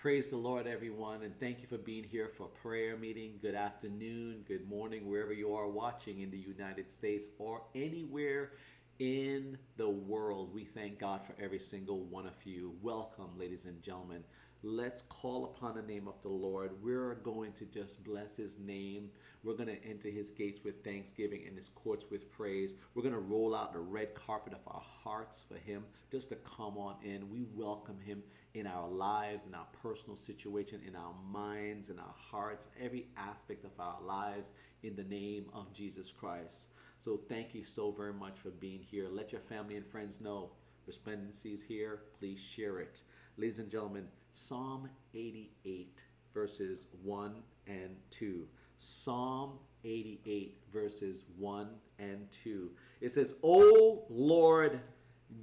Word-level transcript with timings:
Praise 0.00 0.30
the 0.30 0.36
Lord, 0.38 0.66
everyone, 0.66 1.24
and 1.24 1.38
thank 1.38 1.60
you 1.60 1.66
for 1.66 1.76
being 1.76 2.04
here 2.04 2.26
for 2.26 2.46
prayer 2.46 2.96
meeting. 2.96 3.34
Good 3.42 3.54
afternoon, 3.54 4.46
good 4.48 4.66
morning, 4.66 5.06
wherever 5.06 5.34
you 5.34 5.54
are 5.54 5.68
watching 5.68 6.20
in 6.20 6.30
the 6.30 6.38
United 6.38 6.90
States 6.90 7.26
or 7.38 7.60
anywhere 7.74 8.52
in 8.98 9.58
the 9.76 9.90
world. 9.90 10.54
We 10.54 10.64
thank 10.64 10.98
God 10.98 11.20
for 11.26 11.34
every 11.38 11.58
single 11.58 12.04
one 12.04 12.26
of 12.26 12.32
you. 12.44 12.72
Welcome, 12.80 13.38
ladies 13.38 13.66
and 13.66 13.82
gentlemen. 13.82 14.24
Let's 14.62 15.00
call 15.08 15.46
upon 15.46 15.74
the 15.74 15.82
name 15.82 16.06
of 16.06 16.20
the 16.20 16.28
Lord. 16.28 16.72
We're 16.82 17.14
going 17.14 17.54
to 17.54 17.64
just 17.64 18.04
bless 18.04 18.36
his 18.36 18.58
name. 18.58 19.08
We're 19.42 19.54
going 19.54 19.70
to 19.70 19.82
enter 19.82 20.10
his 20.10 20.30
gates 20.30 20.60
with 20.62 20.84
thanksgiving 20.84 21.44
and 21.46 21.56
his 21.56 21.68
courts 21.68 22.04
with 22.10 22.30
praise. 22.30 22.74
We're 22.94 23.02
going 23.02 23.14
to 23.14 23.20
roll 23.20 23.54
out 23.54 23.72
the 23.72 23.78
red 23.78 24.14
carpet 24.14 24.52
of 24.52 24.60
our 24.66 24.82
hearts 24.82 25.40
for 25.40 25.54
him 25.54 25.84
just 26.12 26.28
to 26.28 26.34
come 26.36 26.76
on 26.76 26.96
in. 27.02 27.30
We 27.30 27.46
welcome 27.54 27.98
him 28.00 28.22
in 28.52 28.66
our 28.66 28.86
lives, 28.86 29.46
in 29.46 29.54
our 29.54 29.66
personal 29.82 30.16
situation, 30.16 30.82
in 30.86 30.94
our 30.94 31.14
minds, 31.32 31.88
in 31.88 31.98
our 31.98 32.14
hearts, 32.14 32.68
every 32.78 33.06
aspect 33.16 33.64
of 33.64 33.72
our 33.78 33.96
lives 34.02 34.52
in 34.82 34.94
the 34.94 35.04
name 35.04 35.46
of 35.54 35.72
Jesus 35.72 36.10
Christ. 36.10 36.68
So 36.98 37.18
thank 37.30 37.54
you 37.54 37.64
so 37.64 37.92
very 37.92 38.12
much 38.12 38.38
for 38.38 38.50
being 38.50 38.80
here. 38.80 39.08
Let 39.10 39.32
your 39.32 39.40
family 39.40 39.76
and 39.76 39.86
friends 39.86 40.20
know 40.20 40.50
Resplendency 40.86 41.52
is 41.52 41.62
here. 41.62 42.02
Please 42.18 42.40
share 42.40 42.80
it. 42.80 43.02
Ladies 43.36 43.58
and 43.58 43.70
gentlemen, 43.70 44.08
Psalm 44.32 44.88
88, 45.14 46.04
verses 46.32 46.86
1 47.02 47.34
and 47.66 47.96
2. 48.10 48.46
Psalm 48.78 49.58
88, 49.84 50.58
verses 50.72 51.24
1 51.38 51.68
and 51.98 52.30
2. 52.30 52.70
It 53.00 53.12
says, 53.12 53.34
O 53.42 54.04
Lord, 54.08 54.80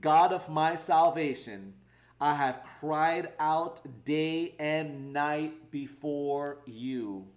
God 0.02 0.34
of 0.34 0.50
my 0.50 0.76
salvation, 0.76 1.74
I 2.20 2.34
have 2.34 2.64
cried 2.64 3.30
out 3.40 3.82
day 4.06 4.56
and 4.60 5.14
night 5.14 5.70
before 5.70 6.60
you. 6.66 7.28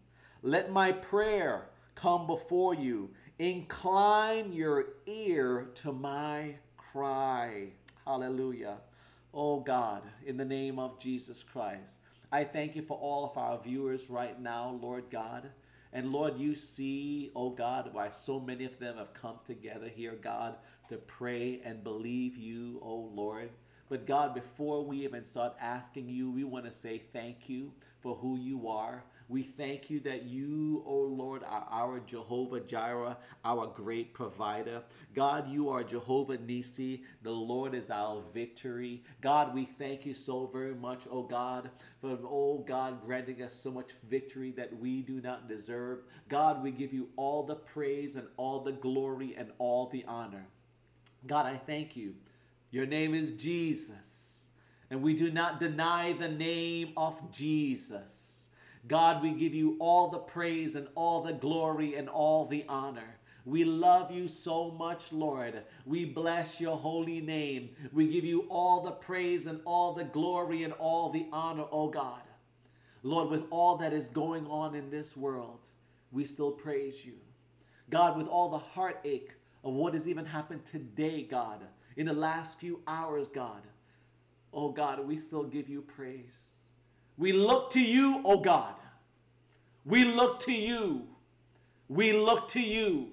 Let 0.42 0.73
my 0.73 0.92
prayer 0.92 1.67
come 1.95 2.27
before 2.27 2.75
you. 2.75 3.11
Incline 3.39 4.53
your 4.53 4.87
ear 5.07 5.69
to 5.75 5.92
my 5.92 6.55
cry. 6.77 7.69
Hallelujah. 8.07 8.79
Oh 9.33 9.61
God, 9.61 10.03
in 10.27 10.36
the 10.36 10.45
name 10.45 10.81
of 10.81 10.98
Jesus 10.98 11.45
Christ, 11.45 12.00
I 12.33 12.42
thank 12.42 12.75
you 12.75 12.83
for 12.83 12.98
all 12.98 13.25
of 13.25 13.39
our 13.39 13.61
viewers 13.62 14.11
right 14.11 14.41
now, 14.41 14.77
Lord 14.83 15.05
God. 15.09 15.48
And 15.92 16.12
Lord, 16.12 16.36
you 16.36 16.56
see, 16.56 17.31
oh 17.36 17.51
God, 17.51 17.91
why 17.92 18.08
so 18.08 18.41
many 18.41 18.64
of 18.64 18.81
them 18.81 18.97
have 18.97 19.14
come 19.14 19.39
together 19.45 19.89
here, 19.89 20.17
God, 20.20 20.56
to 20.89 20.97
pray 20.97 21.61
and 21.64 21.84
believe 21.84 22.36
you, 22.36 22.81
oh 22.83 23.08
Lord. 23.14 23.51
But 23.89 24.05
God, 24.05 24.34
before 24.34 24.84
we 24.84 25.05
even 25.05 25.25
start 25.25 25.55
asking 25.61 26.08
you, 26.08 26.28
we 26.33 26.42
want 26.42 26.64
to 26.64 26.73
say 26.73 27.03
thank 27.12 27.48
you 27.48 27.73
for 28.01 28.17
who 28.17 28.36
you 28.36 28.67
are. 28.67 29.05
We 29.31 29.45
thank 29.45 29.89
you 29.91 30.00
that 30.00 30.25
you, 30.25 30.83
oh 30.84 31.03
Lord, 31.03 31.45
are 31.45 31.67
our 31.70 32.00
Jehovah 32.00 32.59
Jireh, 32.59 33.17
our 33.45 33.69
great 33.69 34.12
provider. 34.12 34.83
God, 35.14 35.48
you 35.48 35.69
are 35.70 35.84
Jehovah 35.84 36.39
Nissi. 36.39 37.03
The 37.23 37.31
Lord 37.31 37.73
is 37.73 37.91
our 37.91 38.23
victory. 38.34 39.05
God, 39.20 39.55
we 39.55 39.64
thank 39.64 40.05
you 40.05 40.14
so 40.14 40.47
very 40.48 40.75
much, 40.75 41.05
oh 41.08 41.23
God, 41.23 41.70
for, 42.01 42.19
oh 42.25 42.64
God, 42.67 43.05
granting 43.06 43.41
us 43.42 43.55
so 43.55 43.70
much 43.70 43.91
victory 44.08 44.51
that 44.56 44.77
we 44.77 45.01
do 45.01 45.20
not 45.20 45.48
deserve. 45.48 46.01
God, 46.28 46.61
we 46.61 46.73
give 46.73 46.92
you 46.92 47.08
all 47.14 47.45
the 47.45 47.55
praise 47.55 48.17
and 48.17 48.27
all 48.36 48.58
the 48.58 48.73
glory 48.73 49.36
and 49.39 49.53
all 49.58 49.86
the 49.86 50.05
honor. 50.08 50.47
God, 51.28 51.47
I 51.47 51.56
thank 51.56 51.97
you 51.97 52.14
your 52.70 52.86
name 52.86 53.14
is 53.14 53.33
Jesus. 53.33 54.48
And 54.91 55.03
we 55.03 55.14
do 55.14 55.31
not 55.31 55.61
deny 55.61 56.12
the 56.12 56.28
name 56.28 56.92
of 56.97 57.33
Jesus. 57.33 58.39
God, 58.89 59.23
we 59.23 59.33
give 59.33 59.55
you 59.55 59.77
all 59.78 60.09
the 60.09 60.19
praise 60.19 60.75
and 60.75 60.89
all 60.95 61.23
the 61.23 61.33
glory 61.33 61.95
and 61.96 62.08
all 62.08 62.46
the 62.46 62.64
honor. 62.68 63.18
We 63.45 63.64
love 63.64 64.11
you 64.11 64.29
so 64.29 64.70
much, 64.70 65.13
Lord. 65.13 65.63
We 65.86 66.05
bless 66.05 66.61
your 66.61 66.77
holy 66.77 67.20
name. 67.20 67.70
We 67.92 68.08
give 68.08 68.24
you 68.24 68.46
all 68.48 68.83
the 68.83 68.92
praise 68.92 69.46
and 69.46 69.61
all 69.64 69.95
the 69.95 70.05
glory 70.05 70.64
and 70.64 70.73
all 70.74 71.11
the 71.11 71.27
honor, 71.33 71.64
oh 71.70 71.89
God. 71.89 72.23
Lord, 73.02 73.30
with 73.30 73.46
all 73.51 73.77
that 73.79 73.92
is 73.92 74.08
going 74.08 74.46
on 74.46 74.74
in 74.74 74.91
this 74.91 75.17
world, 75.17 75.68
we 76.12 76.24
still 76.24 76.51
praise 76.51 77.05
you. 77.05 77.14
God, 77.89 78.17
with 78.17 78.29
all 78.29 78.51
the 78.51 78.58
heartache 78.58 79.33
of 79.64 79.73
what 79.73 79.95
has 79.95 80.07
even 80.08 80.24
happened 80.24 80.64
today, 80.64 81.23
God, 81.23 81.61
in 81.97 82.07
the 82.07 82.12
last 82.12 82.61
few 82.61 82.80
hours, 82.86 83.27
God. 83.29 83.62
Oh 84.52 84.70
God, 84.70 85.07
we 85.07 85.17
still 85.17 85.45
give 85.45 85.68
you 85.68 85.83
praise. 85.83 86.64
We 87.20 87.35
look 87.35 87.69
to 87.73 87.81
you, 87.81 88.23
O 88.25 88.39
God. 88.39 88.75
We 89.85 90.05
look 90.05 90.41
to 90.41 90.53
you. 90.53 91.07
We 91.86 92.14
look 92.14 92.48
to 92.48 92.61
you. 92.61 93.08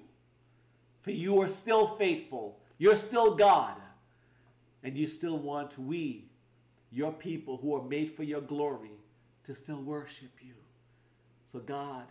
For 1.02 1.10
you 1.10 1.42
are 1.42 1.48
still 1.48 1.86
faithful. 1.86 2.58
You're 2.78 2.96
still 2.96 3.34
God. 3.34 3.74
And 4.82 4.96
you 4.96 5.06
still 5.06 5.36
want 5.36 5.78
we, 5.78 6.24
your 6.90 7.12
people 7.12 7.58
who 7.58 7.76
are 7.76 7.82
made 7.82 8.10
for 8.10 8.22
your 8.22 8.40
glory, 8.40 8.92
to 9.44 9.54
still 9.54 9.82
worship 9.82 10.30
you. 10.40 10.54
So, 11.52 11.58
God, 11.58 12.06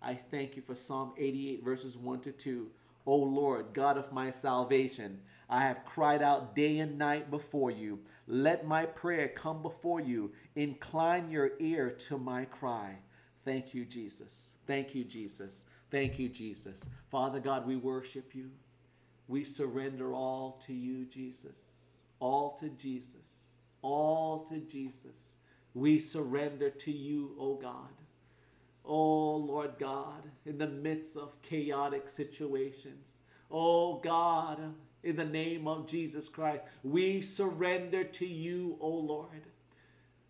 I 0.00 0.14
thank 0.14 0.56
you 0.56 0.62
for 0.62 0.74
Psalm 0.74 1.12
88, 1.18 1.62
verses 1.62 1.98
1 1.98 2.20
to 2.20 2.32
2. 2.32 2.66
O 3.04 3.14
Lord, 3.14 3.74
God 3.74 3.98
of 3.98 4.10
my 4.10 4.30
salvation, 4.30 5.20
I 5.52 5.64
have 5.64 5.84
cried 5.84 6.22
out 6.22 6.56
day 6.56 6.78
and 6.78 6.96
night 6.96 7.30
before 7.30 7.70
you. 7.70 7.98
Let 8.26 8.66
my 8.66 8.86
prayer 8.86 9.28
come 9.28 9.60
before 9.60 10.00
you. 10.00 10.32
Incline 10.56 11.30
your 11.30 11.50
ear 11.60 11.90
to 12.08 12.16
my 12.16 12.46
cry. 12.46 12.96
Thank 13.44 13.74
you, 13.74 13.84
Jesus. 13.84 14.54
Thank 14.66 14.94
you, 14.94 15.04
Jesus. 15.04 15.66
Thank 15.90 16.18
you, 16.18 16.30
Jesus. 16.30 16.88
Father 17.10 17.38
God, 17.38 17.66
we 17.66 17.76
worship 17.76 18.34
you. 18.34 18.50
We 19.28 19.44
surrender 19.44 20.14
all 20.14 20.52
to 20.66 20.72
you, 20.72 21.04
Jesus. 21.04 22.00
All 22.18 22.56
to 22.58 22.70
Jesus. 22.70 23.50
All 23.82 24.44
to 24.44 24.56
Jesus. 24.60 25.36
We 25.74 25.98
surrender 25.98 26.70
to 26.70 26.90
you, 26.90 27.36
O 27.38 27.56
God. 27.56 27.92
Oh, 28.86 29.36
Lord 29.36 29.72
God, 29.78 30.22
in 30.46 30.56
the 30.56 30.66
midst 30.66 31.18
of 31.18 31.42
chaotic 31.42 32.08
situations. 32.08 33.24
Oh, 33.50 33.98
God, 33.98 34.58
in 35.02 35.16
the 35.16 35.24
name 35.24 35.66
of 35.66 35.86
Jesus 35.86 36.28
Christ, 36.28 36.64
we 36.82 37.20
surrender 37.20 38.04
to 38.04 38.26
you, 38.26 38.76
oh 38.80 38.88
Lord. 38.88 39.42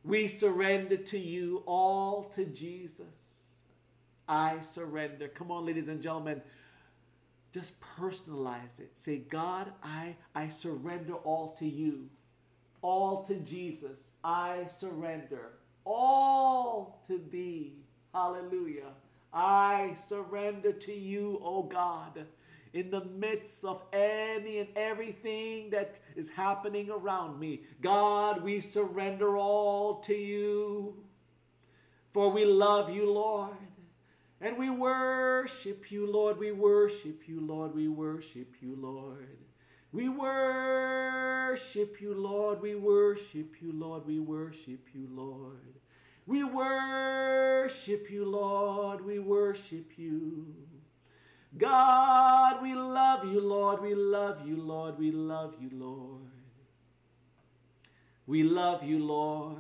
We 0.04 0.26
surrender 0.26 0.96
to 0.96 1.18
you 1.18 1.62
all 1.66 2.24
to 2.30 2.44
Jesus. 2.44 3.60
I 4.28 4.60
surrender. 4.60 5.28
Come 5.28 5.50
on, 5.50 5.66
ladies 5.66 5.88
and 5.88 6.02
gentlemen. 6.02 6.42
Just 7.52 7.80
personalize 7.80 8.80
it. 8.80 8.96
Say, 8.96 9.18
God, 9.18 9.72
I, 9.82 10.16
I 10.34 10.48
surrender 10.48 11.14
all 11.14 11.50
to 11.50 11.66
you. 11.66 12.08
All 12.80 13.22
to 13.24 13.34
Jesus. 13.36 14.12
I 14.24 14.66
surrender. 14.66 15.50
All 15.84 17.02
to 17.06 17.20
thee. 17.30 17.74
Hallelujah. 18.14 18.88
I 19.32 19.94
surrender 19.96 20.72
to 20.72 20.92
you, 20.92 21.40
O 21.42 21.62
God, 21.62 22.26
in 22.72 22.90
the 22.90 23.04
midst 23.04 23.64
of 23.64 23.82
any 23.92 24.58
and 24.58 24.68
everything 24.76 25.70
that 25.70 25.94
is 26.16 26.30
happening 26.30 26.90
around 26.90 27.38
me. 27.38 27.62
God, 27.80 28.42
we 28.42 28.60
surrender 28.60 29.36
all 29.36 30.00
to 30.00 30.14
you. 30.14 30.94
For 32.12 32.30
we 32.30 32.44
love 32.44 32.90
you, 32.90 33.10
Lord. 33.10 33.56
And 34.40 34.58
we 34.58 34.70
worship 34.70 35.90
you, 35.90 36.10
Lord. 36.10 36.38
We 36.38 36.52
worship 36.52 37.28
you, 37.28 37.40
Lord. 37.40 37.74
We 37.74 37.88
worship 37.88 38.54
you, 38.60 38.76
Lord. 38.76 39.28
We 39.92 40.08
worship 40.08 42.00
you, 42.00 42.14
Lord. 42.14 42.60
We 42.60 42.74
worship 42.74 43.60
you, 43.60 43.72
Lord. 43.72 44.06
We 44.06 44.18
worship 44.18 44.86
you, 44.94 45.08
Lord. 45.10 45.74
We 46.26 46.44
worship 46.44 48.10
you, 48.10 48.24
Lord. 48.24 49.04
We 49.04 49.18
worship 49.18 49.92
you. 49.96 50.54
God, 51.56 52.62
we 52.62 52.74
love 52.74 53.24
you, 53.24 53.40
Lord. 53.40 53.82
We 53.82 53.94
love 53.94 54.46
you, 54.46 54.56
Lord. 54.56 54.98
We 54.98 55.10
love 55.10 55.54
you, 55.60 55.70
Lord. 55.72 56.30
We 58.26 58.42
love 58.42 58.82
you, 58.82 59.04
Lord. 59.04 59.58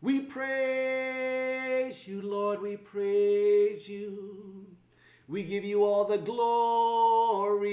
We 0.00 0.20
praise 0.20 2.06
you, 2.06 2.22
Lord. 2.22 2.62
We 2.62 2.76
praise 2.76 3.88
you. 3.88 4.66
We 5.26 5.42
give 5.42 5.64
you 5.64 5.84
all 5.84 6.04
the 6.04 6.18
glory. 6.18 7.68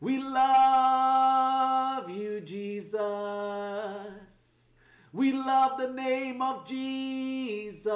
We 0.00 0.18
love 0.18 2.08
you, 2.10 2.40
Jesus. 2.42 3.00
We 5.12 5.32
love 5.32 5.78
the 5.78 5.88
name 5.88 6.42
of 6.42 6.68
Jesus. 6.68 7.86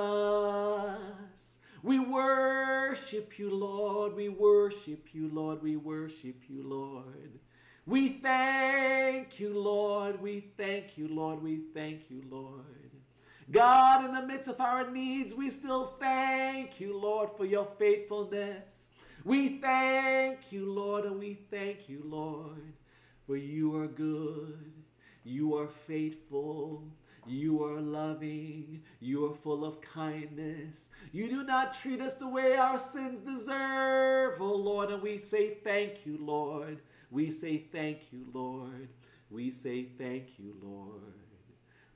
We 1.83 1.99
worship 1.99 3.39
you, 3.39 3.51
Lord. 3.51 4.15
We 4.15 4.29
worship 4.29 5.09
you, 5.13 5.31
Lord. 5.33 5.63
We 5.63 5.77
worship 5.77 6.43
you, 6.49 6.63
Lord. 6.63 7.39
We 7.87 8.11
thank 8.11 9.41
you, 9.41 9.59
Lord. 9.59 10.21
We 10.21 10.53
thank 10.57 10.99
you, 10.99 11.09
Lord. 11.09 11.43
We 11.43 11.61
thank 11.75 12.11
you, 12.11 12.23
Lord. 12.31 12.65
God, 13.51 14.05
in 14.05 14.15
the 14.15 14.27
midst 14.27 14.49
of 14.49 14.61
our 14.61 14.89
needs, 14.91 15.35
we 15.35 15.51
still 15.51 15.95
thank 15.99 16.79
you, 16.81 16.97
Lord, 16.97 17.31
for 17.37 17.45
your 17.45 17.67
faithfulness. 17.79 18.91
We 19.25 19.59
thank 19.59 20.53
you, 20.53 20.73
Lord, 20.73 21.05
and 21.05 21.19
we 21.19 21.35
thank 21.51 21.89
you, 21.89 22.03
Lord, 22.05 22.73
for 23.27 23.37
you 23.37 23.77
are 23.77 23.89
good, 23.89 24.73
you 25.25 25.57
are 25.57 25.67
faithful, 25.67 26.85
you 27.31 27.65
are 27.65 27.81
loving. 27.81 28.83
You 28.99 29.27
are 29.27 29.35
full 29.35 29.65
of 29.65 29.81
kindness. 29.81 30.91
You 31.13 31.29
do 31.29 31.45
not 31.45 31.75
treat 31.75 32.01
us 32.01 32.15
the 32.15 32.29
way 32.29 32.57
our 32.57 32.79
sins 32.79 33.21
deserve, 33.21 34.41
oh 34.41 34.57
Lord. 34.57 34.91
And 34.91 35.03
we 35.03 35.19
say 35.19 35.55
thank 35.55 36.05
you, 36.05 36.19
Lord. 36.21 36.81
We 37.11 37.31
say 37.31 37.59
thank 37.59 38.13
you, 38.13 38.27
Lord. 38.33 38.89
We 39.31 39.51
say 39.51 39.85
thank 39.85 40.39
you, 40.39 40.55
Lord. 40.63 41.15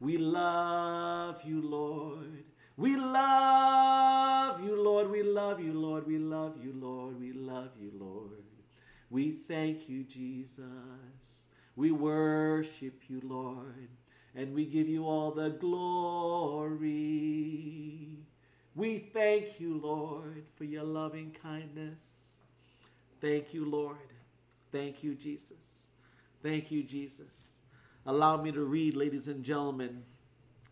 We 0.00 0.18
love 0.18 1.42
you, 1.44 1.60
Lord. 1.62 2.44
We 2.76 2.96
love 2.96 4.62
you, 4.62 4.82
Lord. 4.82 5.10
We 5.10 5.22
love 5.22 5.60
you, 5.60 5.72
Lord. 5.72 6.06
We 6.06 6.18
love 6.18 6.62
you, 6.62 6.72
Lord. 6.76 7.18
We 7.18 7.32
love 7.32 7.70
you, 7.80 7.92
Lord. 7.98 8.42
We 9.10 9.32
thank 9.32 9.88
you, 9.88 10.04
Jesus. 10.04 11.46
We 11.76 11.90
worship 11.90 13.02
you, 13.08 13.20
Lord 13.24 13.88
and 14.36 14.54
we 14.54 14.64
give 14.66 14.88
you 14.88 15.06
all 15.06 15.30
the 15.30 15.50
glory. 15.50 16.84
We 18.74 18.98
thank 18.98 19.60
you, 19.60 19.80
Lord, 19.80 20.44
for 20.56 20.64
your 20.64 20.82
loving 20.82 21.30
kindness. 21.42 22.40
Thank 23.20 23.54
you, 23.54 23.64
Lord. 23.64 23.96
Thank 24.72 25.04
you, 25.04 25.14
Jesus. 25.14 25.92
Thank 26.42 26.72
you, 26.72 26.82
Jesus. 26.82 27.58
Allow 28.06 28.42
me 28.42 28.50
to 28.52 28.64
read, 28.64 28.96
ladies 28.96 29.28
and 29.28 29.44
gentlemen, 29.44 30.02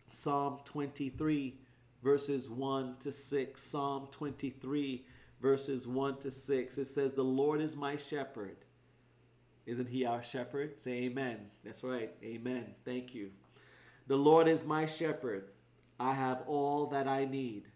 Psalm 0.09 0.59
23, 0.65 1.55
verses 2.03 2.49
1 2.49 2.97
to 2.99 3.11
6. 3.11 3.61
Psalm 3.61 4.07
23, 4.11 5.05
verses 5.41 5.87
1 5.87 6.17
to 6.19 6.29
6. 6.29 6.77
It 6.77 6.85
says, 6.85 7.13
The 7.13 7.23
Lord 7.23 7.61
is 7.61 7.77
my 7.77 7.95
shepherd. 7.95 8.57
Isn't 9.65 9.87
he 9.87 10.05
our 10.05 10.21
shepherd? 10.21 10.81
Say 10.81 11.05
amen. 11.05 11.37
That's 11.63 11.83
right. 11.83 12.11
Amen. 12.21 12.75
Thank 12.83 13.15
you. 13.15 13.31
The 14.07 14.17
Lord 14.17 14.47
is 14.49 14.65
my 14.65 14.85
shepherd. 14.85 15.49
I 15.99 16.13
have 16.13 16.43
all 16.45 16.87
that 16.87 17.07
I 17.07 17.23
need. 17.23 17.69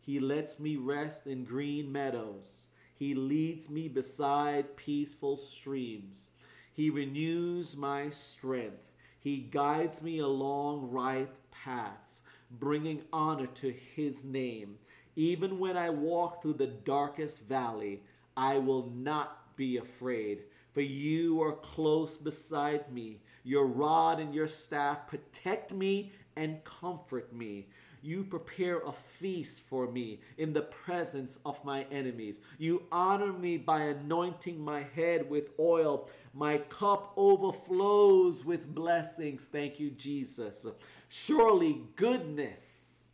He 0.00 0.20
lets 0.20 0.60
me 0.60 0.76
rest 0.76 1.26
in 1.26 1.44
green 1.44 1.90
meadows. 1.90 2.66
He 2.94 3.14
leads 3.14 3.70
me 3.70 3.88
beside 3.88 4.76
peaceful 4.76 5.38
streams. 5.38 6.30
He 6.72 6.90
renews 6.90 7.76
my 7.76 8.10
strength. 8.10 8.92
He 9.18 9.38
guides 9.38 10.02
me 10.02 10.18
along 10.18 10.90
right 10.90 11.34
paths, 11.50 12.22
bringing 12.50 13.02
honor 13.12 13.46
to 13.46 13.70
his 13.70 14.24
name. 14.24 14.76
Even 15.16 15.58
when 15.58 15.76
I 15.76 15.90
walk 15.90 16.42
through 16.42 16.54
the 16.54 16.66
darkest 16.66 17.46
valley, 17.46 18.02
I 18.36 18.58
will 18.58 18.90
not 18.94 19.56
be 19.56 19.76
afraid, 19.76 20.42
for 20.72 20.80
you 20.80 21.42
are 21.42 21.52
close 21.52 22.16
beside 22.16 22.92
me. 22.92 23.20
Your 23.44 23.66
rod 23.66 24.20
and 24.20 24.34
your 24.34 24.46
staff 24.46 25.06
protect 25.06 25.72
me 25.72 26.12
and 26.36 26.62
comfort 26.64 27.32
me. 27.32 27.68
You 28.02 28.24
prepare 28.24 28.78
a 28.80 28.92
feast 28.92 29.62
for 29.62 29.90
me 29.90 30.20
in 30.38 30.52
the 30.54 30.62
presence 30.62 31.38
of 31.44 31.62
my 31.64 31.84
enemies. 31.90 32.40
You 32.58 32.82
honor 32.90 33.32
me 33.32 33.58
by 33.58 33.82
anointing 33.82 34.58
my 34.58 34.84
head 34.94 35.28
with 35.28 35.50
oil. 35.58 36.08
My 36.32 36.58
cup 36.58 37.12
overflows 37.16 38.44
with 38.44 38.74
blessings. 38.74 39.46
Thank 39.46 39.78
you, 39.78 39.90
Jesus. 39.90 40.66
Surely 41.08 41.82
goodness 41.96 43.08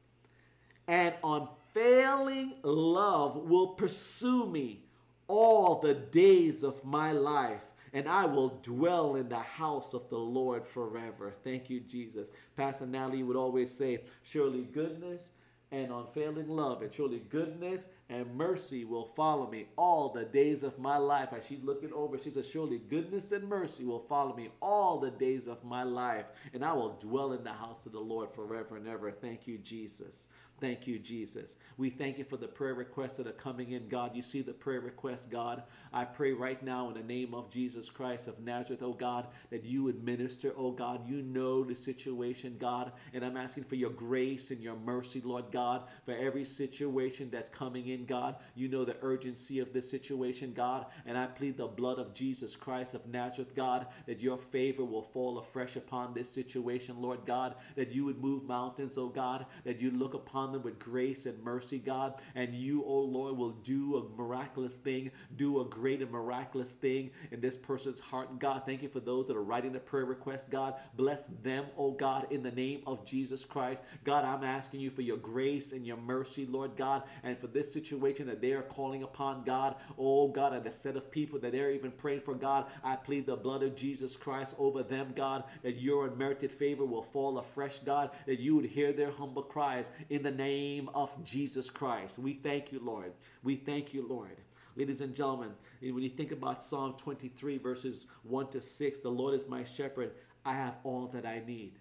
and 0.87 1.15
unfailing 1.25 2.55
love 2.63 3.37
will 3.37 3.69
pursue 3.69 4.47
me 4.47 4.86
all 5.29 5.81
the 5.81 5.95
days 5.95 6.63
of 6.63 6.85
my 6.85 7.13
life 7.13 7.65
and 7.97 8.09
I 8.09 8.27
will 8.27 8.61
dwell 8.63 9.17
in 9.17 9.31
the 9.31 9.39
house 9.39 9.95
of 9.95 10.11
the 10.11 10.19
Lord 10.19 10.67
forever. 10.67 11.35
Thank 11.43 11.71
you, 11.71 11.81
Jesus. 11.81 12.31
Pastor 12.55 12.85
Natalie 12.85 13.23
would 13.23 13.37
always 13.37 13.71
say, 13.71 14.03
Surely 14.23 14.65
goodness 14.65 15.33
and 15.73 15.91
unfailing 15.91 16.49
love, 16.49 16.83
and 16.83 16.93
surely 16.93 17.23
goodness 17.31 17.89
and 18.11 18.37
mercy 18.37 18.85
will 18.85 19.13
follow 19.17 19.51
me 19.51 19.67
all 19.77 20.11
the 20.11 20.27
days 20.27 20.63
of 20.63 20.79
my 20.79 20.99
life. 20.99 21.31
As 21.33 21.47
she's 21.47 21.63
looking 21.63 21.93
over, 21.95 22.19
she 22.19 22.29
says, 22.29 22.47
Surely 22.47 22.79
goodness 22.79 23.33
and 23.33 23.49
mercy 23.49 23.85
will 23.85 24.05
follow 24.09 24.37
me 24.37 24.51
all 24.61 25.01
the 25.01 25.11
days 25.11 25.49
of 25.49 25.65
my 25.65 25.83
life, 25.83 26.27
and 26.53 26.63
I 26.63 26.75
will 26.75 26.99
dwell 27.01 27.33
in 27.33 27.45
the 27.45 27.53
house 27.53 27.87
of 27.87 27.93
the 27.93 27.99
Lord 27.99 28.31
forever 28.31 28.77
and 28.77 28.87
ever. 28.87 29.11
Thank 29.11 29.47
you, 29.47 29.57
Jesus. 29.57 30.29
Thank 30.59 30.87
you, 30.87 30.99
Jesus. 30.99 31.57
We 31.77 31.91
thank 31.91 32.17
you 32.17 32.25
for 32.25 32.39
the 32.39 32.49
prayer 32.49 32.73
requests 32.73 33.19
that 33.19 33.27
are 33.27 33.33
coming 33.33 33.73
in, 33.73 33.89
God. 33.89 34.17
You 34.17 34.23
see 34.23 34.41
the 34.41 34.55
prayer 34.55 34.81
requests, 34.81 35.27
God. 35.27 35.65
I 35.93 36.07
pray 36.07 36.33
right 36.33 36.63
now 36.63 36.89
in 36.89 36.95
the 36.95 37.03
name 37.03 37.35
of 37.35 37.51
Jesus 37.51 37.91
Christ 37.91 38.27
of 38.27 38.41
Nazareth, 38.41 38.83
oh 38.83 38.95
God, 38.95 39.27
that 39.51 39.65
you 39.65 39.83
would 39.83 40.03
minister, 40.03 40.55
oh 40.57 40.71
God. 40.73 41.07
You 41.07 41.21
know 41.21 41.63
the 41.63 41.75
situation, 41.75 42.57
God. 42.59 42.93
And 43.13 43.23
I'm 43.23 43.37
asking 43.37 43.65
for 43.65 43.75
your 43.75 43.91
grace 43.91 44.51
and 44.51 44.63
your 44.63 44.77
mercy, 44.77 45.21
Lord 45.23 45.45
God, 45.53 45.83
for 46.07 46.17
every 46.17 46.47
situation 46.47 47.29
that's 47.31 47.51
coming 47.51 47.89
in, 47.89 48.07
God. 48.07 48.37
You 48.55 48.69
know 48.69 48.87
the 48.87 48.97
urgency 49.03 49.59
of 49.61 49.75
this 49.75 49.91
situation, 49.91 50.55
God. 50.55 50.87
And 51.05 51.19
I 51.19 51.27
plead 51.27 51.59
the 51.59 51.67
blood 51.67 51.99
of 51.99 52.15
Jesus 52.15 52.57
Christ 52.57 52.95
of 52.95 53.07
Nazareth, 53.07 53.55
God, 53.55 53.89
that 54.07 54.21
your 54.21 54.39
favor 54.39 54.87
will 54.87 55.03
fall 55.03 55.39
afresh 55.39 55.77
upon 55.77 56.15
this 56.15 56.31
situation, 56.31 57.03
Lord 57.03 57.27
God, 57.27 57.57
that 57.75 57.93
you 57.93 58.07
would 58.07 58.23
move 58.23 58.45
mountains, 58.45 58.97
oh 58.97 59.09
God, 59.09 59.45
that 59.65 59.83
you 59.83 59.91
look 59.91 60.15
upon 60.15 60.46
upon 60.47 60.53
them 60.53 60.63
with 60.63 60.79
grace 60.79 61.27
and 61.27 61.43
mercy, 61.43 61.79
God. 61.79 62.15
And 62.35 62.55
you, 62.55 62.85
oh 62.87 63.01
Lord, 63.01 63.37
will 63.37 63.51
do 63.51 63.97
a 63.97 64.17
miraculous 64.17 64.75
thing, 64.77 65.11
do 65.37 65.61
a 65.61 65.65
great 65.65 66.03
and 66.03 66.11
miraculous 66.11 66.71
thing 66.71 67.11
in 67.33 67.41
this 67.41 67.57
person's 67.57 67.99
heart. 67.99 68.39
God, 68.39 68.63
thank 68.65 68.83
you 68.83 68.89
for 68.89 69.01
those 69.01 69.27
that 69.27 69.37
are 69.37 69.43
writing 69.43 69.73
the 69.73 69.81
prayer 69.81 70.05
request, 70.05 70.51
God. 70.51 70.75
Bless 70.97 71.25
them, 71.43 71.67
oh 71.77 71.93
God, 71.93 72.27
in 72.31 72.43
the 72.43 72.51
name 72.51 72.83
of 72.87 73.05
Jesus 73.05 73.45
Christ. 73.45 73.85
God, 74.05 74.25
I'm 74.25 74.45
asking 74.45 74.81
you 74.81 74.91
for 74.91 75.03
your 75.03 75.17
grace 75.17 75.73
and 75.73 75.87
your 75.87 75.97
mercy, 75.97 76.47
Lord 76.47 76.77
God, 76.77 77.03
and 77.25 77.37
for 77.39 77.49
this 77.49 77.73
situation 77.73 78.27
that 78.27 78.41
they 78.41 78.53
are 78.53 78.63
calling 78.63 79.03
upon, 79.03 79.43
God. 79.43 79.75
Oh 79.99 80.29
God, 80.29 80.53
and 80.53 80.65
the 80.65 80.73
set 80.73 80.97
of 80.97 81.11
people 81.11 81.39
that 81.41 81.53
they're 81.53 81.73
even 81.73 81.91
praying 81.91 82.21
for, 82.21 82.35
God. 82.35 82.67
I 82.85 82.97
plead 82.97 83.27
the 83.27 83.37
blood 83.37 83.63
of 83.63 83.75
Jesus 83.75 84.17
Christ 84.17 84.55
over 84.59 84.83
them, 84.83 85.13
God, 85.17 85.45
that 85.63 85.81
your 85.81 86.07
unmerited 86.07 86.53
favor 86.53 86.85
will 86.85 87.03
fall 87.03 87.39
afresh, 87.39 87.81
God, 87.81 88.11
that 88.27 88.39
you 88.39 88.55
would 88.55 88.67
hear 88.67 88.93
their 88.93 89.11
humble 89.11 89.43
cries 89.43 89.91
in 90.11 90.23
the 90.23 90.31
name 90.37 90.91
of 90.95 91.25
Jesus 91.25 91.71
Christ. 91.71 92.19
We 92.19 92.35
thank 92.35 92.73
you, 92.73 92.81
Lord. 92.83 93.13
We 93.43 93.57
thank 93.57 93.95
you, 93.95 94.07
Lord. 94.07 94.37
Ladies 94.77 95.01
and 95.01 95.15
gentlemen, 95.15 95.53
when 95.81 96.03
you 96.03 96.11
think 96.11 96.33
about 96.33 96.63
Psalm 96.63 96.95
23, 96.99 97.59
verses 97.59 98.07
1 98.25 98.49
to 98.51 98.61
6, 98.61 99.01
the 99.01 99.09
Lord 99.09 99.35
is 99.35 99.49
my 99.49 99.65
shepherd, 99.65 100.13
I 100.45 100.55
have 100.55 100.77
all 100.85 101.07
that 101.09 101.25
I 101.25 101.43
need. 101.47 101.79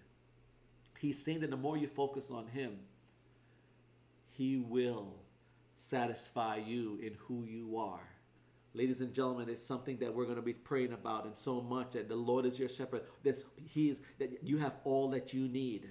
He's 0.98 1.22
saying 1.22 1.40
that 1.40 1.50
the 1.50 1.56
more 1.56 1.76
you 1.76 1.88
focus 1.88 2.30
on 2.30 2.46
Him, 2.46 2.78
He 4.30 4.56
will 4.56 5.12
satisfy 5.76 6.56
you 6.56 6.98
in 7.02 7.14
who 7.18 7.44
you 7.44 7.76
are. 7.76 8.00
Ladies 8.72 9.02
and 9.02 9.12
gentlemen, 9.12 9.48
it's 9.48 9.64
something 9.64 9.98
that 9.98 10.14
we're 10.14 10.24
going 10.24 10.36
to 10.36 10.42
be 10.42 10.54
praying 10.54 10.92
about 10.92 11.26
and 11.26 11.36
so 11.36 11.60
much 11.60 11.92
that 11.92 12.08
the 12.08 12.16
Lord 12.16 12.46
is 12.46 12.58
your 12.58 12.68
shepherd. 12.68 13.02
That 13.24 13.42
He 13.56 13.90
is 13.90 14.00
that 14.18 14.42
you 14.42 14.56
have 14.56 14.74
all 14.84 15.10
that 15.10 15.34
you 15.34 15.48
need 15.48 15.90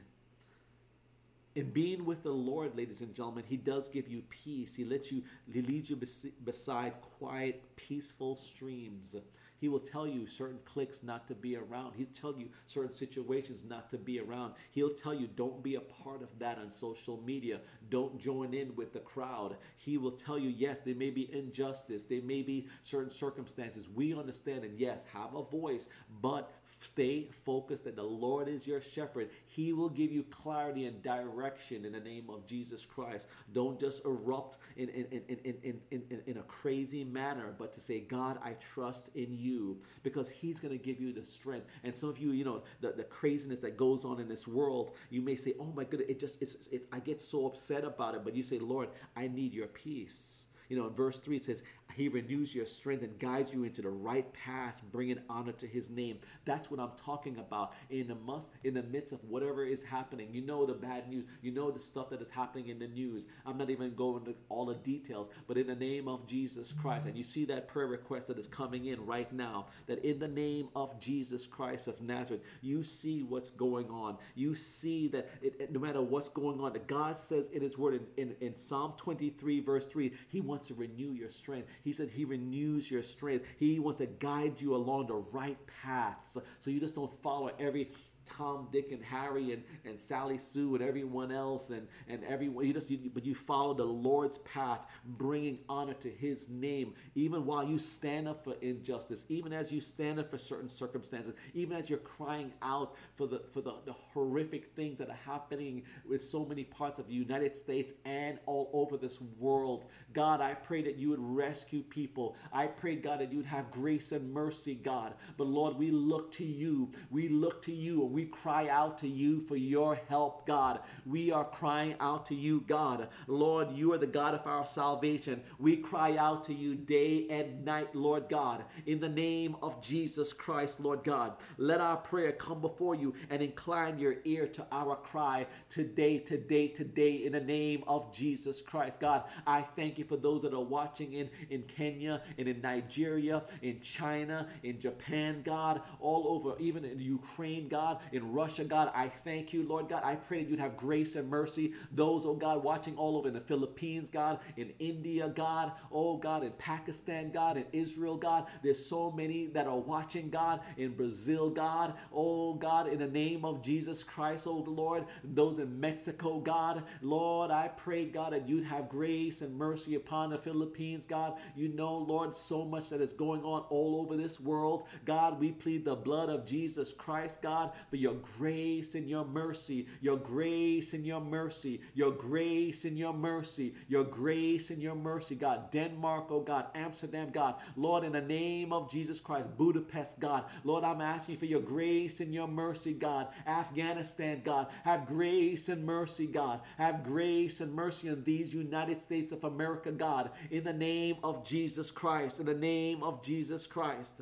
in 1.55 1.71
being 1.71 2.05
with 2.05 2.23
the 2.23 2.31
Lord, 2.31 2.75
ladies 2.75 3.01
and 3.01 3.15
gentlemen, 3.15 3.45
He 3.47 3.57
does 3.57 3.89
give 3.89 4.07
you 4.07 4.21
peace. 4.29 4.75
He 4.75 4.83
lets 4.83 5.11
you, 5.11 5.23
He 5.51 5.61
leads 5.61 5.89
you 5.89 5.99
beside 6.43 7.01
quiet, 7.01 7.63
peaceful 7.75 8.35
streams. 8.35 9.15
He 9.57 9.69
will 9.69 9.79
tell 9.79 10.05
you 10.05 10.27
certain 10.27 10.59
cliques 10.65 11.01
not 11.01 11.27
to 11.27 11.33
be 11.33 11.55
around. 11.55 11.93
He'll 11.95 12.07
tell 12.13 12.35
you 12.37 12.49
certain 12.67 12.93
situations 12.93 13.63
not 13.63 13.89
to 13.89 13.97
be 13.97 14.19
around. 14.19 14.53
He'll 14.71 14.91
tell 14.91 15.13
you 15.13 15.27
don't 15.35 15.63
be 15.63 15.75
a 15.75 15.81
part 15.81 16.21
of 16.21 16.27
that 16.39 16.57
on 16.57 16.69
social 16.69 17.21
media. 17.25 17.61
Don't 17.89 18.19
join 18.19 18.53
in 18.53 18.75
with 18.75 18.91
the 18.91 18.99
crowd. 18.99 19.55
He 19.77 19.97
will 19.97 20.11
tell 20.11 20.37
you, 20.37 20.49
yes, 20.49 20.81
there 20.81 20.93
may 20.93 21.09
be 21.09 21.33
injustice, 21.33 22.03
there 22.03 22.21
may 22.21 22.41
be 22.41 22.67
certain 22.83 23.09
circumstances. 23.09 23.87
We 23.89 24.13
understand, 24.13 24.65
and 24.65 24.77
yes, 24.77 25.05
have 25.13 25.33
a 25.33 25.43
voice, 25.43 25.87
but 26.21 26.51
Stay 26.85 27.27
focused 27.45 27.85
that 27.85 27.95
the 27.95 28.03
Lord 28.03 28.47
is 28.47 28.67
your 28.67 28.79
shepherd. 28.79 29.29
He 29.47 29.73
will 29.73 29.89
give 29.89 30.11
you 30.11 30.23
clarity 30.23 30.85
and 30.85 31.01
direction 31.01 31.83
in 31.83 31.93
the 31.93 31.99
name 31.99 32.29
of 32.29 32.45
Jesus 32.45 32.85
Christ. 32.85 33.27
Don't 33.53 33.79
just 33.79 34.05
erupt 34.05 34.59
in, 34.77 34.89
in, 34.89 35.05
in, 35.11 35.39
in, 35.45 35.55
in, 35.63 35.81
in, 35.91 36.21
in 36.27 36.37
a 36.37 36.43
crazy 36.43 37.03
manner, 37.03 37.55
but 37.57 37.73
to 37.73 37.79
say, 37.79 38.01
God, 38.01 38.37
I 38.43 38.51
trust 38.53 39.09
in 39.15 39.35
you 39.35 39.81
because 40.03 40.29
He's 40.29 40.59
going 40.59 40.77
to 40.77 40.83
give 40.83 41.01
you 41.01 41.11
the 41.11 41.25
strength. 41.25 41.65
And 41.83 41.95
some 41.95 42.09
of 42.09 42.19
you, 42.19 42.31
you 42.31 42.45
know, 42.45 42.61
the, 42.81 42.91
the 42.91 43.03
craziness 43.03 43.59
that 43.59 43.77
goes 43.77 44.05
on 44.05 44.19
in 44.19 44.27
this 44.27 44.47
world, 44.47 44.91
you 45.09 45.21
may 45.21 45.35
say, 45.35 45.55
oh 45.59 45.73
my 45.75 45.85
goodness, 45.85 46.09
it 46.09 46.19
just, 46.19 46.39
it's, 46.41 46.67
it, 46.71 46.85
I 46.91 46.99
get 46.99 47.19
so 47.19 47.47
upset 47.47 47.83
about 47.83 48.13
it. 48.13 48.23
But 48.23 48.35
you 48.35 48.43
say, 48.43 48.59
Lord, 48.59 48.89
I 49.15 49.27
need 49.27 49.55
your 49.55 49.67
peace. 49.67 50.47
You 50.69 50.77
know, 50.77 50.87
in 50.87 50.93
verse 50.93 51.19
3 51.19 51.37
it 51.37 51.43
says, 51.43 51.61
He 51.93 52.09
renews 52.09 52.53
your 52.53 52.65
strength 52.65 53.03
and 53.03 53.17
guides 53.17 53.53
you 53.53 53.63
into 53.63 53.81
the 53.81 53.89
right 53.89 54.31
path, 54.33 54.81
bringing 54.91 55.19
honor 55.29 55.53
to 55.53 55.67
His 55.67 55.89
name. 55.89 56.19
That's 56.43 56.69
what 56.69 56.79
I'm 56.79 56.91
talking 56.97 57.37
about. 57.37 57.73
In 57.89 58.07
the 58.07 58.15
must, 58.15 58.51
in 58.63 58.73
the 58.73 58.83
midst 58.83 59.13
of 59.13 59.23
whatever 59.23 59.63
is 59.63 59.81
happening, 59.81 60.27
you 60.31 60.41
know 60.41 60.65
the 60.65 60.73
bad 60.73 61.09
news, 61.09 61.25
you 61.41 61.51
know 61.51 61.71
the 61.71 61.79
stuff 61.79 62.09
that 62.09 62.21
is 62.21 62.29
happening 62.29 62.67
in 62.67 62.79
the 62.79 62.87
news. 62.87 63.27
I'm 63.45 63.57
not 63.57 63.69
even 63.69 63.95
going 63.95 64.25
into 64.25 64.35
all 64.49 64.65
the 64.65 64.75
details, 64.75 65.29
but 65.47 65.57
in 65.57 65.67
the 65.67 65.75
name 65.75 66.07
of 66.09 66.27
Jesus 66.27 66.73
Christ, 66.73 67.05
and 67.05 67.17
you 67.17 67.23
see 67.23 67.45
that 67.45 67.67
prayer 67.69 67.87
request 67.87 68.27
that 68.27 68.37
is 68.37 68.47
coming 68.47 68.87
in 68.87 69.05
right 69.05 69.31
now, 69.31 69.67
that 69.87 70.03
in 70.03 70.19
the 70.19 70.27
name 70.27 70.67
of 70.75 70.99
Jesus 70.99 71.47
Christ 71.47 71.87
of 71.87 72.01
Nazareth, 72.01 72.41
you 72.61 72.83
see 72.83 73.23
what's 73.23 73.49
going 73.49 73.89
on. 73.89 74.17
You 74.35 74.53
see 74.55 75.07
that 75.09 75.29
it, 75.41 75.71
no 75.71 75.79
matter 75.79 76.01
what's 76.01 76.29
going 76.29 76.59
on, 76.59 76.73
that 76.73 76.87
God 76.87 77.19
says 77.19 77.47
in 77.49 77.61
His 77.61 77.77
Word 77.77 78.01
in, 78.17 78.29
in, 78.29 78.35
in 78.41 78.57
Psalm 78.57 78.93
23, 78.97 79.61
verse 79.61 79.85
3, 79.85 80.11
He 80.27 80.41
wants 80.41 80.67
to 80.67 80.73
renew 80.73 81.11
your 81.11 81.29
strength. 81.29 81.69
He 81.83 81.93
said 81.93 82.09
He 82.09 82.25
renews 82.25 82.89
your 82.89 83.03
strength. 83.03 83.45
He 83.57 83.79
wants 83.79 83.99
to 83.99 84.07
guide 84.07 84.61
you 84.61 84.75
along 84.75 85.07
the 85.07 85.15
right 85.15 85.57
path. 85.81 86.17
So, 86.25 86.43
so 86.59 86.69
you 86.71 86.79
just 86.79 86.95
don't 86.95 87.11
follow 87.21 87.51
every 87.59 87.91
Tom, 88.25 88.67
Dick, 88.71 88.91
and 88.91 89.03
Harry, 89.03 89.51
and, 89.53 89.63
and 89.85 89.99
Sally 89.99 90.37
Sue, 90.37 90.75
and 90.75 90.83
everyone 90.83 91.31
else, 91.31 91.69
and, 91.69 91.87
and 92.07 92.23
everyone. 92.23 92.65
You 92.65 92.73
just, 92.73 92.89
you, 92.89 92.99
but 93.13 93.25
you 93.25 93.35
follow 93.35 93.73
the 93.73 93.83
Lord's 93.83 94.37
path, 94.39 94.81
bringing 95.05 95.59
honor 95.69 95.93
to 95.95 96.09
His 96.09 96.49
name, 96.49 96.93
even 97.15 97.45
while 97.45 97.63
you 97.63 97.77
stand 97.77 98.27
up 98.27 98.43
for 98.43 98.55
injustice, 98.61 99.25
even 99.29 99.53
as 99.53 99.71
you 99.71 99.81
stand 99.81 100.19
up 100.19 100.29
for 100.29 100.37
certain 100.37 100.69
circumstances, 100.69 101.33
even 101.53 101.77
as 101.77 101.89
you're 101.89 101.99
crying 101.99 102.51
out 102.61 102.95
for 103.15 103.27
the 103.27 103.39
for 103.53 103.61
the, 103.61 103.75
the 103.85 103.93
horrific 103.93 104.73
things 104.75 104.97
that 104.99 105.09
are 105.09 105.19
happening 105.25 105.83
with 106.07 106.23
so 106.23 106.45
many 106.45 106.63
parts 106.63 106.99
of 106.99 107.07
the 107.07 107.13
United 107.13 107.55
States 107.55 107.93
and 108.05 108.39
all 108.45 108.69
over 108.73 108.97
this 108.97 109.19
world. 109.39 109.87
God, 110.13 110.41
I 110.41 110.53
pray 110.53 110.81
that 110.83 110.97
you 110.97 111.09
would 111.09 111.19
rescue 111.19 111.81
people. 111.81 112.35
I 112.53 112.67
pray, 112.67 112.95
God, 112.95 113.19
that 113.19 113.31
you'd 113.31 113.45
have 113.45 113.71
grace 113.71 114.11
and 114.11 114.33
mercy, 114.33 114.75
God. 114.75 115.13
But 115.37 115.47
Lord, 115.47 115.77
we 115.77 115.91
look 115.91 116.31
to 116.33 116.45
you. 116.45 116.91
We 117.09 117.29
look 117.29 117.61
to 117.63 117.73
you 117.73 118.03
we 118.15 118.23
cry 118.23 118.69
out 118.69 118.97
to 118.99 119.09
you 119.09 119.41
for 119.41 119.57
your 119.57 119.99
help, 120.07 120.47
God. 120.47 120.79
We 121.05 121.33
are 121.33 121.43
crying 121.43 121.95
out 121.99 122.25
to 122.27 122.33
you, 122.33 122.63
God. 122.65 123.09
Lord, 123.27 123.73
you 123.73 123.91
are 123.91 123.97
the 123.97 124.07
God 124.07 124.33
of 124.33 124.47
our 124.47 124.65
salvation. 124.65 125.41
We 125.59 125.75
cry 125.75 126.15
out 126.15 126.45
to 126.45 126.53
you 126.53 126.75
day 126.75 127.27
and 127.29 127.65
night, 127.65 127.93
Lord 127.93 128.29
God. 128.29 128.63
In 128.85 129.01
the 129.01 129.09
name 129.09 129.57
of 129.61 129.81
Jesus 129.81 130.31
Christ, 130.31 130.79
Lord 130.79 131.03
God, 131.03 131.33
let 131.57 131.81
our 131.81 131.97
prayer 131.97 132.31
come 132.31 132.61
before 132.61 132.95
you 132.95 133.13
and 133.29 133.41
incline 133.41 133.99
your 133.99 134.15
ear 134.23 134.47
to 134.47 134.65
our 134.71 134.95
cry 134.95 135.45
today, 135.69 136.19
today, 136.19 136.69
today, 136.69 137.25
in 137.25 137.33
the 137.33 137.41
name 137.41 137.83
of 137.85 138.13
Jesus 138.15 138.61
Christ. 138.61 139.01
God, 139.01 139.23
I 139.45 139.61
thank 139.61 139.97
you 139.97 140.05
for 140.05 140.15
those 140.15 140.41
that 140.43 140.53
are 140.53 140.63
watching 140.63 141.11
in, 141.15 141.29
in 141.49 141.63
Kenya 141.63 142.21
and 142.37 142.47
in 142.47 142.61
Nigeria, 142.61 143.43
in 143.61 143.81
China, 143.81 144.47
in 144.63 144.79
Japan, 144.79 145.41
God, 145.43 145.81
all 145.99 146.29
over, 146.29 146.57
even 146.59 146.85
in 146.85 146.97
Ukraine, 147.01 147.67
God 147.67 147.99
in 148.11 148.31
Russia, 148.31 148.63
God. 148.63 148.91
I 148.93 149.07
thank 149.09 149.53
you, 149.53 149.63
Lord 149.63 149.89
God. 149.89 150.03
I 150.03 150.15
pray 150.15 150.43
that 150.43 150.49
you'd 150.49 150.59
have 150.59 150.77
grace 150.77 151.15
and 151.15 151.29
mercy. 151.29 151.73
Those, 151.91 152.25
oh 152.25 152.33
God, 152.33 152.63
watching 152.63 152.95
all 152.95 153.17
over 153.17 153.27
in 153.27 153.33
the 153.33 153.41
Philippines, 153.41 154.09
God, 154.09 154.39
in 154.57 154.71
India, 154.79 155.29
God, 155.29 155.71
oh 155.91 156.17
God, 156.17 156.43
in 156.43 156.51
Pakistan, 156.53 157.31
God, 157.31 157.57
in 157.57 157.65
Israel, 157.71 158.17
God. 158.17 158.47
There's 158.63 158.83
so 158.83 159.11
many 159.11 159.47
that 159.47 159.67
are 159.67 159.77
watching, 159.77 160.29
God, 160.29 160.61
in 160.77 160.93
Brazil, 160.93 161.49
God, 161.49 161.93
oh 162.13 162.53
God, 162.53 162.87
in 162.87 162.99
the 162.99 163.07
name 163.07 163.45
of 163.45 163.61
Jesus 163.61 164.03
Christ, 164.03 164.47
oh 164.47 164.63
Lord. 164.67 165.05
Those 165.23 165.59
in 165.59 165.79
Mexico, 165.79 166.39
God, 166.39 166.83
Lord, 167.01 167.51
I 167.51 167.69
pray, 167.69 168.05
God, 168.05 168.33
that 168.33 168.47
you'd 168.47 168.65
have 168.65 168.89
grace 168.89 169.41
and 169.41 169.55
mercy 169.55 169.95
upon 169.95 170.29
the 170.29 170.37
Philippines, 170.37 171.05
God. 171.05 171.37
You 171.55 171.69
know, 171.69 171.97
Lord, 171.97 172.35
so 172.35 172.65
much 172.65 172.89
that 172.89 173.01
is 173.01 173.13
going 173.13 173.41
on 173.43 173.61
all 173.69 174.01
over 174.01 174.15
this 174.17 174.39
world. 174.39 174.87
God, 175.05 175.39
we 175.39 175.51
plead 175.51 175.85
the 175.85 175.95
blood 175.95 176.29
of 176.29 176.45
Jesus 176.45 176.91
Christ, 176.91 177.41
God, 177.41 177.71
your 177.95 178.15
grace 178.37 178.95
and 178.95 179.09
your 179.09 179.25
mercy, 179.25 179.87
your 180.01 180.17
grace 180.17 180.93
and 180.93 181.05
your 181.05 181.21
mercy, 181.21 181.81
your 181.93 182.11
grace 182.11 182.85
and 182.85 182.97
your 182.97 183.13
mercy, 183.13 183.73
your 183.87 184.03
grace 184.03 184.69
and 184.69 184.81
your 184.81 184.95
mercy, 184.95 185.35
God. 185.35 185.71
Denmark, 185.71 186.25
oh 186.29 186.41
God, 186.41 186.67
Amsterdam, 186.75 187.29
God. 187.31 187.55
Lord, 187.75 188.03
in 188.03 188.11
the 188.11 188.21
name 188.21 188.73
of 188.73 188.89
Jesus 188.91 189.19
Christ, 189.19 189.49
Budapest, 189.57 190.19
God. 190.19 190.45
Lord, 190.63 190.83
I'm 190.83 191.01
asking 191.01 191.37
for 191.37 191.45
your 191.45 191.61
grace 191.61 192.19
and 192.19 192.33
your 192.33 192.47
mercy, 192.47 192.93
God. 192.93 193.27
Afghanistan, 193.47 194.41
God. 194.43 194.67
Have 194.83 195.05
grace 195.05 195.69
and 195.69 195.85
mercy, 195.85 196.27
God. 196.27 196.61
Have 196.77 197.03
grace 197.03 197.61
and 197.61 197.73
mercy 197.73 198.09
on 198.09 198.23
these 198.23 198.53
United 198.53 198.99
States 199.01 199.31
of 199.31 199.43
America, 199.43 199.91
God. 199.91 200.31
In 200.51 200.63
the 200.63 200.73
name 200.73 201.17
of 201.23 201.45
Jesus 201.45 201.91
Christ. 201.91 202.39
In 202.39 202.45
the 202.45 202.53
name 202.53 203.03
of 203.03 203.23
Jesus 203.23 203.67
Christ. 203.67 204.21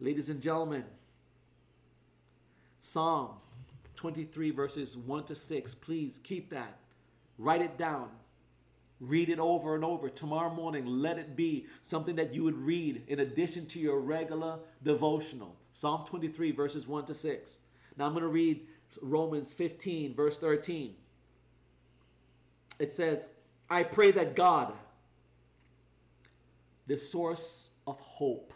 Ladies 0.00 0.28
and 0.28 0.40
gentlemen, 0.40 0.84
Psalm 2.84 3.30
23, 3.96 4.50
verses 4.50 4.94
1 4.94 5.24
to 5.24 5.34
6. 5.34 5.74
Please 5.76 6.20
keep 6.22 6.50
that. 6.50 6.76
Write 7.38 7.62
it 7.62 7.78
down. 7.78 8.10
Read 9.00 9.30
it 9.30 9.38
over 9.38 9.74
and 9.74 9.82
over. 9.82 10.10
Tomorrow 10.10 10.52
morning, 10.52 10.84
let 10.84 11.16
it 11.16 11.34
be 11.34 11.64
something 11.80 12.14
that 12.16 12.34
you 12.34 12.44
would 12.44 12.58
read 12.58 13.02
in 13.08 13.20
addition 13.20 13.64
to 13.68 13.78
your 13.78 14.00
regular 14.00 14.58
devotional. 14.82 15.56
Psalm 15.72 16.04
23, 16.04 16.52
verses 16.52 16.86
1 16.86 17.06
to 17.06 17.14
6. 17.14 17.60
Now 17.96 18.04
I'm 18.04 18.12
going 18.12 18.20
to 18.20 18.28
read 18.28 18.66
Romans 19.00 19.54
15, 19.54 20.14
verse 20.14 20.36
13. 20.36 20.94
It 22.78 22.92
says, 22.92 23.28
I 23.70 23.82
pray 23.82 24.10
that 24.10 24.36
God, 24.36 24.74
the 26.86 26.98
source 26.98 27.70
of 27.86 27.98
hope, 28.00 28.52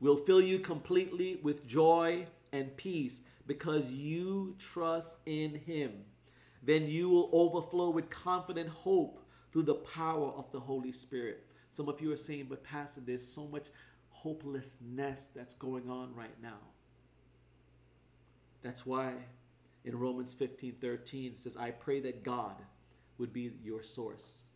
will 0.00 0.16
fill 0.16 0.40
you 0.42 0.58
completely 0.58 1.38
with 1.44 1.68
joy 1.68 2.26
and 2.56 2.76
peace 2.76 3.22
because 3.46 3.90
you 3.90 4.56
trust 4.58 5.16
in 5.26 5.54
him. 5.54 5.92
Then 6.62 6.88
you 6.88 7.08
will 7.08 7.30
overflow 7.32 7.90
with 7.90 8.10
confident 8.10 8.68
hope 8.68 9.22
through 9.52 9.62
the 9.62 9.74
power 9.74 10.32
of 10.36 10.50
the 10.50 10.60
Holy 10.60 10.92
Spirit. 10.92 11.46
Some 11.70 11.88
of 11.88 12.00
you 12.00 12.12
are 12.12 12.16
saying, 12.16 12.46
but 12.48 12.64
Pastor, 12.64 13.00
there's 13.00 13.26
so 13.26 13.46
much 13.46 13.68
hopelessness 14.10 15.30
that's 15.34 15.54
going 15.54 15.88
on 15.88 16.14
right 16.14 16.34
now. 16.42 16.58
That's 18.62 18.84
why 18.84 19.12
in 19.84 19.96
Romans 19.96 20.34
15 20.34 20.76
13 20.80 21.32
it 21.32 21.42
says, 21.42 21.56
I 21.56 21.70
pray 21.70 22.00
that 22.00 22.24
God 22.24 22.56
would 23.18 23.32
be 23.32 23.52
your 23.62 23.82
source. 23.82 24.48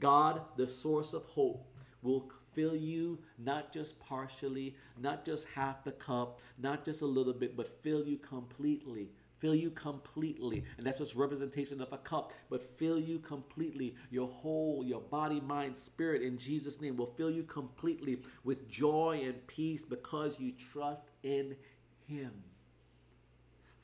God, 0.00 0.40
the 0.56 0.66
source 0.66 1.12
of 1.12 1.24
hope, 1.26 1.66
will 2.02 2.32
fill 2.54 2.76
you 2.76 3.18
not 3.38 3.72
just 3.72 4.00
partially, 4.00 4.76
not 4.98 5.24
just 5.24 5.48
half 5.48 5.84
the 5.84 5.92
cup, 5.92 6.40
not 6.58 6.84
just 6.84 7.02
a 7.02 7.06
little 7.06 7.32
bit, 7.32 7.56
but 7.56 7.82
fill 7.82 8.04
you 8.04 8.18
completely. 8.18 9.08
Fill 9.38 9.54
you 9.56 9.70
completely. 9.70 10.62
And 10.78 10.86
that's 10.86 10.98
just 10.98 11.16
representation 11.16 11.80
of 11.80 11.92
a 11.92 11.98
cup, 11.98 12.32
but 12.48 12.62
fill 12.78 13.00
you 13.00 13.18
completely. 13.18 13.96
Your 14.10 14.28
whole, 14.28 14.84
your 14.84 15.00
body, 15.00 15.40
mind, 15.40 15.76
spirit 15.76 16.22
in 16.22 16.38
Jesus' 16.38 16.80
name 16.80 16.96
will 16.96 17.12
fill 17.16 17.30
you 17.30 17.42
completely 17.42 18.22
with 18.44 18.68
joy 18.68 19.22
and 19.24 19.44
peace 19.48 19.84
because 19.84 20.38
you 20.38 20.52
trust 20.72 21.08
in 21.24 21.56
Him. 22.06 22.30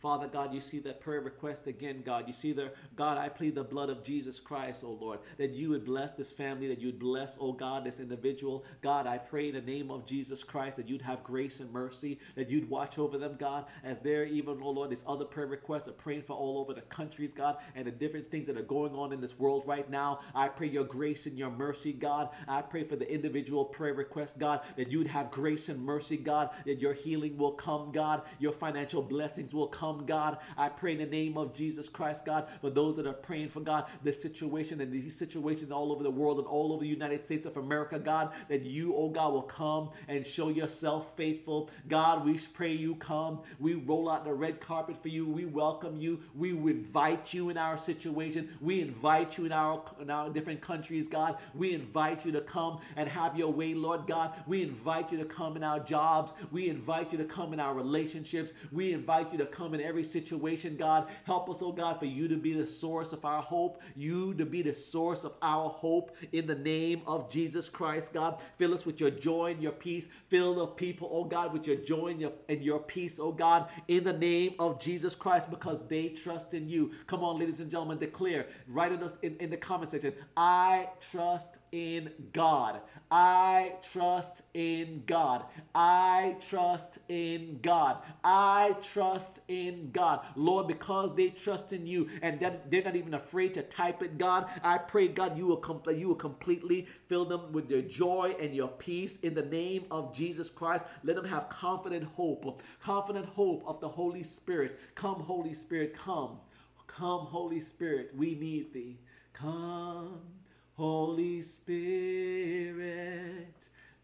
Father 0.00 0.28
God, 0.28 0.54
you 0.54 0.60
see 0.60 0.78
that 0.80 1.00
prayer 1.00 1.20
request 1.20 1.66
again, 1.66 2.02
God. 2.06 2.28
You 2.28 2.32
see 2.32 2.52
the 2.52 2.70
God, 2.94 3.18
I 3.18 3.28
plead 3.28 3.56
the 3.56 3.64
blood 3.64 3.90
of 3.90 4.04
Jesus 4.04 4.38
Christ, 4.38 4.84
oh 4.86 4.96
Lord, 5.00 5.18
that 5.38 5.50
you 5.50 5.70
would 5.70 5.84
bless 5.84 6.12
this 6.12 6.30
family, 6.30 6.68
that 6.68 6.80
you'd 6.80 7.00
bless, 7.00 7.36
oh 7.40 7.52
God, 7.52 7.82
this 7.84 7.98
individual. 7.98 8.64
God, 8.80 9.08
I 9.08 9.18
pray 9.18 9.48
in 9.48 9.56
the 9.56 9.60
name 9.60 9.90
of 9.90 10.06
Jesus 10.06 10.44
Christ 10.44 10.76
that 10.76 10.88
you'd 10.88 11.02
have 11.02 11.24
grace 11.24 11.58
and 11.58 11.72
mercy, 11.72 12.20
that 12.36 12.48
you'd 12.48 12.70
watch 12.70 12.96
over 12.96 13.18
them, 13.18 13.34
God, 13.40 13.64
as 13.82 13.98
they're 13.98 14.24
even, 14.24 14.60
oh 14.62 14.70
Lord, 14.70 14.90
these 14.90 15.04
other 15.08 15.24
prayer 15.24 15.48
requests 15.48 15.88
are 15.88 15.92
praying 15.92 16.22
for 16.22 16.36
all 16.36 16.58
over 16.58 16.72
the 16.72 16.82
countries, 16.82 17.34
God, 17.34 17.56
and 17.74 17.84
the 17.84 17.90
different 17.90 18.30
things 18.30 18.46
that 18.46 18.56
are 18.56 18.62
going 18.62 18.94
on 18.94 19.12
in 19.12 19.20
this 19.20 19.36
world 19.36 19.64
right 19.66 19.90
now. 19.90 20.20
I 20.32 20.46
pray 20.46 20.68
your 20.68 20.84
grace 20.84 21.26
and 21.26 21.36
your 21.36 21.50
mercy, 21.50 21.92
God. 21.92 22.28
I 22.46 22.62
pray 22.62 22.84
for 22.84 22.94
the 22.94 23.12
individual 23.12 23.64
prayer 23.64 23.94
request, 23.94 24.38
God, 24.38 24.60
that 24.76 24.92
you'd 24.92 25.08
have 25.08 25.32
grace 25.32 25.68
and 25.68 25.82
mercy, 25.82 26.16
God, 26.16 26.50
that 26.66 26.78
your 26.78 26.94
healing 26.94 27.36
will 27.36 27.52
come, 27.52 27.90
God, 27.90 28.22
your 28.38 28.52
financial 28.52 29.02
blessings 29.02 29.52
will 29.52 29.66
come 29.66 29.87
come, 29.88 30.04
God. 30.06 30.38
I 30.56 30.68
pray 30.68 30.92
in 30.92 30.98
the 30.98 31.06
name 31.06 31.36
of 31.38 31.54
Jesus 31.54 31.88
Christ, 31.88 32.24
God, 32.24 32.46
for 32.60 32.70
those 32.70 32.96
that 32.96 33.06
are 33.06 33.12
praying 33.12 33.48
for 33.48 33.60
God, 33.60 33.86
the 34.02 34.12
situation 34.12 34.80
and 34.80 34.92
these 34.92 35.16
situations 35.16 35.70
all 35.72 35.92
over 35.92 36.02
the 36.02 36.10
world 36.10 36.38
and 36.38 36.46
all 36.46 36.72
over 36.72 36.82
the 36.82 36.88
United 36.88 37.24
States 37.24 37.46
of 37.46 37.56
America, 37.56 37.98
God, 37.98 38.32
that 38.48 38.64
you, 38.64 38.94
oh 38.94 39.08
God, 39.08 39.32
will 39.32 39.42
come 39.42 39.90
and 40.08 40.26
show 40.26 40.48
yourself 40.48 41.16
faithful. 41.16 41.70
God, 41.88 42.24
we 42.24 42.38
pray 42.52 42.72
you 42.72 42.94
come. 42.96 43.40
We 43.58 43.74
roll 43.74 44.10
out 44.10 44.24
the 44.24 44.32
red 44.32 44.60
carpet 44.60 45.00
for 45.00 45.08
you. 45.08 45.26
We 45.26 45.46
welcome 45.46 45.96
you. 45.96 46.20
We 46.34 46.50
invite 46.50 47.32
you 47.32 47.50
in 47.50 47.56
our 47.56 47.78
situation. 47.78 48.50
We 48.60 48.80
invite 48.80 49.38
you 49.38 49.46
in 49.46 49.52
our, 49.52 49.82
in 50.00 50.10
our 50.10 50.30
different 50.30 50.60
countries, 50.60 51.08
God. 51.08 51.38
We 51.54 51.72
invite 51.72 52.24
you 52.24 52.32
to 52.32 52.40
come 52.40 52.80
and 52.96 53.08
have 53.08 53.36
your 53.36 53.52
way, 53.52 53.74
Lord 53.74 54.06
God. 54.06 54.34
We 54.46 54.62
invite 54.62 55.10
you 55.10 55.18
to 55.18 55.24
come 55.24 55.56
in 55.56 55.64
our 55.64 55.80
jobs. 55.80 56.34
We 56.50 56.68
invite 56.68 57.12
you 57.12 57.18
to 57.18 57.24
come 57.24 57.52
in 57.52 57.60
our 57.60 57.74
relationships. 57.74 58.52
We 58.70 58.92
invite 58.92 59.32
you 59.32 59.38
to 59.38 59.46
come 59.46 59.74
in 59.74 59.77
in 59.78 59.86
every 59.86 60.04
situation, 60.04 60.76
God. 60.76 61.08
Help 61.24 61.48
us, 61.50 61.62
oh 61.62 61.72
God, 61.72 61.98
for 61.98 62.06
you 62.06 62.28
to 62.28 62.36
be 62.36 62.52
the 62.52 62.66
source 62.66 63.12
of 63.12 63.24
our 63.24 63.42
hope, 63.42 63.82
you 63.96 64.34
to 64.34 64.44
be 64.44 64.62
the 64.62 64.74
source 64.74 65.24
of 65.24 65.34
our 65.42 65.68
hope 65.68 66.16
in 66.32 66.46
the 66.46 66.54
name 66.54 67.02
of 67.06 67.30
Jesus 67.30 67.68
Christ, 67.68 68.12
God. 68.12 68.42
Fill 68.56 68.74
us 68.74 68.86
with 68.86 69.00
your 69.00 69.10
joy 69.10 69.52
and 69.52 69.62
your 69.62 69.72
peace. 69.72 70.08
Fill 70.28 70.54
the 70.54 70.66
people, 70.66 71.08
oh 71.12 71.24
God, 71.24 71.52
with 71.52 71.66
your 71.66 71.76
joy 71.76 72.08
and 72.08 72.20
your, 72.20 72.32
and 72.48 72.62
your 72.62 72.80
peace, 72.80 73.18
oh 73.20 73.32
God, 73.32 73.68
in 73.88 74.04
the 74.04 74.12
name 74.12 74.54
of 74.58 74.80
Jesus 74.80 75.14
Christ, 75.14 75.50
because 75.50 75.80
they 75.88 76.08
trust 76.08 76.54
in 76.54 76.68
you. 76.68 76.92
Come 77.06 77.22
on, 77.24 77.38
ladies 77.38 77.60
and 77.60 77.70
gentlemen, 77.70 77.98
declare 77.98 78.46
right 78.68 78.92
in 78.92 79.00
the, 79.00 79.12
in, 79.22 79.36
in 79.36 79.50
the 79.50 79.56
comment 79.56 79.90
section, 79.90 80.12
I 80.36 80.88
trust 81.10 81.56
in 81.72 82.10
God. 82.32 82.80
I 83.10 83.74
trust 83.92 84.42
in 84.54 85.02
God. 85.06 85.44
I 85.74 86.36
trust 86.40 86.98
in 87.08 87.58
God. 87.62 87.98
I 88.22 88.76
trust 88.82 89.40
in 89.48 89.90
God. 89.92 90.26
Lord, 90.36 90.68
because 90.68 91.14
they 91.14 91.30
trust 91.30 91.72
in 91.72 91.86
you 91.86 92.08
and 92.22 92.40
they're 92.40 92.84
not 92.84 92.96
even 92.96 93.14
afraid 93.14 93.54
to 93.54 93.62
type 93.62 94.02
it, 94.02 94.18
God, 94.18 94.48
I 94.62 94.78
pray, 94.78 95.08
God, 95.08 95.38
you 95.38 95.46
will, 95.46 95.56
com- 95.56 95.82
you 95.94 96.08
will 96.08 96.14
completely 96.14 96.86
fill 97.06 97.24
them 97.24 97.52
with 97.52 97.70
your 97.70 97.82
joy 97.82 98.36
and 98.40 98.54
your 98.54 98.68
peace 98.68 99.18
in 99.20 99.34
the 99.34 99.42
name 99.42 99.86
of 99.90 100.14
Jesus 100.14 100.48
Christ. 100.48 100.84
Let 101.02 101.16
them 101.16 101.24
have 101.24 101.48
confident 101.48 102.04
hope, 102.04 102.62
confident 102.80 103.26
hope 103.26 103.64
of 103.66 103.80
the 103.80 103.88
Holy 103.88 104.22
Spirit. 104.22 104.78
Come, 104.94 105.20
Holy 105.20 105.54
Spirit, 105.54 105.94
come. 105.94 106.38
Come, 106.86 107.26
Holy 107.26 107.60
Spirit, 107.60 108.10
we 108.16 108.34
need 108.34 108.72
thee. 108.72 108.98
Come. 109.32 110.37
Holy 110.78 111.40
Spirit, 111.40 112.78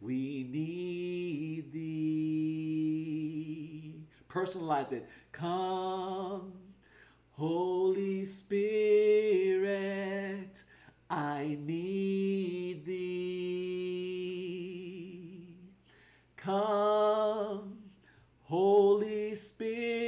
we 0.01 0.43
need 0.51 1.73
thee. 1.73 1.95
Personalize 4.29 4.91
it. 4.91 5.09
Come, 5.31 6.53
Holy 7.31 8.25
Spirit, 8.25 8.65
I 11.09 11.57
need 11.65 12.85
thee. 12.85 14.57
Come, 16.37 17.79
Holy 18.43 19.37
Spirit, 19.37 20.01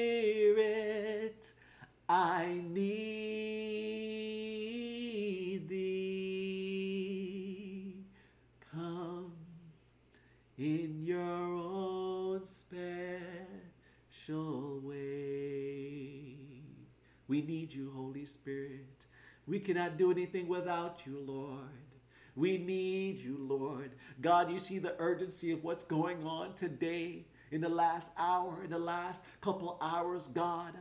I 2.09 2.61
need 2.71 3.36
need 17.47 17.73
you, 17.73 17.93
Holy 17.95 18.25
Spirit. 18.27 19.07
We 19.47 19.61
cannot 19.61 19.97
do 19.97 20.11
anything 20.11 20.49
without 20.49 21.07
you, 21.07 21.23
Lord. 21.25 21.69
We 22.35 22.59
need 22.59 23.19
you, 23.21 23.39
Lord. 23.39 23.93
God, 24.21 24.51
you 24.51 24.59
see 24.59 24.79
the 24.79 24.95
urgency 24.99 25.53
of 25.53 25.65
what's 25.65 25.85
going 25.85 26.27
on 26.27 26.55
today, 26.55 27.25
in 27.53 27.61
the 27.61 27.69
last 27.69 28.11
hour, 28.19 28.65
in 28.65 28.71
the 28.71 28.79
last 28.79 29.25
couple 29.41 29.79
hours, 29.81 30.29
God. 30.29 30.75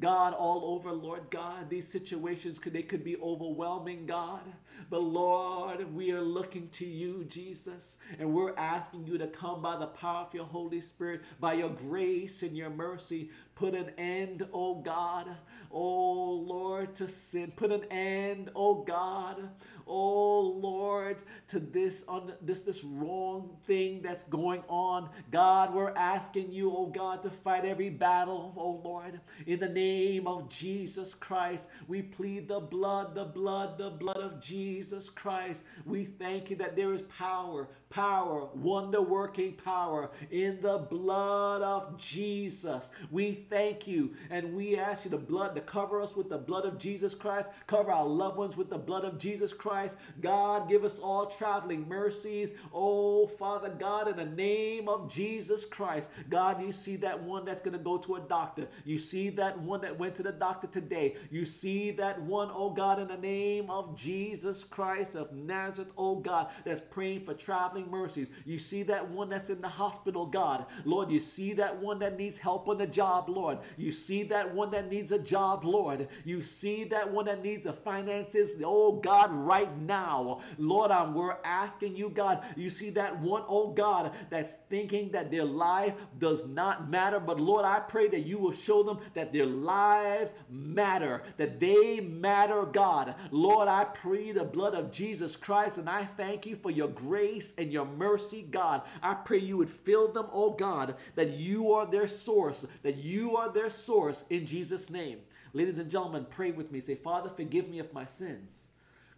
God, 0.00 0.34
all 0.34 0.74
over, 0.74 0.92
Lord 0.92 1.30
God, 1.30 1.70
these 1.70 1.86
situations 1.86 2.58
could 2.58 2.72
they 2.72 2.82
could 2.82 3.04
be 3.04 3.16
overwhelming, 3.18 4.06
God. 4.06 4.42
But 4.90 5.02
Lord, 5.02 5.92
we 5.94 6.10
are 6.12 6.20
looking 6.20 6.68
to 6.70 6.86
you, 6.86 7.24
Jesus, 7.24 7.98
and 8.18 8.32
we're 8.34 8.56
asking 8.56 9.06
you 9.06 9.18
to 9.18 9.28
come 9.28 9.62
by 9.62 9.76
the 9.76 9.86
power 9.86 10.26
of 10.26 10.34
your 10.34 10.44
Holy 10.44 10.80
Spirit, 10.80 11.22
by 11.40 11.54
your 11.54 11.70
grace 11.70 12.42
and 12.42 12.56
your 12.56 12.70
mercy, 12.70 13.30
put 13.54 13.74
an 13.74 13.90
end, 13.96 14.46
oh 14.52 14.80
God, 14.80 15.28
oh 15.70 16.32
Lord, 16.32 16.94
to 16.96 17.08
sin. 17.08 17.52
Put 17.54 17.70
an 17.70 17.84
end, 17.84 18.50
oh 18.56 18.82
God, 18.82 19.48
oh 19.86 20.40
Lord, 20.40 21.18
to 21.48 21.60
this 21.60 22.04
on 22.08 22.32
this 22.42 22.62
this 22.62 22.82
wrong 22.82 23.56
thing 23.66 24.02
that's 24.02 24.24
going 24.24 24.64
on. 24.68 25.08
God, 25.30 25.72
we're 25.72 25.94
asking 25.94 26.50
you, 26.50 26.72
oh 26.76 26.86
God, 26.86 27.22
to 27.22 27.30
fight 27.30 27.64
every 27.64 27.90
battle, 27.90 28.52
oh 28.56 28.80
Lord, 28.84 29.20
in 29.46 29.60
the 29.60 29.68
name 29.68 29.83
of 30.26 30.48
Jesus 30.48 31.14
Christ. 31.14 31.68
We 31.88 32.02
plead 32.02 32.48
the 32.48 32.60
blood, 32.60 33.14
the 33.14 33.24
blood, 33.24 33.78
the 33.78 33.90
blood 33.90 34.16
of 34.16 34.40
Jesus 34.40 35.08
Christ. 35.08 35.64
We 35.84 36.04
thank 36.04 36.50
you 36.50 36.56
that 36.56 36.76
there 36.76 36.92
is 36.92 37.02
power, 37.02 37.68
power, 37.94 38.48
wonder 38.56 39.00
working 39.00 39.52
power 39.52 40.10
in 40.32 40.60
the 40.60 40.78
blood 40.78 41.62
of 41.62 41.96
Jesus. 41.96 42.90
We 43.12 43.32
thank 43.32 43.86
you 43.86 44.14
and 44.30 44.52
we 44.52 44.76
ask 44.76 45.04
you 45.04 45.12
the 45.12 45.16
blood 45.16 45.54
to 45.54 45.60
cover 45.60 46.02
us 46.02 46.16
with 46.16 46.28
the 46.28 46.38
blood 46.38 46.64
of 46.64 46.76
Jesus 46.76 47.14
Christ, 47.14 47.52
cover 47.68 47.92
our 47.92 48.04
loved 48.04 48.36
ones 48.36 48.56
with 48.56 48.68
the 48.68 48.78
blood 48.78 49.04
of 49.04 49.18
Jesus 49.18 49.52
Christ. 49.52 49.98
God, 50.20 50.68
give 50.68 50.82
us 50.82 50.98
all 50.98 51.26
traveling 51.26 51.88
mercies. 51.88 52.54
Oh, 52.72 53.26
Father 53.26 53.70
God, 53.70 54.08
in 54.08 54.16
the 54.16 54.34
name 54.34 54.88
of 54.88 55.08
Jesus 55.08 55.64
Christ, 55.64 56.10
God, 56.28 56.60
you 56.60 56.72
see 56.72 56.96
that 56.96 57.22
one 57.22 57.44
that's 57.44 57.60
going 57.60 57.78
to 57.78 57.84
go 57.84 57.98
to 57.98 58.16
a 58.16 58.20
doctor. 58.20 58.66
You 58.84 58.98
see 58.98 59.30
that 59.30 59.56
one 59.60 59.80
that 59.82 59.96
went 59.96 60.16
to 60.16 60.24
the 60.24 60.32
doctor 60.32 60.66
today. 60.66 61.14
You 61.30 61.44
see 61.44 61.92
that 61.92 62.20
one, 62.20 62.50
oh 62.52 62.70
God, 62.70 62.98
in 62.98 63.06
the 63.06 63.16
name 63.16 63.70
of 63.70 63.96
Jesus 63.96 64.64
Christ 64.64 65.14
of 65.14 65.32
Nazareth, 65.32 65.92
oh 65.96 66.16
God, 66.16 66.48
that's 66.64 66.80
praying 66.80 67.24
for 67.24 67.34
traveling 67.34 67.83
mercies. 67.90 68.30
You 68.44 68.58
see 68.58 68.82
that 68.84 69.08
one 69.08 69.28
that's 69.28 69.50
in 69.50 69.60
the 69.60 69.68
hospital, 69.68 70.26
God. 70.26 70.66
Lord, 70.84 71.10
you 71.10 71.20
see 71.20 71.52
that 71.54 71.80
one 71.80 71.98
that 72.00 72.18
needs 72.18 72.38
help 72.38 72.68
on 72.68 72.78
the 72.78 72.86
job, 72.86 73.28
Lord. 73.28 73.58
You 73.76 73.92
see 73.92 74.22
that 74.24 74.54
one 74.54 74.70
that 74.72 74.90
needs 74.90 75.12
a 75.12 75.18
job, 75.18 75.64
Lord. 75.64 76.08
You 76.24 76.42
see 76.42 76.84
that 76.84 77.10
one 77.10 77.26
that 77.26 77.42
needs 77.42 77.64
the 77.64 77.72
finances, 77.72 78.60
oh 78.64 78.92
God, 78.92 79.32
right 79.32 79.76
now. 79.80 80.40
Lord, 80.58 80.90
I'm, 80.90 81.14
we're 81.14 81.36
asking 81.44 81.96
you, 81.96 82.10
God, 82.10 82.44
you 82.56 82.70
see 82.70 82.90
that 82.90 83.18
one, 83.20 83.42
oh 83.48 83.72
God, 83.72 84.12
that's 84.30 84.54
thinking 84.68 85.10
that 85.12 85.30
their 85.30 85.44
life 85.44 85.94
does 86.18 86.48
not 86.48 86.90
matter. 86.90 87.20
But 87.20 87.40
Lord, 87.40 87.64
I 87.64 87.80
pray 87.80 88.08
that 88.08 88.26
you 88.26 88.38
will 88.38 88.52
show 88.52 88.82
them 88.82 88.98
that 89.14 89.32
their 89.32 89.46
lives 89.46 90.34
matter, 90.50 91.22
that 91.36 91.60
they 91.60 92.00
matter, 92.00 92.64
God. 92.64 93.14
Lord, 93.30 93.68
I 93.68 93.84
pray 93.84 94.32
the 94.32 94.44
blood 94.44 94.74
of 94.74 94.90
Jesus 94.90 95.36
Christ 95.36 95.78
and 95.78 95.88
I 95.88 96.04
thank 96.04 96.46
you 96.46 96.56
for 96.56 96.70
your 96.70 96.88
grace 96.88 97.54
and 97.64 97.72
your 97.72 97.86
mercy, 97.86 98.46
God. 98.50 98.82
I 99.02 99.14
pray 99.14 99.38
you 99.38 99.56
would 99.56 99.70
fill 99.70 100.12
them, 100.12 100.26
oh 100.30 100.52
God, 100.52 100.94
that 101.16 101.30
you 101.30 101.72
are 101.72 101.86
their 101.86 102.06
source, 102.06 102.66
that 102.82 102.98
you 102.98 103.36
are 103.36 103.52
their 103.52 103.70
source 103.70 104.24
in 104.30 104.46
Jesus' 104.46 104.90
name. 104.90 105.18
Ladies 105.54 105.78
and 105.78 105.90
gentlemen, 105.90 106.26
pray 106.30 106.52
with 106.52 106.70
me. 106.70 106.80
Say, 106.80 106.94
Father, 106.94 107.30
forgive 107.30 107.68
me 107.68 107.78
of 107.78 107.92
my 107.92 108.04
sins. 108.04 108.72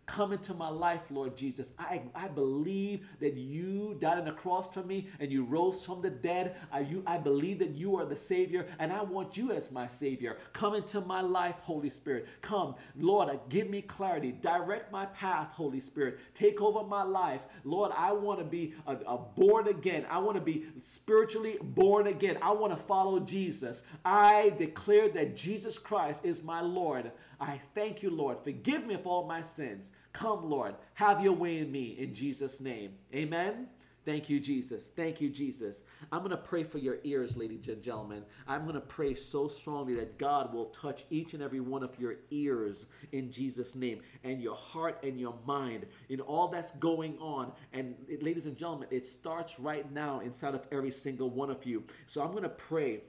Come 0.07 0.33
into 0.33 0.55
my 0.55 0.69
life, 0.69 1.11
Lord 1.11 1.37
Jesus. 1.37 1.73
I, 1.81 2.01
I 2.14 2.29
believe 2.29 3.07
that 3.19 3.35
you 3.35 3.97
died 3.99 4.19
on 4.19 4.25
the 4.25 4.33
cross 4.33 4.73
for 4.73 4.85
me 4.85 5.09
and 5.19 5.33
you 5.33 5.42
rose 5.45 5.85
from 5.85 6.01
the 6.01 6.11
dead. 6.11 6.55
I, 6.71 6.81
you, 6.81 7.03
I 7.07 7.19
believe 7.19 7.59
that 7.59 7.73
you 7.73 7.97
are 7.97 8.05
the 8.05 8.16
Savior 8.16 8.66
and 8.79 8.92
I 8.92 9.03
want 9.03 9.37
you 9.37 9.51
as 9.51 9.73
my 9.73 9.88
Savior. 9.88 10.38
Come 10.53 10.77
into 10.77 11.01
my 11.01 11.21
life, 11.23 11.57
Holy 11.62 11.90
Spirit. 11.90 12.29
Come, 12.40 12.77
Lord, 12.97 13.29
uh, 13.29 13.38
give 13.49 13.69
me 13.69 13.83
clarity. 13.83 14.31
Direct 14.31 14.92
my 14.92 15.07
path, 15.07 15.51
Holy 15.51 15.81
Spirit. 15.81 16.21
Take 16.35 16.62
over 16.62 16.85
my 16.85 17.03
life. 17.03 17.42
Lord, 17.64 17.90
I 17.97 18.12
want 18.12 18.38
to 18.38 18.45
be 18.45 18.75
a, 18.87 18.95
a 19.09 19.19
born 19.19 19.66
again. 19.66 20.07
I 20.09 20.19
want 20.19 20.37
to 20.37 20.40
be 20.40 20.66
spiritually 20.79 21.59
born 21.61 22.07
again. 22.07 22.38
I 22.40 22.53
want 22.53 22.73
to 22.73 22.79
follow 22.79 23.19
Jesus. 23.19 23.83
I 24.05 24.53
declare 24.57 25.09
that 25.09 25.37
Jesus 25.37 25.81
Christ 25.81 26.25
is 26.25 26.45
my 26.45 26.61
Lord. 26.61 27.11
I 27.40 27.59
thank 27.75 28.03
you, 28.03 28.11
Lord. 28.11 28.38
Forgive 28.42 28.87
me 28.87 28.95
of 28.95 29.07
all 29.07 29.27
my 29.27 29.42
sins. 29.42 29.90
Come, 30.18 30.48
Lord, 30.48 30.76
have 30.94 31.20
your 31.20 31.35
way 31.35 31.59
in 31.59 31.70
me 31.70 31.94
in 31.98 32.14
Jesus' 32.14 32.59
name. 32.59 32.92
Amen. 33.14 33.66
Thank 34.07 34.31
you, 34.31 34.40
Jesus. 34.40 34.88
Thank 34.88 35.20
you, 35.20 35.29
Jesus. 35.29 35.83
I'm 36.11 36.20
going 36.20 36.31
to 36.31 36.38
pray 36.38 36.62
for 36.62 36.79
your 36.79 36.98
ears, 37.05 37.37
ladies 37.37 37.68
and 37.68 37.83
gentlemen. 37.83 38.22
I'm 38.48 38.62
going 38.62 38.76
to 38.76 38.81
pray 38.81 39.14
so 39.14 39.46
strongly 39.46 39.94
that 39.96 40.16
God 40.16 40.55
will 40.55 40.66
touch 40.66 41.05
each 41.11 41.35
and 41.35 41.42
every 41.42 41.61
one 41.61 41.83
of 41.83 42.00
your 42.00 42.14
ears 42.31 42.87
in 43.12 43.31
Jesus' 43.31 43.74
name 43.74 44.00
and 44.24 44.40
your 44.40 44.55
heart 44.55 45.05
and 45.05 45.20
your 45.20 45.37
mind 45.44 45.85
in 46.09 46.20
all 46.20 46.48
that's 46.48 46.72
going 46.72 47.18
on. 47.18 47.52
And, 47.74 47.94
ladies 48.22 48.46
and 48.46 48.57
gentlemen, 48.57 48.88
it 48.90 49.07
starts 49.07 49.61
right 49.61 49.90
now 49.92 50.20
inside 50.20 50.55
of 50.55 50.66
every 50.72 50.92
single 50.92 51.29
one 51.29 51.50
of 51.50 51.66
you. 51.66 51.85
So 52.07 52.22
I'm 52.22 52.31
going 52.31 52.44
to 52.44 52.48
pray 52.48 53.02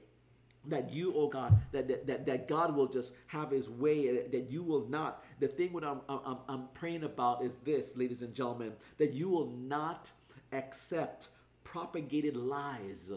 that 0.70 0.92
you 0.92 1.14
oh 1.16 1.28
god 1.28 1.58
that, 1.72 1.88
that 2.08 2.26
that 2.26 2.48
god 2.48 2.76
will 2.76 2.88
just 2.88 3.14
have 3.28 3.52
his 3.52 3.70
way 3.70 4.28
that 4.28 4.50
you 4.50 4.64
will 4.64 4.88
not. 4.88 5.24
The 5.40 5.48
thing 5.48 5.74
what 5.74 5.84
I'm, 5.84 6.02
I'm 6.10 6.38
i'm 6.48 6.64
praying 6.74 7.04
about 7.04 7.44
is 7.44 7.56
this 7.64 7.96
ladies 7.98 8.22
and 8.22 8.34
gentlemen 8.34 8.74
that 8.98 9.14
you 9.14 9.30
will 9.30 9.48
not 9.48 10.12
accept 10.52 11.30
propagated 11.64 12.36
lies. 12.38 13.12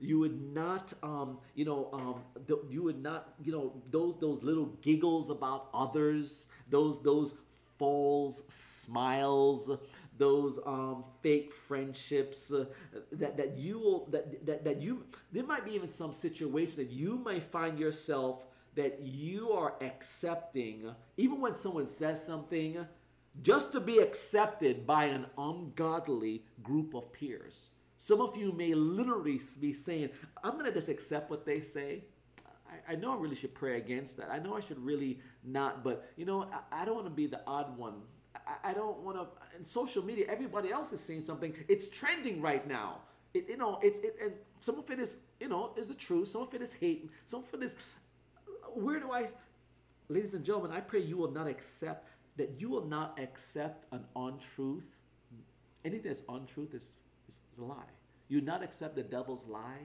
You 0.00 0.18
would 0.18 0.54
not 0.54 0.92
um, 1.02 1.38
you 1.54 1.64
know 1.64 1.88
um, 1.92 2.22
th- 2.46 2.60
you 2.68 2.82
would 2.82 3.02
not 3.02 3.34
you 3.42 3.52
know 3.52 3.72
those 3.90 4.16
those 4.20 4.42
little 4.42 4.66
giggles 4.82 5.30
about 5.30 5.68
others 5.72 6.46
those 6.68 7.02
those 7.02 7.34
false 7.78 8.42
smiles 8.50 9.70
those 10.16 10.58
um, 10.64 11.04
fake 11.22 11.52
friendships 11.52 12.52
uh, 12.52 12.66
that, 13.12 13.36
that 13.36 13.56
you 13.58 13.78
will 13.78 14.06
that, 14.10 14.46
that 14.46 14.64
that 14.64 14.80
you 14.80 15.04
there 15.32 15.44
might 15.44 15.64
be 15.64 15.72
even 15.72 15.88
some 15.88 16.12
situation 16.12 16.76
that 16.76 16.90
you 16.90 17.16
might 17.16 17.42
find 17.42 17.78
yourself 17.78 18.44
that 18.74 19.00
you 19.00 19.50
are 19.50 19.74
accepting 19.80 20.94
even 21.16 21.40
when 21.40 21.54
someone 21.54 21.88
says 21.88 22.24
something 22.24 22.86
just 23.42 23.72
to 23.72 23.80
be 23.80 23.98
accepted 23.98 24.86
by 24.86 25.06
an 25.06 25.26
ungodly 25.36 26.44
group 26.62 26.94
of 26.94 27.12
peers 27.12 27.70
some 27.96 28.20
of 28.20 28.36
you 28.36 28.52
may 28.52 28.74
literally 28.74 29.40
be 29.60 29.72
saying 29.72 30.08
i'm 30.42 30.52
going 30.52 30.64
to 30.64 30.72
just 30.72 30.88
accept 30.88 31.30
what 31.30 31.44
they 31.44 31.60
say 31.60 32.02
I, 32.88 32.96
know 32.96 33.12
I 33.12 33.16
really 33.16 33.36
should 33.36 33.54
pray 33.54 33.76
against 33.76 34.16
that. 34.16 34.30
I 34.30 34.38
know 34.38 34.56
I 34.56 34.60
should 34.60 34.78
really 34.84 35.20
not, 35.44 35.84
but 35.84 36.10
you 36.16 36.24
know, 36.24 36.48
I 36.72 36.84
don't 36.84 36.94
want 36.94 37.06
to 37.06 37.10
be 37.10 37.26
the 37.26 37.40
odd 37.46 37.76
one. 37.76 38.02
I, 38.46 38.70
I 38.70 38.72
don't 38.74 38.98
want 39.00 39.16
to. 39.16 39.26
In 39.56 39.64
social 39.64 40.04
media, 40.04 40.26
everybody 40.28 40.70
else 40.70 40.92
is 40.92 41.00
saying 41.00 41.24
something. 41.24 41.54
It's 41.68 41.88
trending 41.88 42.40
right 42.40 42.66
now. 42.66 42.98
It, 43.32 43.46
you 43.48 43.56
know, 43.56 43.78
it's 43.82 43.98
it, 44.00 44.16
and 44.22 44.32
some 44.60 44.78
of 44.78 44.90
it 44.90 44.98
is, 44.98 45.18
you 45.40 45.48
know, 45.48 45.72
is 45.76 45.88
the 45.88 45.94
truth. 45.94 46.28
Some 46.28 46.42
of 46.42 46.54
it 46.54 46.62
is 46.62 46.72
hate. 46.72 47.10
Some 47.24 47.42
of 47.42 47.60
it 47.60 47.64
is. 47.64 47.76
Where 48.74 48.98
do 48.98 49.12
I, 49.12 49.28
ladies 50.08 50.34
and 50.34 50.44
gentlemen? 50.44 50.72
I 50.72 50.80
pray 50.80 51.00
you 51.00 51.16
will 51.16 51.30
not 51.30 51.46
accept 51.46 52.08
that 52.36 52.54
you 52.58 52.68
will 52.68 52.86
not 52.86 53.18
accept 53.20 53.86
an 53.92 54.04
untruth. 54.16 54.86
Anything 55.84 56.10
that's 56.10 56.22
untruth 56.28 56.74
is, 56.74 56.92
is, 57.28 57.40
is 57.52 57.58
a 57.58 57.64
lie. 57.64 57.76
You 58.28 58.40
not 58.40 58.62
accept 58.62 58.96
the 58.96 59.02
devil's 59.02 59.46
lie 59.46 59.82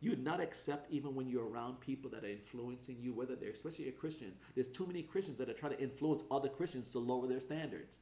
you 0.00 0.10
would 0.10 0.22
not 0.22 0.40
accept 0.40 0.90
even 0.90 1.14
when 1.14 1.28
you're 1.28 1.48
around 1.48 1.80
people 1.80 2.10
that 2.10 2.24
are 2.24 2.28
influencing 2.28 2.96
you, 3.00 3.12
whether 3.12 3.34
they're 3.34 3.50
especially 3.50 3.90
Christians. 3.90 4.36
There's 4.54 4.68
too 4.68 4.86
many 4.86 5.02
Christians 5.02 5.38
that 5.38 5.48
are 5.48 5.54
trying 5.54 5.72
to 5.72 5.80
influence 5.80 6.22
other 6.30 6.48
Christians 6.48 6.90
to 6.92 6.98
lower 6.98 7.26
their 7.26 7.40
standards. 7.40 7.98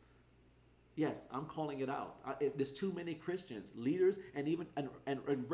Yes, 0.96 1.28
I'm 1.30 1.44
calling 1.44 1.80
it 1.80 1.90
out. 1.90 2.16
I, 2.26 2.50
there's 2.56 2.72
too 2.72 2.90
many 2.90 3.12
Christians, 3.14 3.70
leaders, 3.76 4.18
and 4.34 4.48
even 4.48 4.66
and, 4.78 4.88
and, 5.06 5.20
and 5.28 5.46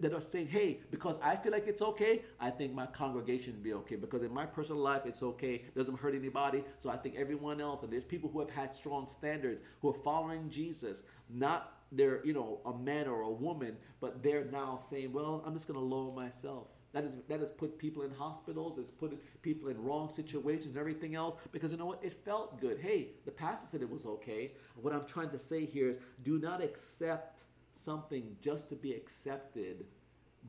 that 0.00 0.14
are 0.14 0.22
saying, 0.22 0.46
"Hey, 0.48 0.80
because 0.90 1.18
I 1.22 1.36
feel 1.36 1.52
like 1.52 1.66
it's 1.66 1.82
okay, 1.82 2.22
I 2.40 2.48
think 2.48 2.72
my 2.72 2.86
congregation 2.86 3.60
be 3.62 3.74
okay. 3.74 3.96
Because 3.96 4.22
in 4.22 4.32
my 4.32 4.46
personal 4.46 4.80
life, 4.80 5.02
it's 5.04 5.22
okay, 5.22 5.56
it 5.56 5.74
doesn't 5.74 5.98
hurt 5.98 6.14
anybody. 6.14 6.64
So 6.78 6.88
I 6.88 6.96
think 6.96 7.16
everyone 7.16 7.60
else, 7.60 7.82
and 7.82 7.92
there's 7.92 8.06
people 8.06 8.30
who 8.30 8.40
have 8.40 8.48
had 8.48 8.74
strong 8.74 9.06
standards, 9.06 9.60
who 9.82 9.90
are 9.90 9.98
following 10.02 10.48
Jesus, 10.48 11.02
not 11.28 11.75
they're 11.92 12.24
you 12.24 12.32
know 12.32 12.60
a 12.66 12.76
man 12.76 13.06
or 13.06 13.22
a 13.22 13.30
woman, 13.30 13.76
but 14.00 14.22
they're 14.22 14.44
now 14.44 14.78
saying, 14.78 15.12
well, 15.12 15.42
I'm 15.46 15.54
just 15.54 15.68
going 15.68 15.78
to 15.78 15.84
lower 15.84 16.12
myself. 16.12 16.68
That 16.92 17.04
is 17.04 17.14
that 17.28 17.40
has 17.40 17.50
put 17.50 17.78
people 17.78 18.02
in 18.02 18.10
hospitals. 18.10 18.78
It's 18.78 18.90
put 18.90 19.20
people 19.42 19.68
in 19.68 19.82
wrong 19.82 20.10
situations 20.10 20.70
and 20.72 20.78
everything 20.78 21.14
else 21.14 21.36
because 21.52 21.70
you 21.72 21.78
know 21.78 21.86
what? 21.86 22.02
It 22.02 22.12
felt 22.24 22.60
good. 22.60 22.78
Hey, 22.78 23.08
the 23.24 23.30
pastor 23.30 23.68
said 23.68 23.82
it 23.82 23.90
was 23.90 24.06
okay. 24.06 24.52
What 24.80 24.92
I'm 24.92 25.06
trying 25.06 25.30
to 25.30 25.38
say 25.38 25.64
here 25.64 25.88
is, 25.88 25.98
do 26.22 26.38
not 26.38 26.62
accept 26.62 27.44
something 27.74 28.36
just 28.40 28.68
to 28.70 28.76
be 28.76 28.92
accepted 28.92 29.84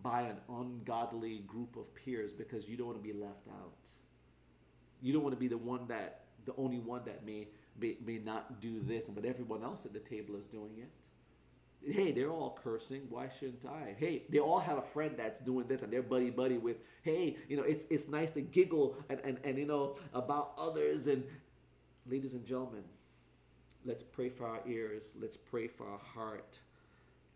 by 0.02 0.21
an 0.21 0.38
ungodly 0.50 1.39
group 1.39 1.76
of 1.76 1.93
peers 1.95 2.32
because 2.32 2.67
you 2.67 2.78
don't 2.78 2.88
want 2.88 3.04
to 3.04 3.04
be 3.04 3.17
left 3.17 3.47
out. 3.50 3.89
You 5.02 5.13
don't 5.13 5.23
want 5.23 5.36
to 5.36 5.39
be 5.39 5.47
the 5.47 5.58
one 5.58 5.88
that 5.88 6.21
the 6.45 6.54
only 6.58 6.80
one 6.80 7.02
that 7.06 7.26
may 7.26 7.47
may, 7.80 7.97
may 8.04 8.17
not 8.17 8.60
do 8.62 8.80
this, 8.80 9.10
but 9.10 9.26
everyone 9.26 9.63
else 9.63 9.86
at 9.86 9.93
the 9.93 10.00
table 10.00 10.36
is 10.36 10.45
doing 10.45 10.78
it 10.78 11.06
hey, 11.85 12.11
they're 12.11 12.31
all 12.31 12.59
cursing. 12.61 13.03
Why 13.09 13.29
shouldn't 13.39 13.65
I? 13.65 13.95
Hey, 13.97 14.23
they 14.29 14.39
all 14.39 14.59
have 14.59 14.77
a 14.77 14.81
friend 14.81 15.15
that's 15.17 15.39
doing 15.39 15.67
this 15.67 15.83
and 15.83 15.91
they're 15.91 16.01
buddy 16.01 16.29
buddy 16.29 16.57
with, 16.57 16.77
hey, 17.03 17.37
you 17.47 17.57
know, 17.57 17.63
it's 17.63 17.85
it's 17.89 18.07
nice 18.07 18.31
to 18.31 18.41
giggle 18.41 18.97
and, 19.09 19.19
and, 19.23 19.39
and 19.43 19.57
you 19.57 19.65
know 19.65 19.97
about 20.13 20.53
others. 20.57 21.07
And 21.07 21.23
ladies 22.09 22.33
and 22.33 22.45
gentlemen, 22.45 22.83
let's 23.85 24.03
pray 24.03 24.29
for 24.29 24.45
our 24.47 24.61
ears. 24.67 25.11
Let's 25.19 25.37
pray 25.37 25.67
for 25.67 25.87
our 25.87 25.99
heart. 25.99 26.59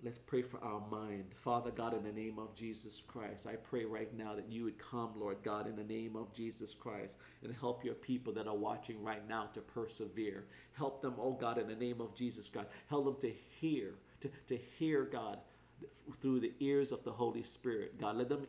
Let's 0.04 0.18
pray 0.18 0.42
for 0.42 0.60
our 0.64 0.82
mind. 0.90 1.26
Father 1.36 1.70
God, 1.70 1.94
in 1.94 2.04
the 2.04 2.12
name 2.12 2.40
of 2.40 2.56
Jesus 2.56 3.04
Christ, 3.08 3.46
I 3.46 3.56
pray 3.56 3.86
right 3.86 4.12
now 4.18 4.34
that 4.34 4.52
you 4.52 4.64
would 4.64 4.80
come, 4.80 5.12
Lord 5.16 5.38
God, 5.44 5.68
in 5.68 5.76
the 5.76 5.84
name 5.84 6.16
of 6.16 6.34
Jesus 6.34 6.74
Christ, 6.74 7.18
and 7.44 7.54
help 7.54 7.86
your 7.86 7.94
people 7.94 8.34
that 8.34 8.48
are 8.48 8.56
watching 8.56 9.04
right 9.04 9.28
now 9.30 9.46
to 9.54 9.62
persevere. 9.62 10.46
Help 10.74 11.04
them, 11.04 11.14
oh 11.20 11.34
God, 11.34 11.60
in 11.60 11.68
the 11.68 11.76
name 11.76 12.02
of 12.02 12.16
Jesus 12.16 12.48
Christ. 12.48 12.72
Help 12.90 13.06
them 13.06 13.30
to 13.30 13.36
hear 13.60 13.94
to, 14.22 14.30
to 14.48 14.58
hear 14.80 15.04
God 15.04 15.40
through 16.22 16.40
the 16.40 16.54
ears 16.60 16.92
of 16.92 17.04
the 17.04 17.12
Holy 17.12 17.44
Spirit. 17.44 18.00
God, 18.00 18.18
let 18.18 18.30
them 18.30 18.48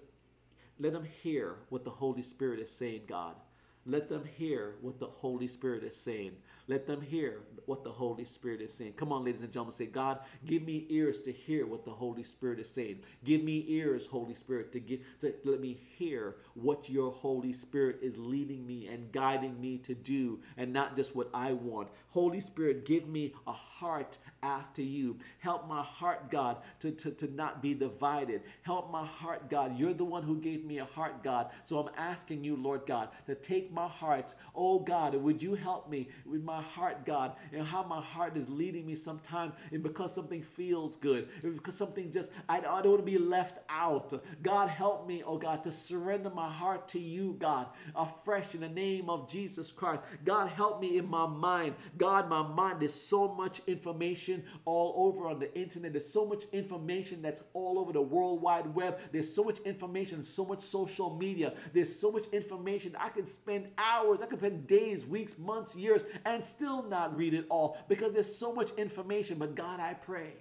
let 0.79 0.93
them 0.93 1.07
hear 1.23 1.57
what 1.69 1.85
the 1.85 1.91
Holy 1.91 2.23
Spirit 2.23 2.59
is 2.59 2.71
saying, 2.71 3.03
God. 3.07 3.37
Let 3.85 4.09
them 4.09 4.25
hear 4.25 4.77
what 4.81 5.01
the 5.01 5.07
Holy 5.07 5.49
Spirit 5.49 5.83
is 5.83 5.97
saying. 5.97 6.33
Let 6.69 6.87
them 6.87 7.01
hear 7.01 7.41
what 7.67 7.83
the 7.83 7.91
Holy 7.91 8.25
Spirit 8.25 8.61
is 8.61 8.73
saying. 8.73 8.93
Come 8.93 9.13
on, 9.13 9.25
ladies 9.25 9.43
and 9.43 9.53
gentlemen, 9.53 9.73
say, 9.73 9.87
God, 9.87 10.21
give 10.47 10.63
me 10.63 10.87
ears 10.89 11.23
to 11.23 11.33
hear 11.33 11.67
what 11.67 11.85
the 11.85 11.91
Holy 11.91 12.23
Spirit 12.23 12.61
is 12.61 12.71
saying. 12.71 13.01
Give 13.25 13.43
me 13.43 13.65
ears, 13.69 14.07
Holy 14.07 14.35
Spirit, 14.35 14.73
to 14.73 14.81
get 14.81 15.03
to 15.21 15.35
let 15.45 15.61
me 15.61 15.79
hear 15.97 16.37
what 16.55 16.89
your 16.89 17.11
Holy 17.11 17.53
Spirit 17.53 17.99
is 18.03 18.17
leading 18.17 18.67
me 18.67 18.87
and 18.87 19.11
guiding 19.11 19.61
me 19.61 19.79
to 19.79 19.95
do, 19.95 20.39
and 20.57 20.73
not 20.73 20.97
just 20.97 21.17
what 21.17 21.29
I 21.35 21.53
want. 21.53 21.89
Holy 22.11 22.41
Spirit, 22.41 22.87
give 22.87 23.09
me 23.09 23.35
a 23.47 23.53
heart 23.53 24.19
after 24.43 24.83
you. 24.83 25.17
Help 25.39 25.69
my 25.69 25.83
heart, 25.83 26.31
God, 26.31 26.59
to, 26.81 26.93
to, 26.93 27.11
to 27.13 27.35
not 27.35 27.63
be 27.63 27.75
divided. 27.75 28.43
Help 28.63 28.91
my 28.93 29.05
heart, 29.05 29.51
God. 29.51 29.79
You're 29.79 29.95
the 29.95 30.05
one 30.05 30.23
who 30.23 30.37
gave 30.37 30.65
me 30.65 30.79
a 30.79 30.85
heart, 30.85 31.25
God. 31.25 31.51
So 31.65 31.79
I'm 31.79 31.93
asking 31.97 32.45
you, 32.45 32.57
Lord 32.57 32.83
God, 32.87 33.09
to 33.27 33.35
take 33.35 33.72
my 33.73 33.89
heart. 33.89 34.35
Oh 34.55 34.79
God, 34.79 35.15
would 35.15 35.43
you 35.43 35.55
help 35.55 35.89
me 35.89 36.09
with 36.25 36.43
my 36.43 36.61
heart, 36.61 37.05
God, 37.05 37.37
and 37.53 37.67
how 37.67 37.83
my 37.83 38.01
heart 38.01 38.37
is 38.37 38.49
leading 38.49 38.87
me 38.87 38.95
sometimes 38.95 39.55
and 39.73 39.83
because 39.83 40.15
something 40.15 40.43
feels 40.43 40.97
good, 40.97 41.29
because 41.43 41.77
something 41.77 42.11
just, 42.11 42.33
I, 42.49 42.59
I 42.59 42.83
don't 42.83 42.89
want 42.89 42.99
to 42.99 43.11
be 43.11 43.19
left 43.19 43.59
out. 43.69 44.13
God, 44.43 44.69
help 44.69 45.07
me, 45.07 45.23
oh 45.25 45.39
God, 45.39 45.63
to 45.65 45.73
surrender 45.73 46.31
my 46.31 46.51
heart 46.51 46.89
to 46.89 47.01
you, 47.01 47.37
God, 47.39 47.67
afresh 47.95 48.55
in 48.55 48.61
the 48.61 48.69
name 48.69 49.09
of 49.09 49.29
Jesus 49.29 49.71
Christ. 49.71 50.03
God, 50.25 50.49
help 50.49 50.81
me 50.81 50.99
in 50.99 51.09
my 51.09 51.27
mind. 51.27 51.75
God, 51.97 52.29
my 52.29 52.43
mind 52.43 52.83
is 52.83 52.95
so 52.95 53.29
much 53.35 53.61
information 53.67 54.45
all 54.65 54.95
over 55.09 55.29
on 55.29 55.39
the 55.39 55.55
internet. 55.59 55.93
There's 55.93 56.09
so 56.09 56.27
much 56.27 56.45
information 56.53 57.23
that's 57.23 57.45
all 57.55 57.79
over 57.79 57.93
the 57.93 58.03
World 58.03 58.43
Wide 58.43 58.75
Web. 58.75 58.99
There's 59.13 59.33
so 59.33 59.45
much 59.45 59.59
information, 59.61 60.23
so 60.23 60.45
much 60.45 60.61
social 60.61 61.17
media. 61.17 61.55
There's 61.73 61.95
so 61.95 62.11
much 62.11 62.27
information. 62.33 62.97
I 62.99 63.09
can 63.09 63.25
spend 63.25 63.62
hours, 63.79 64.21
I 64.23 64.27
could 64.27 64.39
spend 64.39 64.67
days, 64.67 65.07
weeks, 65.07 65.39
months, 65.39 65.77
years, 65.77 66.05
and 66.25 66.45
still 66.45 66.83
not 66.83 67.17
read 67.17 67.35
it 67.35 67.47
all 67.49 67.79
because 67.89 68.13
there's 68.13 68.35
so 68.35 68.53
much 68.53 68.73
information. 68.73 69.39
But 69.39 69.55
God, 69.55 69.81
I 69.81 69.95
pray. 69.95 70.33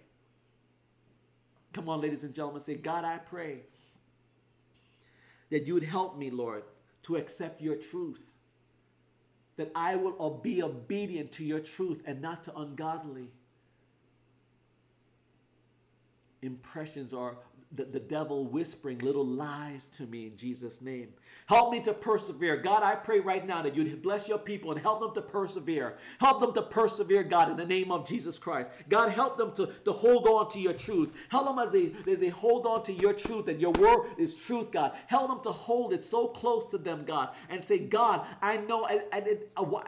Come 1.74 1.90
on, 1.90 2.02
ladies 2.02 2.24
and 2.24 2.34
gentlemen, 2.34 2.62
say, 2.62 2.76
God, 2.76 3.06
I 3.06 3.18
pray 3.18 3.60
that 5.50 5.68
you 5.68 5.74
would 5.74 5.84
help 5.84 6.18
me, 6.18 6.30
Lord, 6.30 6.64
to 7.04 7.16
accept 7.16 7.62
your 7.62 7.76
truth 7.76 8.32
that 9.58 9.72
I 9.76 9.96
will 9.96 10.40
be 10.42 10.64
obedient 10.64 11.32
to 11.34 11.44
your 11.46 11.60
truth 11.60 12.02
and 12.06 12.22
not 12.22 12.44
to 12.46 12.58
ungodly 12.58 13.30
impressions 16.42 17.14
or 17.14 17.38
the, 17.74 17.86
the 17.86 18.00
devil 18.00 18.46
whispering 18.46 18.98
little 19.00 19.26
lies 19.26 19.88
to 19.90 20.04
me 20.08 20.26
in 20.28 20.36
Jesus' 20.36 20.82
name. 20.82 21.10
Help 21.52 21.72
me 21.72 21.82
to 21.82 21.94
persevere. 21.94 22.56
God, 22.56 22.82
I 22.82 22.96
pray 22.96 23.20
right 23.20 23.46
now 23.46 23.62
that 23.62 23.76
you'd 23.76 24.02
bless 24.02 24.28
your 24.30 24.38
people 24.38 24.72
and 24.72 24.80
help 24.80 25.02
them 25.02 25.14
to 25.16 25.22
persevere. 25.22 25.98
Help 26.20 26.40
them 26.40 26.54
to 26.54 26.62
persevere, 26.62 27.24
God, 27.24 27.52
in 27.52 27.58
the 27.58 27.66
name 27.66 27.92
of 27.92 28.08
Jesus 28.08 28.38
Christ. 28.38 28.72
God, 28.88 29.10
help 29.10 29.38
them 29.38 29.54
to, 29.56 29.68
to 29.84 29.92
hold 29.92 30.28
on 30.28 30.50
to 30.52 30.60
your 30.62 30.72
truth. 30.72 31.14
Help 31.28 31.48
them 31.48 31.60
as 31.60 31.72
they, 31.72 31.92
as 32.10 32.20
they 32.20 32.30
hold 32.30 32.66
on 32.66 32.84
to 32.84 32.94
your 32.94 33.12
truth 33.14 33.50
and 33.50 33.60
your 33.60 33.72
word 33.74 34.12
is 34.18 34.34
truth, 34.34 34.72
God. 34.72 34.94
Help 35.08 35.28
them 35.28 35.42
to 35.44 35.52
hold 35.52 35.92
it 35.92 36.04
so 36.04 36.28
close 36.28 36.66
to 36.68 36.78
them, 36.78 37.04
God, 37.06 37.30
and 37.50 37.64
say, 37.64 37.80
God, 37.80 38.26
I 38.42 38.58
know 38.58 38.86
I, 38.86 39.02
I, 39.12 39.38
uh, 39.58 39.82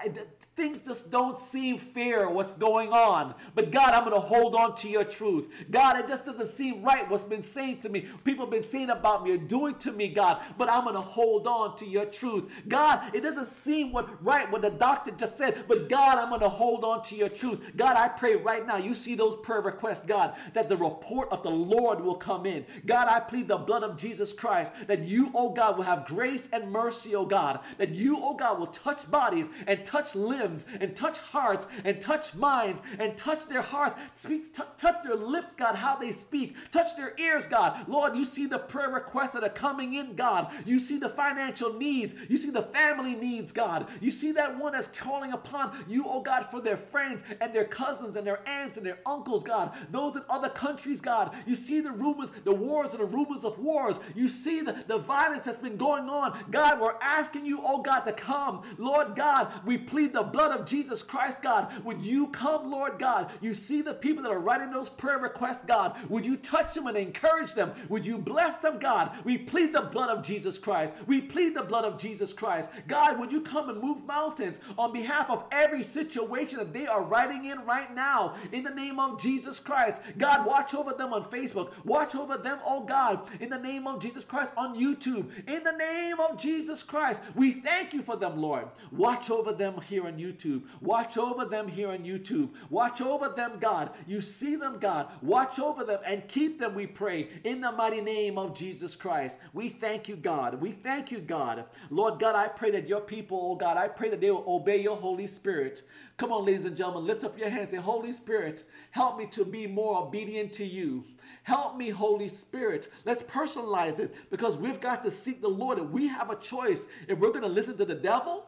things 0.56 0.82
just 0.82 1.12
don't 1.12 1.38
seem 1.38 1.77
fair 1.77 2.29
what's 2.29 2.53
going 2.53 2.91
on, 2.91 3.36
but 3.56 3.71
God, 3.71 3.93
I'm 3.93 4.03
going 4.03 4.15
to 4.15 4.19
hold 4.19 4.56
on 4.56 4.75
to 4.75 4.89
your 4.89 5.06
truth. 5.06 5.65
God, 5.71 5.97
it 5.97 6.08
just 6.08 6.25
doesn't 6.25 6.49
seem 6.49 6.84
right 6.84 7.10
what's 7.10 7.23
been 7.23 7.41
saying 7.41 7.79
to 7.79 7.89
me, 7.89 8.06
people 8.23 8.45
have 8.45 8.51
been 8.51 8.63
saying 8.63 8.89
about 8.89 9.23
me 9.23 9.32
or 9.32 9.38
doing 9.38 9.75
to 9.75 9.91
me, 9.91 10.10
God, 10.10 10.41
but 10.58 10.69
I'm 10.69 10.84
going 10.84 10.95
to 10.95 11.01
hold 11.01 11.33
on 11.41 11.76
to 11.78 11.86
your 11.88 12.06
truth. 12.06 12.50
God, 12.67 13.13
it 13.15 13.22
doesn't 13.22 13.48
seem 13.48 13.91
what 13.91 14.24
right 14.24 14.50
what 14.52 14.62
the 14.62 14.69
doctor 14.69 15.12
just 15.12 15.38
said, 15.38 15.65
but 15.67 15.89
God, 15.89 16.17
I'm 16.17 16.30
going 16.30 16.41
to 16.41 16.50
hold 16.50 16.84
on 16.84 17.02
to 17.04 17.15
your 17.15 17.30
truth. 17.30 17.72
God, 17.76 17.98
I 17.98 18.08
pray 18.08 18.36
right 18.36 18.65
now, 18.65 18.78
you 18.78 18.93
see 18.93 19.15
those 19.15 19.36
prayer 19.36 19.62
requests, 19.62 20.06
God, 20.06 20.36
that 20.54 20.69
the 20.69 20.78
report 20.78 21.30
of 21.32 21.43
the 21.43 21.50
Lord 21.50 22.00
will 22.02 22.15
come 22.15 22.46
in. 22.46 22.65
God, 22.86 23.08
I 23.08 23.19
plead 23.19 23.48
the 23.48 23.58
blood 23.58 23.84
of 23.84 23.98
Jesus 23.98 24.32
Christ 24.32 24.72
that 24.88 25.04
you, 25.04 25.32
oh 25.34 25.50
God, 25.50 25.78
will 25.78 25.84
have 25.84 26.06
grace 26.06 26.50
and 26.54 26.72
mercy, 26.72 27.15
oh 27.15 27.26
God, 27.26 27.62
that 27.78 27.89
you, 27.89 28.17
oh 28.22 28.36
God, 28.36 28.60
will 28.60 28.67
touch 28.67 29.10
bodies 29.10 29.50
and 29.67 29.84
touch 29.86 30.15
limbs 30.15 30.65
and 30.80 30.96
touch 30.96 31.17
hearts 31.17 31.67
and 31.84 32.00
touch 32.00 32.36
minds 32.36 32.82
and 33.00 33.17
touch 33.17 33.48
their 33.48 33.62
hearts, 33.62 34.00
speak, 34.13 34.54
t- 34.54 34.63
touch 34.78 35.04
their 35.04 35.15
lips, 35.15 35.56
God, 35.56 35.76
how 35.76 35.96
they 35.96 36.12
speak, 36.12 36.56
touch 36.72 36.96
their 36.96 37.15
ears, 37.17 37.48
God 37.48 37.63
God. 37.63 37.88
Lord, 37.88 38.15
you 38.15 38.26
see 38.26 38.46
the 38.46 38.60
prayer 38.60 38.89
requests 38.89 39.32
that 39.32 39.43
are 39.43 39.50
coming 39.50 39.93
in, 39.93 40.15
God. 40.15 40.52
You 40.65 40.80
see 40.80 40.98
the 40.98 41.10
financial 41.24 41.74
needs. 41.74 42.14
You 42.28 42.38
see 42.38 42.50
the 42.50 42.64
family 42.64 43.16
needs, 43.16 43.54
God. 43.54 43.88
You 44.02 44.12
see 44.12 44.34
that 44.34 44.60
one 44.60 44.74
that's 44.74 44.90
calling 44.90 45.32
upon 45.32 45.86
you, 45.88 46.04
oh 46.06 46.22
God, 46.22 46.48
for 46.52 46.60
their 46.60 46.76
friends 46.76 47.24
and 47.40 47.54
their 47.54 47.64
cousins 47.64 48.18
and 48.18 48.28
their 48.28 48.48
aunts 48.48 48.76
and 48.76 48.86
their 48.86 49.00
uncles, 49.06 49.44
God. 49.44 49.74
Those 49.90 50.18
in 50.18 50.24
other 50.30 50.50
countries, 50.50 51.00
God. 51.00 51.34
You 51.46 51.56
see 51.56 51.80
the 51.80 51.92
rumors, 51.92 52.32
the 52.44 52.52
wars 52.52 52.94
and 52.94 53.00
the 53.00 53.06
rumors 53.06 53.46
of 53.46 53.58
wars. 53.58 54.02
You 54.16 54.28
see 54.28 54.62
the, 54.62 54.84
the 54.88 54.98
violence 54.98 55.44
that's 55.44 55.60
been 55.60 55.78
going 55.78 56.10
on. 56.10 56.38
God, 56.52 56.82
we're 56.82 56.96
asking 57.02 57.46
you, 57.46 57.62
oh 57.64 57.82
God, 57.82 58.02
to 58.02 58.12
come. 58.12 58.64
Lord 58.78 59.16
God, 59.16 59.52
we 59.66 59.78
plead 59.78 60.12
the 60.12 60.24
blood 60.24 60.52
of 60.52 60.66
Jesus 60.66 61.02
Christ, 61.02 61.42
God. 61.42 61.72
Would 61.86 62.02
you 62.02 62.28
come, 62.28 62.70
Lord 62.70 63.00
God? 63.00 63.32
You 63.40 63.54
see 63.54 63.82
the 63.82 63.94
people 63.94 64.24
that 64.24 64.32
are 64.32 64.40
writing 64.40 64.72
those 64.72 64.90
prayer 64.90 65.20
requests, 65.20 65.64
God. 65.64 65.98
Would 66.10 66.26
you 66.26 66.36
touch 66.36 66.74
them 66.74 66.88
and 66.88 66.98
encourage 66.98 67.54
them? 67.54 67.72
Would 67.88 68.06
you 68.06 68.18
bless 68.18 68.58
them, 68.58 68.78
God? 68.78 69.16
We 69.24 69.38
plead 69.38 69.74
the 69.74 69.82
blood 69.82 70.10
of 70.10 70.24
Jesus 70.24 70.58
Christ. 70.58 70.94
We 71.08 71.12
plead 71.21 71.56
the 71.56 71.63
blood 71.63 71.86
of 71.86 71.97
Jesus 71.97 72.34
Christ. 72.34 72.69
God, 72.88 73.19
would 73.19 73.32
you 73.32 73.41
come 73.41 73.69
and 73.69 73.82
move 73.82 74.06
mountains 74.06 74.60
on 74.78 74.91
behalf 74.93 75.30
of 75.30 75.45
every 75.52 75.84
situation 75.84 76.60
that 76.60 76.73
they 76.73 76.88
are 76.88 77.04
writing 77.04 77.45
in 77.45 77.65
right 77.65 77.93
now 77.93 78.36
in 78.52 78.63
the 78.63 78.69
name 78.69 78.99
of 78.99 79.21
Jesus 79.21 79.60
Christ? 79.60 80.02
God, 80.17 80.45
watch 80.45 80.73
over 80.73 80.93
them 80.93 81.13
on 81.13 81.23
Facebook. 81.23 81.73
Watch 81.86 82.15
over 82.15 82.38
them, 82.38 82.60
oh 82.65 82.84
God, 82.84 83.30
in 83.39 83.49
the 83.49 83.60
name 83.60 83.88
of 83.88 84.02
Jesus 84.02 84.23
Christ 84.23 84.54
on 84.58 84.76
YouTube. 84.76 85.30
In 85.47 85.63
the 85.63 85.71
name 85.71 86.19
of 86.19 86.38
Jesus 86.38 86.84
Christ, 86.84 87.21
we 87.36 87.54
thank 87.54 87.93
you 87.93 88.02
for 88.02 88.15
them, 88.15 88.38
Lord. 88.38 88.67
Watch 88.91 89.30
over 89.30 89.54
them 89.54 89.80
here 89.82 90.08
on 90.08 90.17
YouTube. 90.17 90.63
Watch 90.82 91.17
over 91.17 91.45
them 91.45 91.67
here 91.67 91.89
on 91.89 91.99
YouTube. 91.99 92.49
Watch 92.69 93.02
over 93.02 93.30
them, 93.30 93.54
God. 93.60 93.91
You 94.08 94.21
see 94.21 94.56
them, 94.56 94.80
God. 94.80 95.08
Watch 95.21 95.60
over 95.60 95.84
them 95.84 95.99
and 96.06 96.28
keep 96.28 96.60
them, 96.60 96.76
we 96.76 96.88
pray, 96.88 97.30
in 97.43 97.62
the 97.62 97.71
mighty 97.71 98.02
name 98.02 98.38
of 98.38 98.56
Jesus 98.56 98.95
Christ. 98.95 99.39
We 99.54 99.69
thank 99.69 100.08
you, 100.08 100.15
God. 100.15 100.62
We 100.62 100.71
thank 100.71 101.03
you, 101.12 101.20
God. 101.20 101.66
Lord 101.89 102.20
God, 102.20 102.36
I 102.36 102.48
pray 102.48 102.72
that 102.72 102.88
your 102.88 103.02
people, 103.02 103.39
oh 103.42 103.56
God, 103.56 103.78
I 103.78 103.88
pray 103.88 104.10
that 104.10 104.22
they 104.22 104.32
will 104.32 104.44
obey 104.48 104.82
your 104.82 104.98
Holy 104.98 105.28
Spirit. 105.28 105.84
Come 106.18 106.32
on, 106.32 106.46
ladies 106.46 106.66
and 106.66 106.78
gentlemen, 106.78 107.06
lift 107.06 107.24
up 107.24 107.38
your 107.38 107.50
hands 107.50 107.74
and 107.74 107.82
say, 107.82 107.86
Holy 107.86 108.12
Spirit, 108.12 108.63
help 108.92 109.18
me 109.18 109.26
to 109.28 109.46
be 109.46 109.68
more 109.68 110.02
obedient 110.02 110.54
to 110.54 110.66
you. 110.66 111.04
Help 111.44 111.76
me, 111.76 111.89
Holy 111.89 112.28
Spirit. 112.28 112.88
Let's 113.06 113.24
personalize 113.24 114.00
it 114.00 114.16
because 114.30 114.58
we've 114.58 114.80
got 114.80 115.04
to 115.04 115.12
seek 115.12 115.42
the 115.42 115.50
Lord 115.50 115.78
and 115.78 115.92
we 115.92 116.08
have 116.08 116.30
a 116.30 116.36
choice 116.36 116.88
if 117.08 117.20
we're 117.20 117.30
going 117.30 117.42
to 117.42 117.48
listen 117.48 117.78
to 117.78 117.86
the 117.86 117.96
devil 117.96 118.46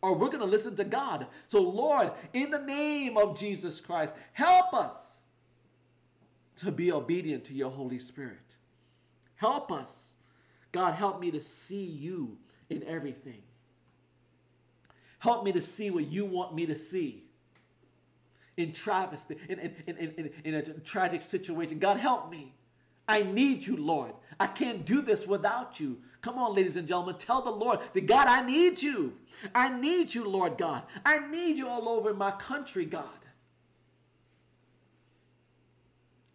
or 0.00 0.14
we're 0.14 0.28
going 0.28 0.40
to 0.40 0.46
listen 0.46 0.76
to 0.76 0.84
God. 0.84 1.26
So, 1.46 1.60
Lord, 1.60 2.12
in 2.32 2.50
the 2.50 2.60
name 2.60 3.16
of 3.16 3.38
Jesus 3.38 3.80
Christ, 3.80 4.14
help 4.32 4.72
us 4.72 5.18
to 6.56 6.72
be 6.72 6.92
obedient 6.92 7.44
to 7.44 7.54
your 7.54 7.70
Holy 7.70 7.98
Spirit. 7.98 8.56
Help 9.36 9.70
us. 9.70 10.16
God, 10.72 10.94
help 10.94 11.20
me 11.20 11.30
to 11.30 11.42
see 11.42 11.84
you 11.84 12.36
in 12.68 12.82
everything. 12.84 13.42
Help 15.18 15.44
me 15.44 15.52
to 15.52 15.60
see 15.60 15.90
what 15.90 16.06
you 16.06 16.24
want 16.24 16.54
me 16.54 16.66
to 16.66 16.76
see 16.76 17.24
in 18.56 18.72
travesty, 18.72 19.36
in, 19.48 19.58
in, 19.86 19.96
in, 19.96 20.30
in, 20.44 20.54
a 20.54 20.62
tragic 20.80 21.22
situation. 21.22 21.78
God, 21.78 21.96
help 21.96 22.30
me. 22.30 22.54
I 23.06 23.22
need 23.22 23.66
you, 23.66 23.76
Lord. 23.76 24.12
I 24.38 24.46
can't 24.46 24.84
do 24.84 25.00
this 25.00 25.26
without 25.26 25.80
you. 25.80 25.98
Come 26.20 26.38
on, 26.38 26.54
ladies 26.54 26.76
and 26.76 26.86
gentlemen, 26.86 27.16
tell 27.16 27.40
the 27.40 27.50
Lord 27.50 27.80
that 27.92 28.06
God, 28.06 28.26
I 28.26 28.44
need 28.44 28.82
you. 28.82 29.14
I 29.54 29.70
need 29.70 30.14
you, 30.14 30.28
Lord 30.28 30.58
God. 30.58 30.82
I 31.06 31.26
need 31.28 31.56
you 31.56 31.68
all 31.68 31.88
over 31.88 32.12
my 32.12 32.32
country, 32.32 32.84
God. 32.84 33.04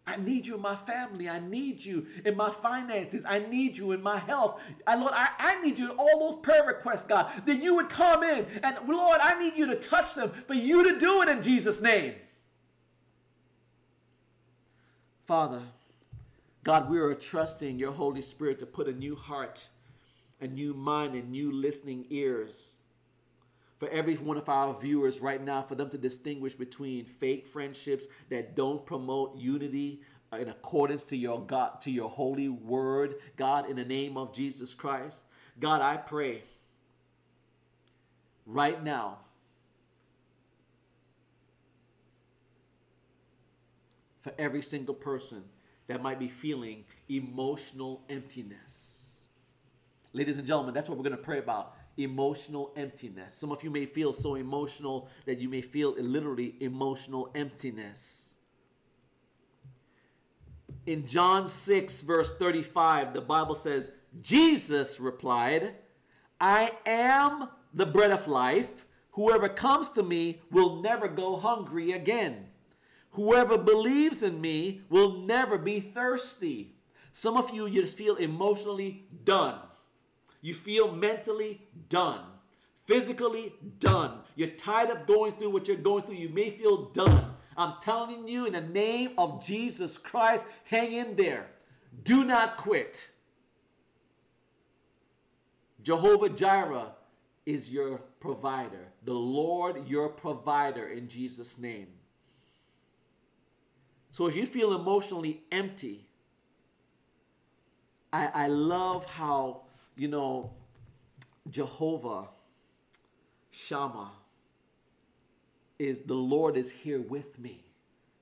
I 0.06 0.16
need 0.16 0.46
you 0.46 0.54
in 0.56 0.60
my 0.60 0.76
family. 0.76 1.30
I 1.30 1.38
need 1.38 1.82
you 1.82 2.06
in 2.24 2.36
my 2.36 2.50
finances. 2.50 3.24
I 3.26 3.38
need 3.38 3.76
you 3.78 3.92
in 3.92 4.02
my 4.02 4.18
health. 4.18 4.62
I, 4.86 4.96
Lord, 4.96 5.12
I, 5.14 5.28
I 5.38 5.62
need 5.62 5.78
you 5.78 5.90
in 5.90 5.96
all 5.96 6.20
those 6.20 6.40
prayer 6.42 6.66
requests, 6.66 7.04
God, 7.04 7.32
that 7.46 7.62
you 7.62 7.74
would 7.76 7.88
come 7.88 8.22
in. 8.22 8.46
And 8.62 8.76
Lord, 8.86 9.20
I 9.22 9.38
need 9.38 9.56
you 9.56 9.66
to 9.66 9.76
touch 9.76 10.14
them, 10.14 10.30
for 10.46 10.54
you 10.54 10.92
to 10.92 10.98
do 10.98 11.22
it 11.22 11.28
in 11.30 11.40
Jesus' 11.40 11.80
name. 11.80 12.14
Father, 15.26 15.62
God, 16.64 16.90
we 16.90 16.98
are 16.98 17.14
trusting 17.14 17.78
your 17.78 17.92
Holy 17.92 18.20
Spirit 18.20 18.58
to 18.58 18.66
put 18.66 18.88
a 18.88 18.92
new 18.92 19.16
heart, 19.16 19.68
a 20.42 20.46
new 20.46 20.74
mind, 20.74 21.14
and 21.14 21.30
new 21.30 21.50
listening 21.50 22.04
ears 22.10 22.76
for 23.78 23.88
every 23.88 24.14
one 24.14 24.36
of 24.36 24.48
our 24.48 24.78
viewers 24.78 25.20
right 25.20 25.42
now, 25.42 25.62
for 25.62 25.74
them 25.74 25.90
to 25.90 25.98
distinguish 25.98 26.54
between 26.54 27.04
fake 27.04 27.46
friendships 27.46 28.06
that 28.30 28.54
don't 28.54 28.84
promote 28.86 29.36
unity 29.36 30.00
uh, 30.32 30.36
in 30.36 30.48
accordance 30.48 31.04
to 31.06 31.16
your 31.16 31.40
God, 31.40 31.80
to 31.82 31.90
your 31.90 32.08
holy 32.08 32.48
word, 32.48 33.16
God, 33.36 33.68
in 33.68 33.76
the 33.76 33.84
name 33.84 34.16
of 34.16 34.32
Jesus 34.32 34.74
Christ. 34.74 35.24
God, 35.60 35.80
I 35.80 35.96
pray 35.96 36.42
right 38.46 38.82
now 38.82 39.18
for 44.22 44.32
every 44.38 44.62
single 44.62 44.94
person 44.94 45.42
that 45.86 46.02
might 46.02 46.18
be 46.18 46.28
feeling 46.28 46.84
emotional 47.08 48.02
emptiness. 48.08 49.24
Ladies 50.12 50.38
and 50.38 50.46
gentlemen, 50.46 50.72
that's 50.72 50.88
what 50.88 50.96
we're 50.96 51.04
going 51.04 51.16
to 51.16 51.22
pray 51.22 51.38
about 51.38 51.76
emotional 51.96 52.72
emptiness. 52.76 53.34
Some 53.34 53.52
of 53.52 53.62
you 53.62 53.70
may 53.70 53.86
feel 53.86 54.12
so 54.12 54.34
emotional 54.34 55.08
that 55.26 55.38
you 55.38 55.48
may 55.48 55.60
feel 55.60 55.94
literally 55.98 56.56
emotional 56.60 57.30
emptiness. 57.34 58.34
In 60.86 61.06
John 61.06 61.48
6, 61.48 62.02
verse 62.02 62.36
35, 62.36 63.14
the 63.14 63.20
Bible 63.20 63.54
says, 63.54 63.92
Jesus 64.20 65.00
replied, 65.00 65.74
I 66.40 66.72
am 66.84 67.48
the 67.72 67.86
bread 67.86 68.10
of 68.10 68.28
life. 68.28 68.84
Whoever 69.12 69.48
comes 69.48 69.90
to 69.92 70.02
me 70.02 70.42
will 70.50 70.82
never 70.82 71.08
go 71.08 71.36
hungry 71.36 71.92
again. 71.92 72.48
Whoever 73.12 73.56
believes 73.56 74.22
in 74.22 74.40
me 74.40 74.82
will 74.90 75.22
never 75.22 75.56
be 75.56 75.80
thirsty. 75.80 76.74
Some 77.12 77.36
of 77.36 77.54
you, 77.54 77.66
you 77.66 77.82
just 77.82 77.96
feel 77.96 78.16
emotionally 78.16 79.06
done. 79.22 79.60
You 80.44 80.52
feel 80.52 80.92
mentally 80.92 81.62
done, 81.88 82.20
physically 82.84 83.54
done. 83.78 84.18
You're 84.36 84.48
tired 84.48 84.90
of 84.90 85.06
going 85.06 85.32
through 85.32 85.48
what 85.48 85.66
you're 85.66 85.78
going 85.78 86.02
through. 86.02 86.16
You 86.16 86.28
may 86.28 86.50
feel 86.50 86.90
done. 86.90 87.32
I'm 87.56 87.76
telling 87.80 88.28
you, 88.28 88.44
in 88.44 88.52
the 88.52 88.60
name 88.60 89.12
of 89.16 89.42
Jesus 89.42 89.96
Christ, 89.96 90.44
hang 90.64 90.92
in 90.92 91.16
there. 91.16 91.46
Do 92.02 92.26
not 92.26 92.58
quit. 92.58 93.08
Jehovah 95.82 96.28
Jireh 96.28 96.92
is 97.46 97.70
your 97.70 98.02
provider, 98.20 98.88
the 99.02 99.14
Lord 99.14 99.88
your 99.88 100.10
provider 100.10 100.88
in 100.88 101.08
Jesus' 101.08 101.58
name. 101.58 101.86
So 104.10 104.26
if 104.26 104.36
you 104.36 104.44
feel 104.44 104.74
emotionally 104.74 105.40
empty, 105.50 106.04
I, 108.12 108.26
I 108.26 108.46
love 108.48 109.06
how 109.06 109.62
you 109.96 110.08
know, 110.08 110.52
Jehovah 111.50 112.28
Shammah 113.50 114.12
is 115.78 116.00
the 116.00 116.14
Lord 116.14 116.56
is 116.56 116.70
here 116.70 117.00
with 117.00 117.38
me. 117.38 117.64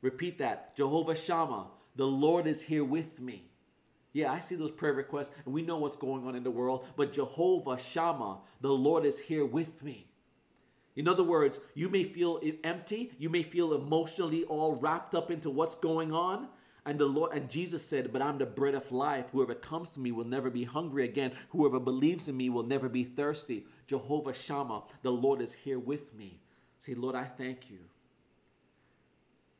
Repeat 0.00 0.38
that. 0.38 0.76
Jehovah 0.76 1.14
Shammah, 1.14 1.68
the 1.96 2.06
Lord 2.06 2.46
is 2.46 2.62
here 2.62 2.84
with 2.84 3.20
me. 3.20 3.48
Yeah, 4.12 4.30
I 4.30 4.40
see 4.40 4.56
those 4.56 4.70
prayer 4.70 4.92
requests 4.92 5.32
and 5.44 5.54
we 5.54 5.62
know 5.62 5.78
what's 5.78 5.96
going 5.96 6.26
on 6.26 6.34
in 6.34 6.42
the 6.42 6.50
world, 6.50 6.86
but 6.96 7.12
Jehovah 7.12 7.78
Shammah, 7.78 8.38
the 8.60 8.72
Lord 8.72 9.06
is 9.06 9.18
here 9.18 9.46
with 9.46 9.82
me. 9.82 10.06
In 10.94 11.08
other 11.08 11.22
words, 11.22 11.60
you 11.74 11.88
may 11.88 12.04
feel 12.04 12.40
empty, 12.64 13.12
you 13.18 13.30
may 13.30 13.42
feel 13.42 13.72
emotionally 13.72 14.44
all 14.44 14.74
wrapped 14.74 15.14
up 15.14 15.30
into 15.30 15.48
what's 15.48 15.74
going 15.74 16.12
on, 16.12 16.48
and 16.84 16.98
the 16.98 17.06
Lord 17.06 17.32
and 17.32 17.48
Jesus 17.48 17.84
said, 17.84 18.12
But 18.12 18.22
I'm 18.22 18.38
the 18.38 18.46
bread 18.46 18.74
of 18.74 18.90
life. 18.90 19.26
Whoever 19.30 19.54
comes 19.54 19.90
to 19.92 20.00
me 20.00 20.10
will 20.10 20.24
never 20.24 20.50
be 20.50 20.64
hungry 20.64 21.04
again. 21.04 21.32
Whoever 21.50 21.78
believes 21.78 22.26
in 22.26 22.36
me 22.36 22.50
will 22.50 22.64
never 22.64 22.88
be 22.88 23.04
thirsty. 23.04 23.66
Jehovah 23.86 24.34
Shammah, 24.34 24.82
the 25.02 25.12
Lord 25.12 25.40
is 25.40 25.52
here 25.52 25.78
with 25.78 26.12
me. 26.14 26.40
Say, 26.78 26.94
Lord, 26.94 27.14
I 27.14 27.24
thank 27.24 27.70
you 27.70 27.78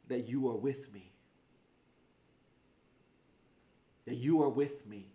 that 0.09 0.29
you 0.29 0.49
are 0.49 0.57
with 0.57 0.93
me. 0.93 1.13
That 4.07 4.17
you 4.17 4.43
are 4.43 4.49
with 4.49 4.85
me. 4.87 5.07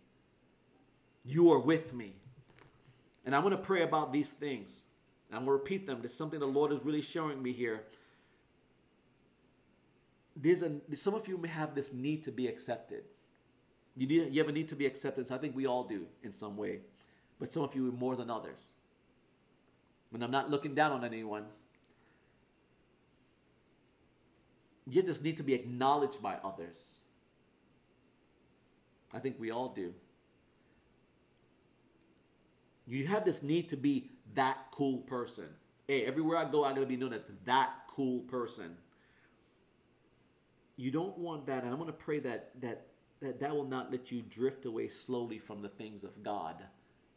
You 1.25 1.51
are 1.51 1.59
with 1.59 1.93
me. 1.93 2.13
And 3.25 3.35
I'm 3.35 3.41
going 3.41 3.51
to 3.51 3.61
pray 3.61 3.81
about 3.81 4.13
these 4.13 4.31
things. 4.31 4.85
I'm 5.29 5.39
going 5.39 5.47
to 5.47 5.51
repeat 5.51 5.85
them. 5.85 5.99
It's 6.05 6.13
something 6.13 6.39
the 6.39 6.45
Lord 6.45 6.71
is 6.71 6.79
really 6.85 7.01
showing 7.01 7.43
me 7.43 7.51
here 7.51 7.83
there's 10.39 10.61
a 10.61 10.79
some 10.95 11.15
of 11.15 11.27
you 11.27 11.37
may 11.37 11.47
have 11.47 11.73
this 11.73 11.93
need 11.93 12.23
to 12.25 12.31
be 12.31 12.47
accepted. 12.47 13.03
You 13.95 14.05
need, 14.05 14.33
you 14.33 14.39
have 14.39 14.49
a 14.49 14.51
need 14.51 14.69
to 14.69 14.75
be 14.75 14.85
accepted. 14.85 15.27
So 15.27 15.35
I 15.35 15.39
think 15.39 15.55
we 15.55 15.65
all 15.65 15.83
do 15.83 16.05
in 16.21 16.31
some 16.31 16.55
way, 16.55 16.81
but 17.39 17.51
some 17.51 17.63
of 17.63 17.75
you 17.75 17.91
more 17.91 18.15
than 18.15 18.29
others. 18.29 18.71
And 20.13 20.23
I'm 20.23 20.31
not 20.31 20.49
looking 20.49 20.75
down 20.75 20.91
on 20.91 21.03
anyone. 21.03 21.45
You 24.89 25.01
just 25.01 25.23
need 25.23 25.37
to 25.37 25.43
be 25.43 25.53
acknowledged 25.53 26.21
by 26.21 26.35
others. 26.43 27.01
I 29.13 29.19
think 29.19 29.37
we 29.39 29.51
all 29.51 29.69
do. 29.69 29.93
You 32.85 33.05
have 33.07 33.25
this 33.25 33.43
need 33.43 33.67
to 33.69 33.75
be 33.75 34.11
that 34.35 34.57
cool 34.71 34.99
person. 34.99 35.47
Hey, 35.87 36.05
everywhere 36.05 36.37
I 36.37 36.49
go, 36.49 36.63
I 36.63 36.73
gotta 36.73 36.85
be 36.85 36.95
known 36.95 37.13
as 37.13 37.25
that 37.45 37.71
cool 37.89 38.21
person. 38.21 38.77
You 40.77 40.91
don't 40.91 41.17
want 41.17 41.47
that, 41.47 41.63
and 41.63 41.73
I'm 41.73 41.79
gonna 41.79 41.91
pray 41.91 42.19
that 42.19 42.51
that 42.61 42.87
that 43.19 43.39
that 43.39 43.53
will 43.53 43.67
not 43.67 43.91
let 43.91 44.11
you 44.11 44.21
drift 44.21 44.65
away 44.65 44.87
slowly 44.87 45.39
from 45.39 45.61
the 45.61 45.69
things 45.69 46.03
of 46.03 46.23
God 46.23 46.63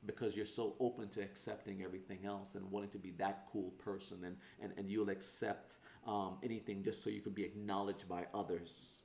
because 0.07 0.35
you're 0.35 0.47
so 0.47 0.75
open 0.81 1.09
to 1.11 1.21
accepting 1.21 1.83
everything 1.83 2.21
else 2.25 2.55
and 2.55 2.71
wanting 2.71 2.91
to 2.91 2.99
be 2.99 3.11
that 3.19 3.47
cool 3.53 3.71
person 3.73 4.25
and, 4.25 4.37
and, 4.63 4.73
and 4.79 4.91
you'll 4.91 5.11
accept 5.11 5.77
um, 6.07 6.39
anything 6.43 6.83
just 6.83 7.03
so 7.03 7.11
you 7.11 7.21
can 7.21 7.33
be 7.33 7.45
acknowledged 7.45 8.09
by 8.09 8.27
others. 8.33 9.03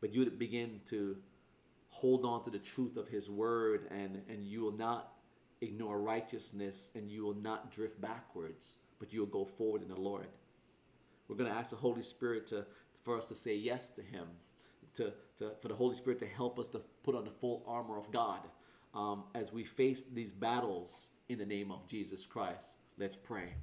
But 0.00 0.14
you 0.14 0.24
begin 0.30 0.80
to 0.86 1.16
hold 1.90 2.24
on 2.24 2.42
to 2.44 2.50
the 2.50 2.58
truth 2.58 2.96
of 2.96 3.08
his 3.08 3.28
word 3.28 3.88
and, 3.90 4.22
and 4.28 4.42
you 4.42 4.62
will 4.62 4.72
not 4.72 5.12
ignore 5.60 6.00
righteousness 6.00 6.90
and 6.94 7.10
you 7.10 7.22
will 7.22 7.36
not 7.36 7.70
drift 7.70 8.00
backwards, 8.00 8.78
but 8.98 9.12
you'll 9.12 9.26
go 9.26 9.44
forward 9.44 9.82
in 9.82 9.88
the 9.88 10.00
Lord. 10.00 10.28
We're 11.28 11.36
going 11.36 11.50
to 11.50 11.56
ask 11.56 11.70
the 11.70 11.76
Holy 11.76 12.02
Spirit 12.02 12.46
to, 12.48 12.66
for 13.04 13.16
us 13.16 13.26
to 13.26 13.34
say 13.34 13.54
yes 13.54 13.88
to 13.90 14.02
him, 14.02 14.26
to, 14.94 15.12
to, 15.36 15.50
for 15.60 15.68
the 15.68 15.74
Holy 15.74 15.94
Spirit 15.94 16.18
to 16.20 16.26
help 16.26 16.58
us 16.58 16.68
to 16.68 16.80
put 17.02 17.14
on 17.14 17.24
the 17.24 17.30
full 17.30 17.62
armor 17.66 17.98
of 17.98 18.10
God 18.10 18.40
um, 18.94 19.24
as 19.34 19.52
we 19.52 19.62
face 19.62 20.04
these 20.04 20.32
battles 20.32 21.08
in 21.28 21.38
the 21.38 21.46
name 21.46 21.70
of 21.70 21.86
Jesus 21.86 22.26
Christ. 22.26 22.78
Let's 22.98 23.16
pray. 23.16 23.54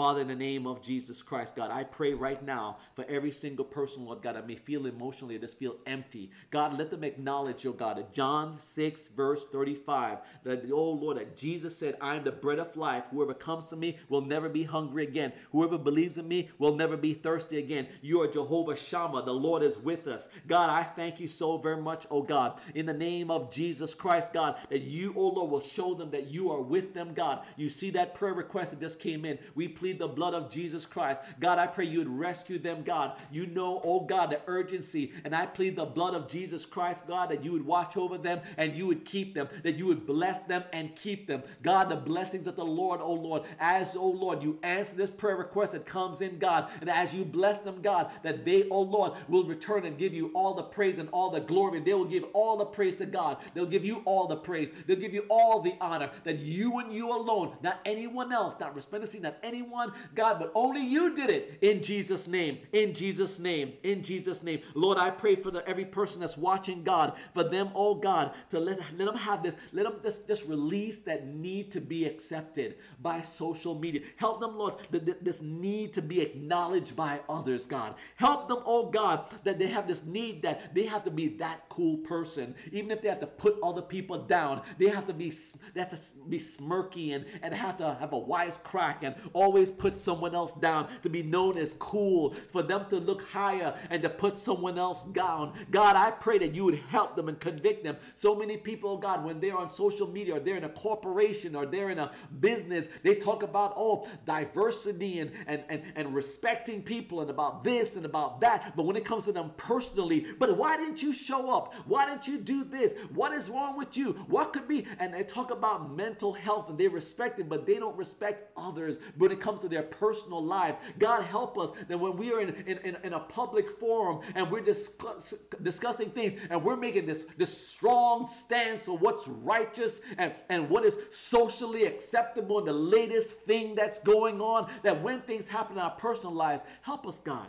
Father, 0.00 0.22
in 0.22 0.28
the 0.28 0.34
name 0.34 0.66
of 0.66 0.80
Jesus 0.80 1.20
Christ, 1.20 1.56
God, 1.56 1.70
I 1.70 1.84
pray 1.84 2.14
right 2.14 2.42
now 2.42 2.78
for 2.94 3.04
every 3.06 3.30
single 3.30 3.66
person, 3.66 4.06
Lord 4.06 4.22
God, 4.22 4.34
that 4.34 4.46
may 4.46 4.56
feel 4.56 4.86
emotionally, 4.86 5.38
just 5.38 5.58
feel 5.58 5.76
empty. 5.84 6.30
God, 6.50 6.78
let 6.78 6.90
them 6.90 7.04
acknowledge, 7.04 7.66
oh 7.66 7.72
God, 7.72 8.02
John 8.14 8.56
6, 8.58 9.08
verse 9.08 9.44
35, 9.52 10.20
that, 10.44 10.62
oh 10.72 10.92
Lord, 10.92 11.18
that 11.18 11.36
Jesus 11.36 11.76
said, 11.76 11.98
I 12.00 12.16
am 12.16 12.24
the 12.24 12.32
bread 12.32 12.58
of 12.58 12.78
life. 12.78 13.04
Whoever 13.10 13.34
comes 13.34 13.66
to 13.66 13.76
me 13.76 13.98
will 14.08 14.22
never 14.22 14.48
be 14.48 14.62
hungry 14.62 15.02
again. 15.02 15.34
Whoever 15.52 15.76
believes 15.76 16.16
in 16.16 16.26
me 16.26 16.48
will 16.58 16.76
never 16.76 16.96
be 16.96 17.12
thirsty 17.12 17.58
again. 17.58 17.86
You 18.00 18.22
are 18.22 18.26
Jehovah 18.26 18.76
Shammah. 18.76 19.26
The 19.26 19.34
Lord 19.34 19.62
is 19.62 19.76
with 19.76 20.06
us. 20.06 20.30
God, 20.46 20.70
I 20.70 20.82
thank 20.82 21.20
you 21.20 21.28
so 21.28 21.58
very 21.58 21.76
much, 21.76 22.06
oh 22.10 22.22
God, 22.22 22.58
in 22.74 22.86
the 22.86 22.94
name 22.94 23.30
of 23.30 23.52
Jesus 23.52 23.92
Christ, 23.92 24.32
God, 24.32 24.56
that 24.70 24.80
you, 24.80 25.12
oh 25.14 25.28
Lord, 25.28 25.50
will 25.50 25.60
show 25.60 25.92
them 25.92 26.10
that 26.12 26.28
you 26.28 26.50
are 26.50 26.62
with 26.62 26.94
them, 26.94 27.12
God. 27.12 27.44
You 27.58 27.68
see 27.68 27.90
that 27.90 28.14
prayer 28.14 28.32
request 28.32 28.70
that 28.70 28.80
just 28.80 28.98
came 28.98 29.26
in. 29.26 29.38
We 29.54 29.68
plead 29.68 29.89
plead 29.90 29.98
the 29.98 30.06
blood 30.06 30.34
of 30.34 30.48
Jesus 30.48 30.86
Christ. 30.86 31.20
God, 31.40 31.58
I 31.58 31.66
pray 31.66 31.84
you 31.84 31.98
would 31.98 32.16
rescue 32.16 32.60
them, 32.60 32.82
God. 32.84 33.16
You 33.32 33.48
know, 33.48 33.80
oh 33.82 34.00
God, 34.00 34.30
the 34.30 34.40
urgency. 34.46 35.12
And 35.24 35.34
I 35.34 35.46
plead 35.46 35.74
the 35.74 35.84
blood 35.84 36.14
of 36.14 36.28
Jesus 36.28 36.64
Christ, 36.64 37.08
God, 37.08 37.28
that 37.30 37.42
you 37.42 37.50
would 37.50 37.66
watch 37.66 37.96
over 37.96 38.16
them 38.16 38.40
and 38.56 38.76
you 38.76 38.86
would 38.86 39.04
keep 39.04 39.34
them, 39.34 39.48
that 39.64 39.74
you 39.74 39.86
would 39.86 40.06
bless 40.06 40.42
them 40.42 40.62
and 40.72 40.94
keep 40.94 41.26
them. 41.26 41.42
God, 41.62 41.88
the 41.88 41.96
blessings 41.96 42.46
of 42.46 42.54
the 42.54 42.64
Lord, 42.64 43.00
oh 43.02 43.14
Lord, 43.14 43.42
as, 43.58 43.96
oh 43.96 44.10
Lord, 44.10 44.44
you 44.44 44.60
answer 44.62 44.96
this 44.96 45.10
prayer 45.10 45.36
request 45.36 45.72
that 45.72 45.86
comes 45.86 46.20
in, 46.20 46.38
God, 46.38 46.70
and 46.80 46.88
as 46.88 47.12
you 47.12 47.24
bless 47.24 47.58
them, 47.58 47.82
God, 47.82 48.12
that 48.22 48.44
they, 48.44 48.68
oh 48.70 48.82
Lord, 48.82 49.14
will 49.28 49.44
return 49.44 49.86
and 49.86 49.98
give 49.98 50.14
you 50.14 50.30
all 50.34 50.54
the 50.54 50.62
praise 50.62 50.98
and 50.98 51.08
all 51.10 51.30
the 51.30 51.40
glory. 51.40 51.78
And 51.78 51.86
They 51.86 51.94
will 51.94 52.04
give 52.04 52.24
all 52.32 52.56
the 52.56 52.64
praise 52.64 52.94
to 52.96 53.06
God. 53.06 53.38
They'll 53.54 53.66
give 53.66 53.84
you 53.84 54.02
all 54.04 54.28
the 54.28 54.36
praise. 54.36 54.70
They'll 54.86 55.00
give 55.00 55.14
you 55.14 55.24
all 55.28 55.60
the 55.60 55.74
honor 55.80 56.10
that 56.22 56.38
you 56.38 56.78
and 56.78 56.92
you 56.92 57.10
alone, 57.10 57.56
not 57.60 57.80
anyone 57.84 58.32
else, 58.32 58.54
not 58.60 58.74
resplendency, 58.76 59.18
not 59.18 59.36
anyone 59.42 59.79
God, 60.14 60.38
but 60.38 60.52
only 60.54 60.84
you 60.84 61.14
did 61.14 61.30
it 61.30 61.58
in 61.60 61.82
Jesus' 61.82 62.28
name, 62.28 62.58
in 62.72 62.94
Jesus' 62.94 63.38
name, 63.38 63.74
in 63.82 64.02
Jesus' 64.02 64.42
name. 64.42 64.60
Lord, 64.74 64.98
I 64.98 65.10
pray 65.10 65.36
for 65.36 65.50
the, 65.50 65.66
every 65.68 65.84
person 65.84 66.20
that's 66.20 66.36
watching, 66.36 66.82
God, 66.82 67.14
for 67.34 67.44
them, 67.44 67.70
oh 67.74 67.94
God, 67.94 68.34
to 68.50 68.60
let, 68.60 68.78
let 68.96 69.06
them 69.06 69.16
have 69.16 69.42
this, 69.42 69.56
let 69.72 69.84
them 69.84 69.96
just, 70.02 70.26
just 70.26 70.46
release 70.46 71.00
that 71.00 71.26
need 71.26 71.70
to 71.72 71.80
be 71.80 72.04
accepted 72.04 72.76
by 73.02 73.20
social 73.20 73.74
media. 73.74 74.02
Help 74.16 74.40
them, 74.40 74.56
Lord, 74.56 74.74
this 74.90 75.42
need 75.42 75.92
to 75.94 76.02
be 76.02 76.20
acknowledged 76.20 76.96
by 76.96 77.20
others, 77.28 77.66
God. 77.66 77.94
Help 78.16 78.48
them, 78.48 78.58
oh 78.64 78.90
God, 78.90 79.26
that 79.44 79.58
they 79.58 79.66
have 79.66 79.86
this 79.86 80.04
need 80.04 80.42
that 80.42 80.74
they 80.74 80.84
have 80.84 81.02
to 81.04 81.10
be 81.10 81.28
that 81.28 81.68
cool 81.68 81.98
person. 81.98 82.54
Even 82.72 82.90
if 82.90 83.02
they 83.02 83.08
have 83.08 83.20
to 83.20 83.26
put 83.26 83.58
other 83.62 83.82
people 83.82 84.24
down, 84.24 84.62
they 84.78 84.88
have 84.88 85.06
to 85.06 85.12
be, 85.12 85.32
they 85.74 85.80
have 85.80 85.90
to 85.90 86.28
be 86.28 86.38
smirky 86.38 87.14
and, 87.14 87.24
and 87.42 87.54
have 87.54 87.76
to 87.76 87.94
have 87.94 88.12
a 88.12 88.18
wise 88.18 88.58
crack 88.58 89.02
and 89.02 89.14
always 89.32 89.59
always 89.60 89.70
put 89.70 89.94
someone 89.94 90.34
else 90.34 90.54
down, 90.54 90.88
to 91.02 91.10
be 91.10 91.22
known 91.22 91.58
as 91.58 91.74
cool, 91.74 92.30
for 92.30 92.62
them 92.62 92.86
to 92.88 92.96
look 92.96 93.20
higher 93.28 93.74
and 93.90 94.02
to 94.02 94.08
put 94.08 94.38
someone 94.38 94.78
else 94.78 95.04
down. 95.04 95.52
God, 95.70 95.96
I 95.96 96.12
pray 96.12 96.38
that 96.38 96.54
you 96.54 96.64
would 96.64 96.78
help 96.88 97.14
them 97.14 97.28
and 97.28 97.38
convict 97.38 97.84
them. 97.84 97.98
So 98.14 98.34
many 98.34 98.56
people, 98.56 98.96
God, 98.96 99.22
when 99.22 99.38
they're 99.38 99.58
on 99.58 99.68
social 99.68 100.06
media 100.06 100.36
or 100.36 100.40
they're 100.40 100.56
in 100.56 100.64
a 100.64 100.70
corporation 100.70 101.54
or 101.54 101.66
they're 101.66 101.90
in 101.90 101.98
a 101.98 102.10
business, 102.40 102.88
they 103.02 103.16
talk 103.16 103.42
about, 103.42 103.74
oh, 103.76 104.08
diversity 104.24 105.18
and, 105.18 105.30
and, 105.46 105.62
and, 105.68 105.82
and 105.94 106.14
respecting 106.14 106.82
people 106.82 107.20
and 107.20 107.28
about 107.28 107.62
this 107.62 107.96
and 107.96 108.06
about 108.06 108.40
that. 108.40 108.74
But 108.76 108.86
when 108.86 108.96
it 108.96 109.04
comes 109.04 109.26
to 109.26 109.32
them 109.32 109.52
personally, 109.58 110.24
but 110.38 110.56
why 110.56 110.78
didn't 110.78 111.02
you 111.02 111.12
show 111.12 111.54
up? 111.54 111.74
Why 111.86 112.06
didn't 112.06 112.26
you 112.26 112.38
do 112.38 112.64
this? 112.64 112.94
What 113.12 113.34
is 113.34 113.50
wrong 113.50 113.76
with 113.76 113.94
you? 113.98 114.12
What 114.28 114.54
could 114.54 114.66
be? 114.66 114.86
And 114.98 115.12
they 115.12 115.22
talk 115.22 115.50
about 115.50 115.94
mental 115.94 116.32
health 116.32 116.70
and 116.70 116.78
they 116.78 116.88
respect 116.88 117.38
it, 117.38 117.46
but 117.46 117.66
they 117.66 117.74
don't 117.74 117.98
respect 117.98 118.50
others. 118.56 118.98
But 119.18 119.30
when 119.30 119.32
it 119.32 119.40
comes 119.40 119.49
to 119.58 119.68
their 119.68 119.82
personal 119.82 120.42
lives. 120.42 120.78
God 120.98 121.22
help 121.22 121.58
us 121.58 121.72
that 121.88 121.98
when 121.98 122.16
we 122.16 122.32
are 122.32 122.40
in, 122.40 122.50
in, 122.66 122.78
in, 122.78 122.96
in 123.02 123.12
a 123.12 123.20
public 123.20 123.68
forum 123.68 124.20
and 124.34 124.50
we're 124.50 124.60
discuss, 124.60 125.34
discussing 125.62 126.10
things 126.10 126.40
and 126.50 126.62
we're 126.62 126.76
making 126.76 127.06
this, 127.06 127.26
this 127.36 127.68
strong 127.68 128.26
stance 128.26 128.88
of 128.88 129.00
what's 129.00 129.26
righteous 129.28 130.00
and, 130.18 130.32
and 130.48 130.68
what 130.68 130.84
is 130.84 130.98
socially 131.10 131.84
acceptable 131.84 132.58
and 132.58 132.68
the 132.68 132.72
latest 132.72 133.30
thing 133.30 133.74
that's 133.74 133.98
going 133.98 134.40
on, 134.40 134.70
that 134.82 135.02
when 135.02 135.20
things 135.22 135.46
happen 135.46 135.76
in 135.76 135.82
our 135.82 135.90
personal 135.90 136.32
lives, 136.32 136.62
help 136.82 137.06
us, 137.06 137.20
God, 137.20 137.48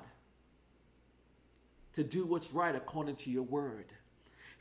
to 1.93 2.03
do 2.03 2.25
what's 2.25 2.53
right 2.53 2.75
according 2.75 3.15
to 3.17 3.29
your 3.29 3.43
word. 3.43 3.85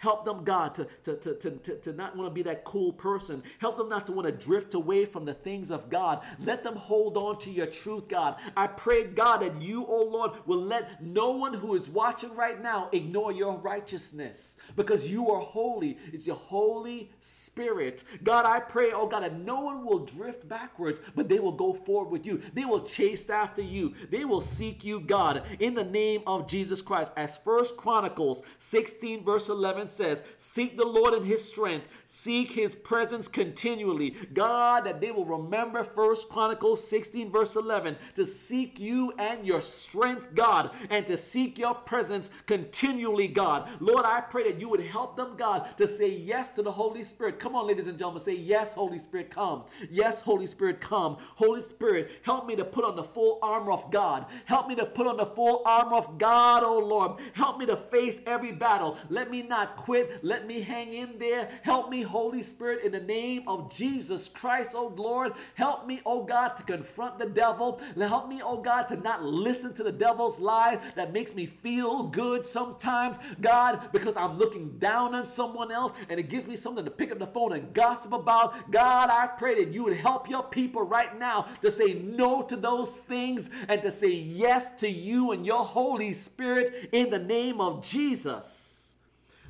Help 0.01 0.25
them, 0.25 0.45
God, 0.45 0.75
to, 0.77 0.87
to, 1.05 1.15
to, 1.15 1.35
to, 1.35 1.77
to, 1.77 1.93
not 1.93 2.17
want 2.17 2.27
to 2.27 2.35
be 2.35 2.41
that 2.43 2.65
cool 2.65 2.91
person. 2.91 3.43
Help 3.59 3.77
them 3.77 3.91
not 3.91 4.07
to 4.07 4.13
want 4.13 4.27
to 4.27 4.33
drift 4.33 4.73
away 4.73 5.05
from 5.05 5.27
the 5.27 5.35
things 5.35 5.71
of 5.71 5.91
God. 5.91 6.25
Let 6.43 6.65
them 6.65 6.75
hold 6.75 7.19
on 7.19 7.39
to 7.41 7.51
your 7.51 7.67
truth, 7.67 8.09
God. 8.09 8.37
I 8.57 8.67
pray, 8.67 9.05
God, 9.05 9.43
that 9.43 9.61
you, 9.61 9.85
oh 9.87 10.09
Lord, 10.11 10.33
will 10.47 10.63
let 10.63 11.05
no 11.05 11.33
one 11.33 11.53
who 11.53 11.75
is 11.75 11.91
watching 11.91 12.35
right 12.35 12.63
now 12.63 12.89
ignore 12.93 13.31
your 13.31 13.59
righteousness 13.59 14.57
because 14.75 15.07
you 15.07 15.31
are 15.31 15.43
holy. 15.43 15.99
It's 16.15 16.27
your 16.27 16.37
Holy 16.37 17.11
Spirit. 17.21 18.05
God, 18.25 18.47
I 18.47 18.61
pray, 18.61 18.93
oh 18.95 19.07
God, 19.07 19.23
that 19.23 19.39
no 19.39 19.61
one 19.61 19.85
will 19.85 20.07
drift 20.07 20.49
backwards, 20.49 21.03
but 21.15 21.29
they 21.29 21.41
will 21.41 21.53
go 21.53 21.75
forward 21.75 22.11
with 22.11 22.25
you. 22.25 22.41
They 22.55 22.65
will 22.65 22.85
chase 22.85 23.29
after 23.29 23.61
you. 23.61 23.95
They 24.09 24.25
will 24.25 24.41
seek 24.41 24.83
you, 24.83 25.01
God, 25.01 25.43
in 25.59 25.75
the 25.75 25.85
name 25.85 26.23
of 26.27 26.49
Jesus 26.49 26.81
Christ. 26.81 27.13
As 27.19 27.37
First 27.37 27.77
Chronicles 27.77 28.43
16, 28.57 29.27
verse 29.27 29.51
11 29.51 29.89
says, 29.91 30.23
Seek 30.37 30.77
the 30.77 30.87
Lord 30.87 31.15
in 31.15 31.25
his 31.25 31.47
strength, 31.47 31.89
seek 32.05 32.53
his 32.53 32.75
presence 32.75 33.29
continually. 33.29 34.17
God, 34.33 34.85
that 34.85 35.01
they 35.01 35.11
will 35.11 35.25
remember 35.25 35.85
First 35.85 36.29
Chronicles 36.29 36.87
16, 36.87 37.31
verse 37.31 37.57
11, 37.57 37.97
to 38.15 38.25
seek 38.25 38.79
you 38.79 39.13
and 39.19 39.47
your 39.47 39.61
strength, 39.61 40.35
God, 40.35 40.71
and 40.89 41.07
to 41.07 41.17
seek 41.17 41.59
your 41.59 41.75
presence 41.75 42.31
continually, 42.47 43.29
God. 43.29 43.69
Lord, 43.81 44.05
I 44.05 44.21
pray 44.21 44.45
that 44.45 44.61
you 44.61 44.69
would 44.69 44.81
help 44.81 45.17
them, 45.17 45.37
God, 45.37 45.77
to 45.79 45.87
say 45.87 46.11
yes 46.11 46.55
to 46.55 46.63
the 46.63 46.73
Holy 46.73 47.03
Spirit. 47.03 47.39
Come 47.39 47.57
on, 47.57 47.67
ladies 47.67 47.87
and 47.87 47.99
gentlemen, 47.99 48.23
say 48.23 48.37
yes, 48.37 48.75
Holy 48.75 48.99
Spirit, 48.99 49.31
come. 49.31 49.65
Yes, 49.91 50.21
Holy 50.21 50.47
Spirit, 50.47 50.81
come. 50.81 51.17
Holy 51.37 51.61
Spirit, 51.61 52.11
help 52.23 52.47
me 52.47 52.57
to 52.57 52.65
put 52.65 52.85
on 52.85 52.97
the 52.97 53.03
full 53.03 53.39
armor 53.43 53.73
of 53.73 53.91
God. 53.91 54.27
Help 54.45 54.69
me 54.69 54.75
to 54.77 54.87
put 54.87 55.07
on 55.07 55.17
the 55.17 55.27
full 55.27 55.63
armor 55.65 55.97
of 55.97 56.19
God, 56.19 56.63
oh 56.65 56.79
Lord. 56.79 57.21
Help 57.33 57.59
me 57.59 57.67
to 57.67 57.77
face 57.77 58.21
every 58.27 58.53
battle. 58.53 58.99
Let 59.09 59.31
me 59.31 59.43
not 59.43 59.77
quit. 59.81 60.23
Let 60.23 60.47
me 60.47 60.61
hang 60.61 60.93
in 60.93 61.19
there. 61.19 61.49
Help 61.63 61.91
me, 61.91 62.03
Holy 62.03 62.43
Spirit, 62.43 62.85
in 62.85 62.93
the 62.93 63.01
name 63.01 63.49
of 63.49 63.73
Jesus 63.73 64.29
Christ, 64.29 64.75
oh 64.77 64.93
Lord. 64.97 65.33
Help 65.55 65.87
me, 65.87 66.01
oh 66.05 66.25
God, 66.25 66.57
to 66.57 66.63
confront 66.63 67.19
the 67.19 67.27
devil. 67.27 67.81
Help 67.99 68.29
me, 68.29 68.41
oh 68.45 68.61
God, 68.61 68.85
to 68.89 68.97
not 68.97 69.25
listen 69.25 69.73
to 69.75 69.83
the 69.83 69.93
devil's 69.93 70.39
lies 70.39 70.79
that 70.95 71.13
makes 71.13 71.35
me 71.35 71.47
feel 71.47 72.05
good 72.05 72.47
sometimes, 72.47 73.17
God, 73.41 73.89
because 73.93 74.17
I'm 74.17 74.37
looking 74.39 74.79
down 74.79 75.15
on 75.15 75.25
someone 75.25 75.73
else 75.73 75.93
and 76.09 76.21
it 76.21 76.29
gives 76.29 76.47
me 76.47 76.57
something 76.57 76.85
to 76.85 76.91
pick 76.91 77.11
up 77.11 77.19
the 77.19 77.27
phone 77.27 77.53
and 77.53 77.73
gossip 77.73 78.13
about. 78.13 78.71
God, 78.71 79.11
I 79.11 79.27
pray 79.27 79.65
that 79.65 79.73
you 79.73 79.85
would 79.85 79.97
help 79.97 80.29
your 80.29 80.43
people 80.43 80.83
right 80.83 81.19
now 81.19 81.47
to 81.63 81.71
say 81.71 81.95
no 81.95 82.43
to 82.43 82.57
those 82.57 82.97
things 82.97 83.49
and 83.69 83.81
to 83.83 83.91
say 83.91 84.11
yes 84.11 84.73
to 84.81 84.89
you 84.89 85.33
and 85.33 85.47
your 85.47 85.65
Holy 85.65 86.13
Spirit 86.13 86.91
in 86.93 87.11
the 87.11 87.19
name 87.19 87.61
of 87.61 87.85
Jesus. 87.85 88.70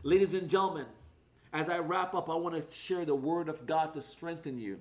Ladies 0.03 0.33
and 0.33 0.49
gentlemen, 0.49 0.87
as 1.53 1.69
I 1.69 1.79
wrap 1.79 2.15
up, 2.15 2.31
I 2.31 2.35
want 2.35 2.55
to 2.55 2.75
share 2.75 3.05
the 3.05 3.15
word 3.15 3.51
of 3.51 3.67
God 3.67 3.93
to 3.93 4.01
strengthen 4.01 4.59
you. 4.59 4.81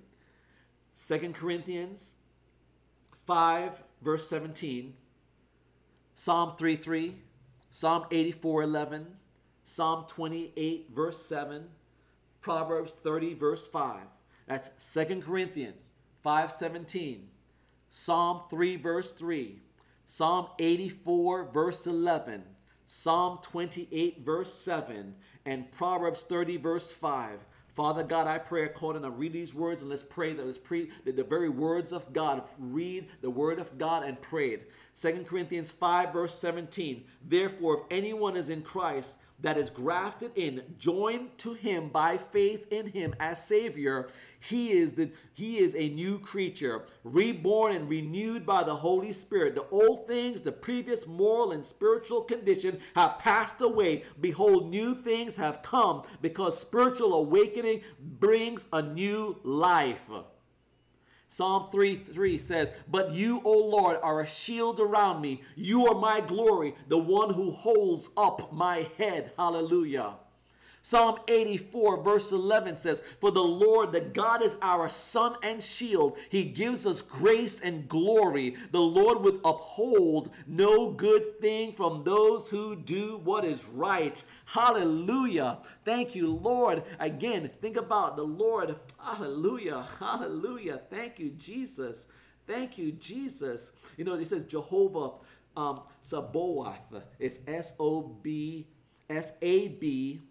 Second 0.94 1.36
Corinthians 1.36 2.16
5, 3.26 3.84
verse 4.02 4.30
17, 4.30 4.94
Psalm 6.16 6.56
3 6.58 6.76
3, 6.78 7.16
Psalm 7.70 8.06
84 8.10 8.64
11, 8.64 9.08
Psalm 9.66 10.06
28, 10.08 10.88
verse 10.96 11.26
7, 11.26 11.66
Proverbs 12.40 12.94
30, 12.94 13.34
verse 13.34 13.68
5. 13.68 14.00
That's 14.48 14.72
Second 14.78 15.24
Corinthians 15.24 15.92
5:17. 16.26 17.26
Psalm 17.90 18.44
3, 18.50 18.78
verse 18.78 19.12
3. 19.12 19.60
Psalm 20.06 20.48
84, 20.60 21.52
verse 21.52 21.86
11. 21.86 22.44
Psalm 22.92 23.38
28, 23.44 24.26
verse 24.26 24.52
7. 24.52 25.14
And 25.46 25.72
Proverbs 25.72 26.24
30, 26.24 26.58
verse 26.58 26.92
5. 26.92 27.38
Father 27.76 28.02
God, 28.02 28.26
I 28.26 28.40
pray 28.40 28.64
according 28.64 29.04
to 29.04 29.12
read 29.12 29.32
these 29.32 29.54
words 29.54 29.84
and 29.84 29.92
let's 29.92 30.02
pray 30.02 30.34
that 30.34 30.44
let's 30.44 30.58
pray 30.58 30.90
that 31.06 31.16
the 31.16 31.24
very 31.24 31.50
words 31.50 31.92
of 31.92 32.12
God. 32.14 32.42
Read 32.58 33.08
the 33.22 33.30
word 33.30 33.60
of 33.60 33.78
God 33.78 34.04
and 34.04 34.20
pray 34.20 34.50
it. 34.50 34.72
2 35.00 35.24
Corinthians 35.28 35.72
5, 35.72 36.12
verse 36.12 36.34
17. 36.40 37.04
Therefore, 37.24 37.82
if 37.82 37.84
anyone 37.92 38.36
is 38.36 38.50
in 38.50 38.64
Christ, 38.64 39.18
that 39.42 39.58
is 39.58 39.70
grafted 39.70 40.32
in, 40.36 40.64
joined 40.78 41.38
to 41.38 41.54
him 41.54 41.90
by 41.90 42.18
faith 42.18 42.66
in 42.72 42.88
him 42.88 43.16
as 43.20 43.46
Savior, 43.46 44.10
he 44.40 44.72
is 44.72 44.94
the 44.94 45.12
he 45.34 45.58
is 45.58 45.76
a 45.76 45.90
new 45.90 46.20
creature, 46.20 46.86
reborn 47.04 47.74
and 47.74 47.90
renewed 47.90 48.46
by 48.46 48.64
the 48.64 48.76
Holy 48.76 49.12
Spirit. 49.12 49.56
The 49.56 49.68
old 49.70 50.08
things, 50.08 50.44
the 50.44 50.52
previous 50.52 51.06
moral 51.08 51.52
and 51.52 51.64
spiritual 51.64 52.22
condition 52.22 52.80
have 52.96 53.20
passed 53.20 53.62
away. 53.62 54.04
Behold, 54.20 54.70
new 54.70 54.96
things 54.96 55.36
have 55.36 55.62
come 55.62 56.04
because 56.22 56.60
spiritual 56.60 57.14
awakening 57.14 57.82
brings 58.00 58.66
a 58.72 58.82
new 58.82 59.38
life. 59.44 60.10
Psalm 61.32 61.68
3 61.72 61.96
3 61.96 62.38
says, 62.40 62.72
But 62.88 63.14
you, 63.14 63.40
O 63.46 63.52
Lord, 63.52 63.98
are 64.02 64.20
a 64.20 64.28
shield 64.28 64.80
around 64.80 65.22
me. 65.22 65.44
You 65.56 65.88
are 65.88 65.94
my 65.94 66.22
glory, 66.22 66.74
the 66.88 66.98
one 66.98 67.36
who 67.36 67.52
holds 67.52 68.10
up 68.18 68.52
my 68.52 68.90
head. 68.98 69.32
Hallelujah. 69.38 70.16
Psalm 70.82 71.20
84, 71.28 72.02
verse 72.02 72.32
11 72.32 72.76
says, 72.78 73.04
For 73.20 73.32
the 73.32 73.44
Lord, 73.44 73.92
the 73.92 74.00
God, 74.00 74.42
is 74.42 74.56
our 74.62 74.90
sun 74.90 75.36
and 75.44 75.62
shield. 75.62 76.18
He 76.30 76.46
gives 76.46 76.86
us 76.86 77.02
grace 77.02 77.60
and 77.60 77.88
glory. 77.88 78.56
The 78.72 78.80
Lord 78.80 79.22
would 79.22 79.40
uphold 79.44 80.32
no 80.48 80.92
good 80.92 81.40
thing 81.42 81.74
from 81.74 82.04
those 82.04 82.50
who 82.50 82.76
do 82.76 83.20
what 83.24 83.46
is 83.46 83.66
right. 83.66 84.22
Hallelujah. 84.46 85.60
Thank 85.84 86.16
you, 86.16 86.34
Lord. 86.34 86.84
Again, 87.00 87.52
think 87.62 87.78
about 87.78 88.16
the 88.16 88.24
Lord. 88.24 88.78
Hallelujah. 88.98 89.86
Hallelujah. 90.00 90.82
Thank 90.90 91.20
you, 91.20 91.32
Jesus. 91.32 92.08
Thank 92.48 92.78
you, 92.78 92.94
Jesus. 92.94 93.74
You 93.98 94.06
know, 94.06 94.14
it 94.16 94.28
says 94.28 94.46
Jehovah 94.46 95.12
um, 95.56 95.82
Sabaoth. 96.02 97.04
It's 97.20 97.42
S 97.48 97.76
O 97.80 98.02
B 98.02 98.66
S 99.10 99.34
A 99.42 99.68
B 99.68 100.22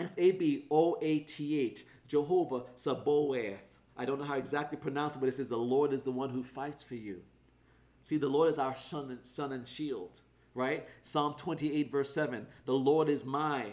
S 0.00 0.14
A 0.16 0.32
B 0.32 0.66
O 0.70 0.98
A 1.00 1.20
T 1.20 1.58
H, 1.58 1.84
Jehovah 2.06 2.64
Sabaoth. 2.74 3.58
I 3.96 4.04
don't 4.04 4.18
know 4.18 4.24
how 4.24 4.36
exactly 4.36 4.78
pronounce 4.78 5.16
it, 5.16 5.18
but 5.18 5.28
it 5.28 5.34
says 5.34 5.48
the 5.48 5.56
Lord 5.56 5.92
is 5.92 6.04
the 6.04 6.12
one 6.12 6.30
who 6.30 6.44
fights 6.44 6.82
for 6.82 6.94
you. 6.94 7.22
See, 8.02 8.16
the 8.16 8.28
Lord 8.28 8.48
is 8.48 8.58
our 8.58 8.76
and, 8.92 9.18
sun 9.24 9.52
and 9.52 9.66
shield, 9.66 10.20
right? 10.54 10.86
Psalm 11.02 11.34
28, 11.36 11.90
verse 11.90 12.10
7 12.10 12.46
The 12.64 12.74
Lord 12.74 13.08
is 13.08 13.24
my 13.24 13.72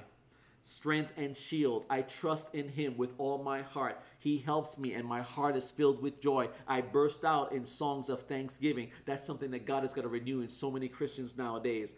strength 0.65 1.13
and 1.15 1.37
shield. 1.37 1.85
I 1.89 2.01
trust 2.01 2.53
in 2.53 2.67
him 2.67 2.97
with 2.97 3.13
all 3.19 3.41
my 3.41 3.61
heart. 3.61 4.01
He 4.17 4.39
helps 4.39 4.77
me, 4.77 4.93
and 4.93 5.07
my 5.07 5.21
heart 5.21 5.55
is 5.55 5.69
filled 5.69 6.01
with 6.01 6.19
joy. 6.19 6.49
I 6.67 6.81
burst 6.81 7.23
out 7.23 7.53
in 7.53 7.65
songs 7.65 8.09
of 8.09 8.23
thanksgiving. 8.23 8.89
That's 9.05 9.23
something 9.23 9.51
that 9.51 9.67
God 9.67 9.85
is 9.85 9.93
going 9.93 10.03
to 10.03 10.09
renew 10.09 10.41
in 10.41 10.49
so 10.49 10.71
many 10.71 10.87
Christians 10.87 11.37
nowadays. 11.37 11.93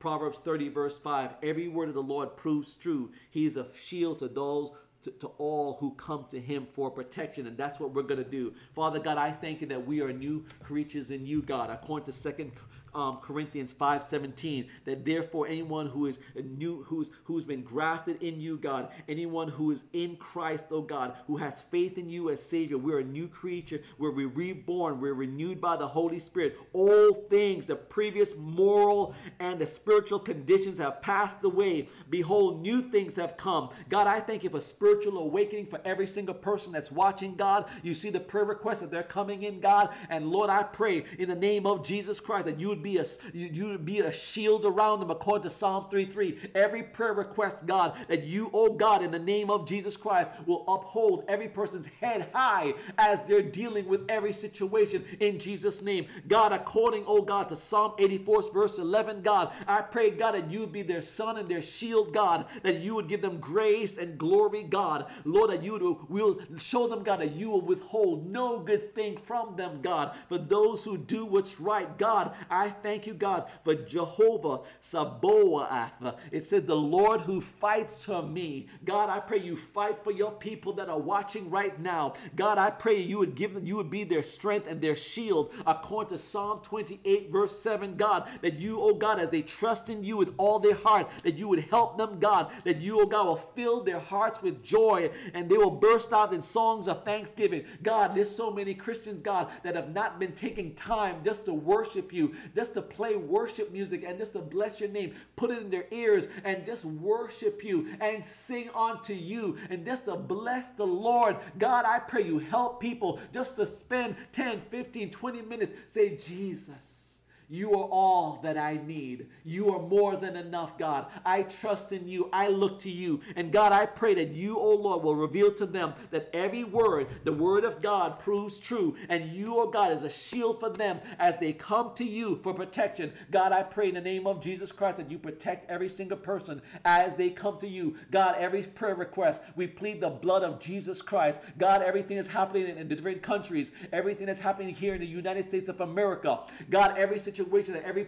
Proverbs 0.00 0.38
30, 0.38 0.68
verse 0.70 0.98
5 0.98 1.34
Every 1.42 1.68
word 1.68 1.88
of 1.88 1.94
the 1.94 2.02
Lord 2.02 2.36
proves 2.36 2.74
true. 2.74 3.12
He 3.30 3.46
is 3.46 3.56
a 3.56 3.68
shield 3.80 4.18
to 4.18 4.28
those 4.28 4.72
to, 5.02 5.10
to, 5.12 5.28
all 5.38 5.78
who 5.80 5.92
come 5.92 6.26
to 6.28 6.38
him 6.38 6.66
for 6.70 6.90
protection 6.90 7.46
and 7.46 7.56
that's 7.56 7.80
what 7.80 7.94
we're 7.94 8.02
going 8.02 8.22
to 8.22 8.30
do 8.30 8.52
father 8.74 8.98
god 8.98 9.16
i 9.16 9.30
thank 9.30 9.62
you 9.62 9.66
that 9.66 9.86
we 9.86 10.02
are 10.02 10.12
new 10.12 10.44
creatures 10.62 11.10
in 11.10 11.24
you 11.24 11.40
god 11.40 11.70
according 11.70 12.04
to 12.04 12.12
second 12.12 12.52
um, 12.94 13.18
Corinthians 13.22 13.72
5:17 13.72 14.68
that 14.84 15.04
therefore 15.04 15.46
anyone 15.46 15.86
who 15.86 16.06
is 16.06 16.18
new 16.42 16.82
who's 16.84 17.10
who's 17.24 17.44
been 17.44 17.62
grafted 17.62 18.22
in 18.22 18.40
you 18.40 18.56
God 18.56 18.90
anyone 19.08 19.48
who 19.48 19.70
is 19.70 19.84
in 19.92 20.16
Christ 20.16 20.68
oh 20.70 20.82
God 20.82 21.16
who 21.26 21.36
has 21.36 21.62
faith 21.62 21.98
in 21.98 22.08
you 22.08 22.30
as 22.30 22.42
savior 22.42 22.78
we're 22.78 23.00
a 23.00 23.04
new 23.04 23.28
creature. 23.28 23.80
We're 23.98 24.10
reborn. 24.10 25.00
We're 25.00 25.14
renewed 25.14 25.60
by 25.60 25.76
the 25.76 25.86
Holy 25.86 26.18
Spirit. 26.18 26.58
All 26.72 27.12
things 27.12 27.66
the 27.66 27.76
previous 27.76 28.36
moral 28.36 29.14
and 29.38 29.60
the 29.60 29.66
spiritual 29.66 30.18
conditions 30.18 30.78
have 30.78 31.02
passed 31.02 31.44
away. 31.44 31.88
Behold 32.08 32.62
new 32.62 32.82
things 32.82 33.16
have 33.16 33.36
come. 33.36 33.70
God 33.88 34.06
I 34.06 34.20
thank 34.20 34.44
you 34.44 34.50
for 34.50 34.60
spiritual 34.60 35.18
awakening 35.18 35.66
for 35.66 35.80
every 35.84 36.06
single 36.06 36.34
person 36.34 36.72
that's 36.72 36.90
watching 36.90 37.34
God. 37.34 37.66
You 37.82 37.94
see 37.94 38.10
the 38.10 38.20
prayer 38.20 38.44
requests 38.44 38.80
that 38.80 38.90
they're 38.90 39.02
coming 39.02 39.42
in 39.42 39.60
God. 39.60 39.94
And 40.08 40.30
Lord 40.30 40.50
I 40.50 40.62
pray 40.62 41.04
in 41.18 41.28
the 41.28 41.34
name 41.34 41.66
of 41.66 41.84
Jesus 41.84 42.20
Christ 42.20 42.46
that 42.46 42.60
you 42.60 42.68
would 42.68 42.79
be 42.82 42.98
a 42.98 43.04
you 43.32 43.68
would 43.68 43.84
be 43.84 44.00
a 44.00 44.12
shield 44.12 44.64
around 44.64 45.00
them 45.00 45.10
according 45.10 45.42
to 45.44 45.50
Psalm 45.50 45.86
3:3. 45.90 46.50
Every 46.54 46.82
prayer 46.82 47.12
request, 47.12 47.66
God, 47.66 47.96
that 48.08 48.24
you, 48.24 48.50
oh 48.52 48.72
God, 48.72 49.02
in 49.02 49.10
the 49.10 49.18
name 49.18 49.50
of 49.50 49.66
Jesus 49.66 49.96
Christ, 49.96 50.30
will 50.46 50.64
uphold 50.68 51.24
every 51.28 51.48
person's 51.48 51.86
head 51.86 52.28
high 52.32 52.74
as 52.98 53.22
they're 53.22 53.42
dealing 53.42 53.88
with 53.88 54.04
every 54.08 54.32
situation 54.32 55.04
in 55.20 55.38
Jesus' 55.38 55.82
name. 55.82 56.06
God, 56.28 56.52
according, 56.52 57.04
oh 57.06 57.22
God, 57.22 57.48
to 57.48 57.56
Psalm 57.56 57.92
84, 57.98 58.52
verse 58.52 58.78
11, 58.78 59.22
God, 59.22 59.52
I 59.66 59.82
pray, 59.82 60.10
God, 60.10 60.32
that 60.32 60.50
you 60.50 60.60
would 60.60 60.72
be 60.72 60.82
their 60.82 61.02
sun 61.02 61.36
and 61.36 61.48
their 61.48 61.62
shield, 61.62 62.12
God, 62.12 62.46
that 62.62 62.80
you 62.80 62.94
would 62.94 63.08
give 63.08 63.22
them 63.22 63.38
grace 63.38 63.98
and 63.98 64.18
glory, 64.18 64.62
God. 64.62 65.06
Lord, 65.24 65.50
that 65.50 65.62
you 65.62 65.72
would 65.72 66.08
will 66.08 66.40
show 66.56 66.88
them, 66.88 67.02
God, 67.02 67.20
that 67.20 67.34
you 67.34 67.50
will 67.50 67.60
withhold 67.60 68.26
no 68.26 68.58
good 68.58 68.94
thing 68.94 69.16
from 69.16 69.56
them, 69.56 69.80
God. 69.82 70.16
For 70.28 70.38
those 70.38 70.84
who 70.84 70.96
do 70.96 71.24
what's 71.24 71.60
right, 71.60 71.96
God, 71.98 72.34
I 72.50 72.68
thank 72.70 73.06
you, 73.06 73.14
God, 73.14 73.48
for 73.64 73.74
Jehovah 73.74 74.60
Sabaoth. 74.80 76.14
It 76.30 76.44
says, 76.44 76.64
the 76.64 76.76
Lord 76.76 77.22
who 77.22 77.40
fights 77.40 78.04
for 78.04 78.22
me. 78.22 78.68
God, 78.84 79.08
I 79.08 79.20
pray 79.20 79.38
you 79.38 79.56
fight 79.56 80.02
for 80.04 80.10
your 80.10 80.32
people 80.32 80.72
that 80.74 80.88
are 80.88 80.98
watching 80.98 81.50
right 81.50 81.78
now. 81.80 82.14
God, 82.36 82.58
I 82.58 82.70
pray 82.70 83.00
you 83.00 83.18
would 83.18 83.34
give 83.34 83.54
them, 83.54 83.66
you 83.66 83.76
would 83.76 83.90
be 83.90 84.04
their 84.04 84.22
strength 84.22 84.66
and 84.66 84.80
their 84.80 84.96
shield, 84.96 85.52
according 85.66 86.10
to 86.10 86.18
Psalm 86.18 86.60
28, 86.62 87.30
verse 87.30 87.58
7. 87.58 87.96
God, 87.96 88.28
that 88.42 88.58
you, 88.58 88.80
oh 88.80 88.94
God, 88.94 89.18
as 89.18 89.30
they 89.30 89.42
trust 89.42 89.90
in 89.90 90.04
you 90.04 90.16
with 90.16 90.32
all 90.36 90.58
their 90.58 90.74
heart, 90.74 91.10
that 91.22 91.36
you 91.36 91.48
would 91.48 91.64
help 91.64 91.98
them, 91.98 92.18
God, 92.18 92.50
that 92.64 92.80
you, 92.80 93.00
oh 93.00 93.06
God, 93.06 93.26
will 93.26 93.36
fill 93.36 93.82
their 93.82 94.00
hearts 94.00 94.42
with 94.42 94.62
joy 94.62 95.10
and 95.34 95.48
they 95.48 95.56
will 95.56 95.70
burst 95.70 96.12
out 96.12 96.32
in 96.32 96.40
songs 96.40 96.88
of 96.88 97.04
thanksgiving. 97.04 97.64
God, 97.82 98.14
there's 98.14 98.34
so 98.34 98.50
many 98.50 98.74
Christians, 98.74 99.20
God, 99.20 99.50
that 99.62 99.76
have 99.76 99.92
not 99.92 100.18
been 100.18 100.32
taking 100.32 100.74
time 100.74 101.22
just 101.24 101.44
to 101.46 101.54
worship 101.54 102.12
you, 102.12 102.34
just 102.60 102.74
to 102.74 102.82
play 102.82 103.16
worship 103.16 103.72
music 103.72 104.04
and 104.06 104.18
just 104.18 104.34
to 104.34 104.38
bless 104.38 104.80
your 104.80 104.90
name, 104.90 105.14
put 105.34 105.50
it 105.50 105.62
in 105.62 105.70
their 105.70 105.86
ears 105.90 106.28
and 106.44 106.66
just 106.66 106.84
worship 106.84 107.64
you 107.64 107.88
and 108.02 108.22
sing 108.22 108.68
unto 108.74 109.14
you 109.14 109.56
and 109.70 109.82
just 109.86 110.04
to 110.04 110.14
bless 110.14 110.70
the 110.72 110.84
Lord. 110.84 111.38
God, 111.58 111.86
I 111.86 112.00
pray 112.00 112.22
you 112.22 112.38
help 112.38 112.78
people 112.78 113.18
just 113.32 113.56
to 113.56 113.64
spend 113.64 114.14
10, 114.32 114.60
15, 114.60 115.10
20 115.10 115.40
minutes, 115.40 115.72
say, 115.86 116.18
Jesus. 116.18 117.09
You 117.52 117.72
are 117.72 117.88
all 117.90 118.38
that 118.44 118.56
I 118.56 118.78
need. 118.86 119.26
You 119.42 119.74
are 119.74 119.82
more 119.82 120.14
than 120.14 120.36
enough, 120.36 120.78
God. 120.78 121.06
I 121.26 121.42
trust 121.42 121.90
in 121.90 122.06
you. 122.06 122.30
I 122.32 122.46
look 122.46 122.78
to 122.80 122.90
you. 122.90 123.22
And 123.34 123.50
God, 123.50 123.72
I 123.72 123.86
pray 123.86 124.14
that 124.14 124.30
you, 124.30 124.56
O 124.56 124.60
oh 124.60 124.74
Lord, 124.76 125.02
will 125.02 125.16
reveal 125.16 125.52
to 125.54 125.66
them 125.66 125.94
that 126.12 126.30
every 126.32 126.62
word, 126.62 127.08
the 127.24 127.32
word 127.32 127.64
of 127.64 127.82
God, 127.82 128.20
proves 128.20 128.60
true. 128.60 128.94
And 129.08 129.32
you, 129.32 129.56
O 129.56 129.62
oh 129.62 129.70
God, 129.70 129.90
is 129.90 130.04
a 130.04 130.08
shield 130.08 130.60
for 130.60 130.70
them 130.70 131.00
as 131.18 131.38
they 131.38 131.52
come 131.52 131.92
to 131.96 132.04
you 132.04 132.38
for 132.44 132.54
protection. 132.54 133.12
God, 133.32 133.50
I 133.50 133.64
pray 133.64 133.88
in 133.88 133.96
the 133.96 134.00
name 134.00 134.28
of 134.28 134.40
Jesus 134.40 134.70
Christ 134.70 134.98
that 134.98 135.10
you 135.10 135.18
protect 135.18 135.68
every 135.68 135.88
single 135.88 136.18
person 136.18 136.62
as 136.84 137.16
they 137.16 137.30
come 137.30 137.58
to 137.58 137.66
you. 137.66 137.96
God, 138.12 138.36
every 138.38 138.62
prayer 138.62 138.94
request, 138.94 139.42
we 139.56 139.66
plead 139.66 140.00
the 140.00 140.10
blood 140.10 140.44
of 140.44 140.60
Jesus 140.60 141.02
Christ. 141.02 141.40
God, 141.58 141.82
everything 141.82 142.16
is 142.16 142.28
happening 142.28 142.68
in, 142.68 142.78
in 142.78 142.86
different 142.86 143.22
countries, 143.22 143.72
everything 143.92 144.26
that's 144.26 144.38
happening 144.38 144.72
here 144.72 144.94
in 144.94 145.00
the 145.00 145.06
United 145.06 145.48
States 145.48 145.68
of 145.68 145.80
America. 145.80 146.42
God, 146.70 146.96
every 146.96 147.18
situation 147.18 147.39
situation 147.44 147.74
that 147.74 147.84
every 147.84 148.06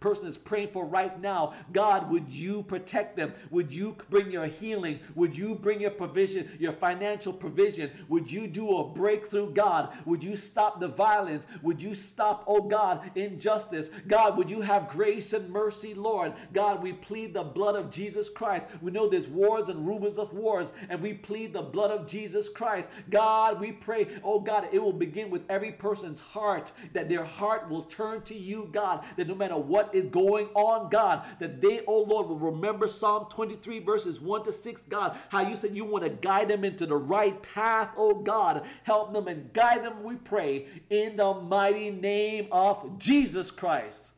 person 0.00 0.26
is 0.26 0.36
praying 0.36 0.68
for 0.68 0.84
right 0.84 1.20
now, 1.20 1.54
God, 1.72 2.10
would 2.10 2.28
you 2.28 2.62
protect 2.64 3.16
them? 3.16 3.32
Would 3.50 3.72
you 3.74 3.96
bring 4.10 4.30
your 4.30 4.46
healing? 4.46 5.00
Would 5.14 5.36
you 5.36 5.54
bring 5.54 5.80
your 5.80 5.90
provision, 5.90 6.48
your 6.58 6.72
financial 6.72 7.32
provision? 7.32 7.90
Would 8.08 8.30
you 8.30 8.46
do 8.46 8.78
a 8.78 8.88
breakthrough, 8.88 9.52
God? 9.52 9.96
Would 10.04 10.22
you 10.22 10.36
stop 10.36 10.80
the 10.80 10.88
violence? 10.88 11.46
Would 11.62 11.80
you 11.80 11.94
stop, 11.94 12.44
oh 12.46 12.62
God, 12.62 13.10
injustice? 13.14 13.90
God, 14.06 14.36
would 14.36 14.50
you 14.50 14.60
have 14.60 14.88
grace 14.88 15.32
and 15.32 15.50
mercy, 15.50 15.94
Lord? 15.94 16.34
God, 16.52 16.82
we 16.82 16.92
plead 16.92 17.34
the 17.34 17.42
blood 17.42 17.76
of 17.76 17.90
Jesus 17.90 18.28
Christ. 18.28 18.66
We 18.82 18.90
know 18.90 19.08
there's 19.08 19.28
wars 19.28 19.68
and 19.68 19.86
rumors 19.86 20.18
of 20.18 20.32
wars, 20.32 20.72
and 20.88 21.00
we 21.00 21.14
plead 21.14 21.52
the 21.52 21.62
blood 21.62 21.90
of 21.90 22.06
Jesus 22.06 22.48
Christ. 22.48 22.88
God, 23.10 23.60
we 23.60 23.72
pray, 23.72 24.06
oh 24.22 24.40
God, 24.40 24.68
it 24.72 24.82
will 24.82 24.92
begin 24.92 25.30
with 25.30 25.42
every 25.48 25.72
person's 25.72 26.20
heart, 26.20 26.72
that 26.92 27.08
their 27.08 27.24
heart 27.24 27.68
will 27.68 27.82
turn 27.82 28.22
to 28.22 28.34
you, 28.34 28.68
God, 28.74 29.04
that 29.16 29.28
no 29.28 29.34
matter 29.34 29.56
what 29.56 29.94
is 29.94 30.10
going 30.10 30.48
on, 30.48 30.90
God, 30.90 31.24
that 31.38 31.62
they, 31.62 31.80
oh 31.86 32.02
Lord, 32.02 32.28
will 32.28 32.38
remember 32.38 32.86
Psalm 32.88 33.26
23, 33.30 33.78
verses 33.78 34.20
1 34.20 34.44
to 34.44 34.52
6, 34.52 34.84
God, 34.86 35.16
how 35.30 35.40
you 35.40 35.56
said 35.56 35.74
you 35.74 35.84
want 35.86 36.04
to 36.04 36.10
guide 36.10 36.48
them 36.48 36.64
into 36.64 36.84
the 36.84 36.96
right 36.96 37.40
path, 37.54 37.94
oh 37.96 38.14
God. 38.14 38.66
Help 38.82 39.14
them 39.14 39.28
and 39.28 39.52
guide 39.52 39.82
them, 39.84 40.02
we 40.02 40.16
pray, 40.16 40.66
in 40.90 41.16
the 41.16 41.32
mighty 41.32 41.90
name 41.90 42.48
of 42.52 42.98
Jesus 42.98 43.50
Christ. 43.50 44.10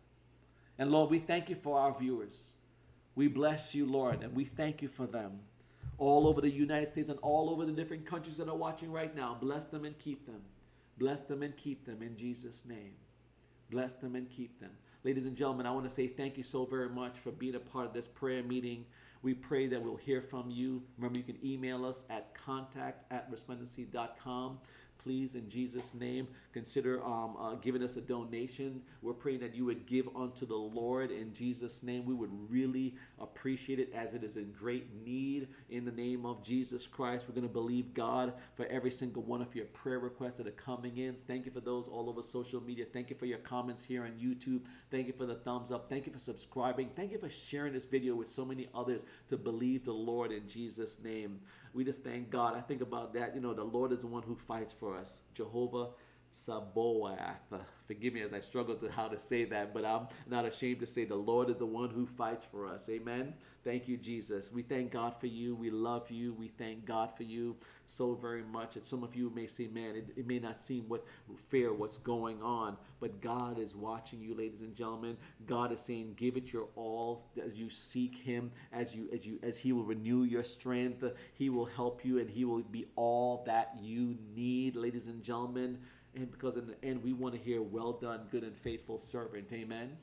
And 0.78 0.90
Lord, 0.90 1.10
we 1.10 1.18
thank 1.18 1.48
you 1.48 1.54
for 1.54 1.78
our 1.78 1.96
viewers. 1.96 2.52
We 3.14 3.28
bless 3.28 3.74
you, 3.74 3.86
Lord, 3.86 4.22
and 4.22 4.34
we 4.34 4.44
thank 4.44 4.82
you 4.82 4.88
for 4.88 5.06
them 5.06 5.38
all 5.98 6.26
over 6.26 6.40
the 6.40 6.50
United 6.50 6.88
States 6.88 7.08
and 7.08 7.18
all 7.20 7.48
over 7.50 7.64
the 7.64 7.72
different 7.72 8.04
countries 8.04 8.36
that 8.36 8.48
are 8.48 8.56
watching 8.56 8.92
right 8.92 9.14
now. 9.14 9.36
Bless 9.40 9.66
them 9.66 9.84
and 9.84 9.98
keep 9.98 10.26
them. 10.26 10.42
Bless 10.98 11.24
them 11.24 11.42
and 11.42 11.56
keep 11.56 11.84
them 11.84 12.02
in 12.02 12.16
Jesus' 12.16 12.66
name. 12.66 12.92
Bless 13.70 13.96
them 13.96 14.16
and 14.16 14.28
keep 14.30 14.60
them. 14.60 14.70
Ladies 15.04 15.26
and 15.26 15.36
gentlemen, 15.36 15.66
I 15.66 15.70
want 15.70 15.84
to 15.84 15.90
say 15.90 16.06
thank 16.06 16.36
you 16.36 16.42
so 16.42 16.64
very 16.64 16.88
much 16.88 17.18
for 17.18 17.30
being 17.30 17.54
a 17.54 17.60
part 17.60 17.86
of 17.86 17.92
this 17.92 18.06
prayer 18.06 18.42
meeting. 18.42 18.84
We 19.22 19.34
pray 19.34 19.66
that 19.66 19.82
we'll 19.82 19.96
hear 19.96 20.20
from 20.20 20.50
you. 20.50 20.82
Remember, 20.98 21.18
you 21.18 21.24
can 21.24 21.38
email 21.44 21.84
us 21.84 22.04
at 22.10 22.34
contact 22.34 23.04
at 23.12 23.30
resplendency.com 23.30 24.58
please, 25.06 25.36
in 25.36 25.48
Jesus' 25.48 25.94
name, 25.94 26.26
consider 26.52 27.00
um, 27.04 27.36
uh, 27.38 27.54
giving 27.54 27.80
us 27.80 27.96
a 27.96 28.00
donation. 28.00 28.82
We're 29.02 29.12
praying 29.12 29.38
that 29.38 29.54
you 29.54 29.64
would 29.64 29.86
give 29.86 30.08
unto 30.16 30.44
the 30.44 30.56
Lord 30.56 31.12
in 31.12 31.32
Jesus' 31.32 31.84
name. 31.84 32.04
We 32.04 32.14
would 32.14 32.32
really 32.50 32.96
appreciate 33.18 33.78
it 33.78 33.92
as 33.94 34.14
it 34.14 34.22
is 34.22 34.36
in 34.36 34.52
great 34.52 34.88
need 35.04 35.48
in 35.70 35.84
the 35.84 35.92
name 35.92 36.26
of 36.26 36.42
Jesus 36.42 36.86
Christ. 36.86 37.26
We're 37.28 37.34
going 37.34 37.46
to 37.46 37.52
believe 37.52 37.94
God 37.94 38.34
for 38.54 38.66
every 38.66 38.90
single 38.90 39.22
one 39.22 39.42
of 39.42 39.54
your 39.54 39.66
prayer 39.66 39.98
requests 39.98 40.34
that 40.34 40.46
are 40.46 40.52
coming 40.52 40.98
in. 40.98 41.16
Thank 41.26 41.46
you 41.46 41.52
for 41.52 41.60
those 41.60 41.88
all 41.88 42.08
over 42.08 42.22
social 42.22 42.60
media. 42.60 42.84
Thank 42.92 43.10
you 43.10 43.16
for 43.16 43.26
your 43.26 43.38
comments 43.38 43.82
here 43.82 44.04
on 44.04 44.12
YouTube. 44.12 44.62
Thank 44.90 45.06
you 45.06 45.12
for 45.12 45.26
the 45.26 45.36
thumbs 45.36 45.72
up. 45.72 45.88
Thank 45.88 46.06
you 46.06 46.12
for 46.12 46.18
subscribing. 46.18 46.90
Thank 46.94 47.12
you 47.12 47.18
for 47.18 47.30
sharing 47.30 47.72
this 47.72 47.84
video 47.84 48.14
with 48.14 48.28
so 48.28 48.44
many 48.44 48.68
others 48.74 49.04
to 49.28 49.36
believe 49.36 49.84
the 49.84 49.92
Lord 49.92 50.32
in 50.32 50.48
Jesus' 50.48 51.02
name 51.02 51.40
we 51.76 51.84
just 51.84 52.02
thank 52.02 52.30
God. 52.30 52.56
I 52.56 52.62
think 52.62 52.80
about 52.80 53.12
that. 53.14 53.34
You 53.34 53.42
know, 53.42 53.52
the 53.52 53.62
Lord 53.62 53.92
is 53.92 54.00
the 54.00 54.06
one 54.06 54.22
who 54.22 54.34
fights 54.34 54.72
for 54.72 54.96
us. 54.96 55.20
Jehovah 55.34 55.88
Sabaoth. 56.36 57.64
Forgive 57.86 58.14
me 58.14 58.22
as 58.22 58.32
I 58.32 58.40
struggle 58.40 58.74
to 58.76 58.90
how 58.90 59.08
to 59.08 59.18
say 59.18 59.44
that, 59.44 59.72
but 59.72 59.84
I'm 59.84 60.08
not 60.28 60.44
ashamed 60.44 60.80
to 60.80 60.86
say 60.86 61.04
the 61.04 61.14
Lord 61.14 61.48
is 61.50 61.58
the 61.58 61.66
one 61.66 61.90
who 61.90 62.04
fights 62.04 62.44
for 62.44 62.66
us. 62.66 62.88
Amen. 62.90 63.32
Thank 63.64 63.88
you, 63.88 63.96
Jesus. 63.96 64.52
We 64.52 64.62
thank 64.62 64.92
God 64.92 65.18
for 65.18 65.26
you. 65.26 65.54
We 65.56 65.70
love 65.70 66.08
you. 66.10 66.34
We 66.34 66.48
thank 66.48 66.84
God 66.84 67.16
for 67.16 67.24
you 67.24 67.56
so 67.84 68.14
very 68.14 68.44
much. 68.44 68.76
And 68.76 68.84
some 68.84 69.02
of 69.02 69.16
you 69.16 69.30
may 69.34 69.46
say, 69.48 69.66
man, 69.66 69.96
it, 69.96 70.08
it 70.16 70.26
may 70.26 70.38
not 70.38 70.60
seem 70.60 70.84
what 70.88 71.04
fair 71.48 71.72
what's 71.72 71.98
going 71.98 72.42
on, 72.42 72.76
but 73.00 73.20
God 73.20 73.58
is 73.58 73.74
watching 73.74 74.20
you, 74.20 74.36
ladies 74.36 74.60
and 74.60 74.76
gentlemen. 74.76 75.16
God 75.46 75.72
is 75.72 75.80
saying, 75.80 76.14
give 76.16 76.36
it 76.36 76.52
your 76.52 76.68
all 76.76 77.26
as 77.44 77.56
you 77.56 77.68
seek 77.68 78.14
Him, 78.14 78.52
as 78.72 78.94
you 78.94 79.08
as 79.12 79.26
you 79.26 79.40
as 79.42 79.56
He 79.56 79.72
will 79.72 79.84
renew 79.84 80.22
your 80.22 80.44
strength. 80.44 81.02
He 81.34 81.50
will 81.50 81.66
help 81.66 82.04
you, 82.04 82.18
and 82.20 82.30
He 82.30 82.44
will 82.44 82.62
be 82.62 82.86
all 82.94 83.42
that 83.46 83.76
you 83.80 84.16
need, 84.34 84.76
ladies 84.76 85.08
and 85.08 85.24
gentlemen. 85.24 85.78
And 86.16 86.30
because 86.32 86.56
in 86.56 86.66
the 86.66 86.82
end, 86.82 87.04
we 87.04 87.12
want 87.12 87.34
to 87.34 87.40
hear, 87.40 87.60
well 87.60 87.92
done, 87.92 88.22
good 88.30 88.42
and 88.42 88.56
faithful 88.56 88.98
servant. 88.98 89.52
Amen. 89.52 89.96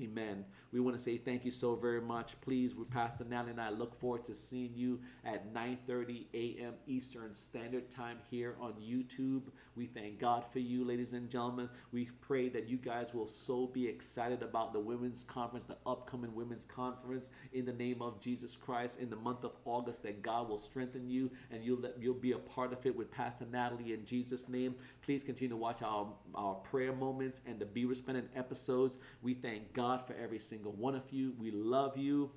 Amen. 0.00 0.44
We 0.72 0.78
want 0.80 0.96
to 0.96 1.02
say 1.02 1.16
thank 1.16 1.44
you 1.44 1.50
so 1.50 1.74
very 1.74 2.00
much. 2.00 2.40
Please, 2.42 2.74
we 2.74 2.84
Pastor 2.84 3.24
Natalie 3.24 3.52
and 3.52 3.60
I 3.60 3.70
look 3.70 3.98
forward 3.98 4.24
to 4.26 4.34
seeing 4.34 4.72
you 4.74 5.00
at 5.24 5.52
9:30 5.52 6.26
a.m. 6.32 6.74
Eastern 6.86 7.34
Standard 7.34 7.90
Time 7.90 8.18
here 8.30 8.56
on 8.60 8.74
YouTube. 8.74 9.42
We 9.74 9.86
thank 9.86 10.18
God 10.20 10.44
for 10.44 10.60
you, 10.60 10.84
ladies 10.84 11.12
and 11.12 11.28
gentlemen. 11.28 11.68
We 11.92 12.10
pray 12.20 12.48
that 12.50 12.68
you 12.68 12.76
guys 12.76 13.12
will 13.12 13.26
so 13.26 13.66
be 13.66 13.86
excited 13.88 14.42
about 14.42 14.72
the 14.72 14.78
women's 14.80 15.24
conference, 15.24 15.64
the 15.64 15.78
upcoming 15.86 16.34
women's 16.34 16.64
conference 16.64 17.30
in 17.52 17.64
the 17.64 17.72
name 17.72 18.00
of 18.00 18.20
Jesus 18.20 18.54
Christ 18.54 19.00
in 19.00 19.10
the 19.10 19.16
month 19.16 19.44
of 19.44 19.52
August 19.64 20.02
that 20.04 20.22
God 20.22 20.48
will 20.48 20.58
strengthen 20.58 21.08
you 21.08 21.30
and 21.50 21.64
you'll 21.64 21.84
you'll 21.98 22.14
be 22.14 22.32
a 22.32 22.38
part 22.38 22.72
of 22.72 22.86
it 22.86 22.94
with 22.94 23.10
Pastor 23.10 23.46
Natalie 23.50 23.92
in 23.92 24.04
Jesus 24.04 24.48
name. 24.48 24.76
Please 25.02 25.24
continue 25.24 25.50
to 25.50 25.56
watch 25.56 25.82
our 25.82 26.12
our 26.34 26.54
prayer 26.54 26.92
moments 26.92 27.40
and 27.46 27.58
the 27.58 27.66
Be 27.66 27.86
Resplendent 27.86 28.28
episodes. 28.36 28.98
We 29.22 29.34
thank 29.34 29.72
God 29.72 29.79
for 30.06 30.14
every 30.14 30.38
single 30.38 30.60
single 30.60 30.72
one 30.72 30.94
of 30.94 31.10
you. 31.10 31.32
We 31.38 31.50
love 31.50 31.96
you. 31.96 32.30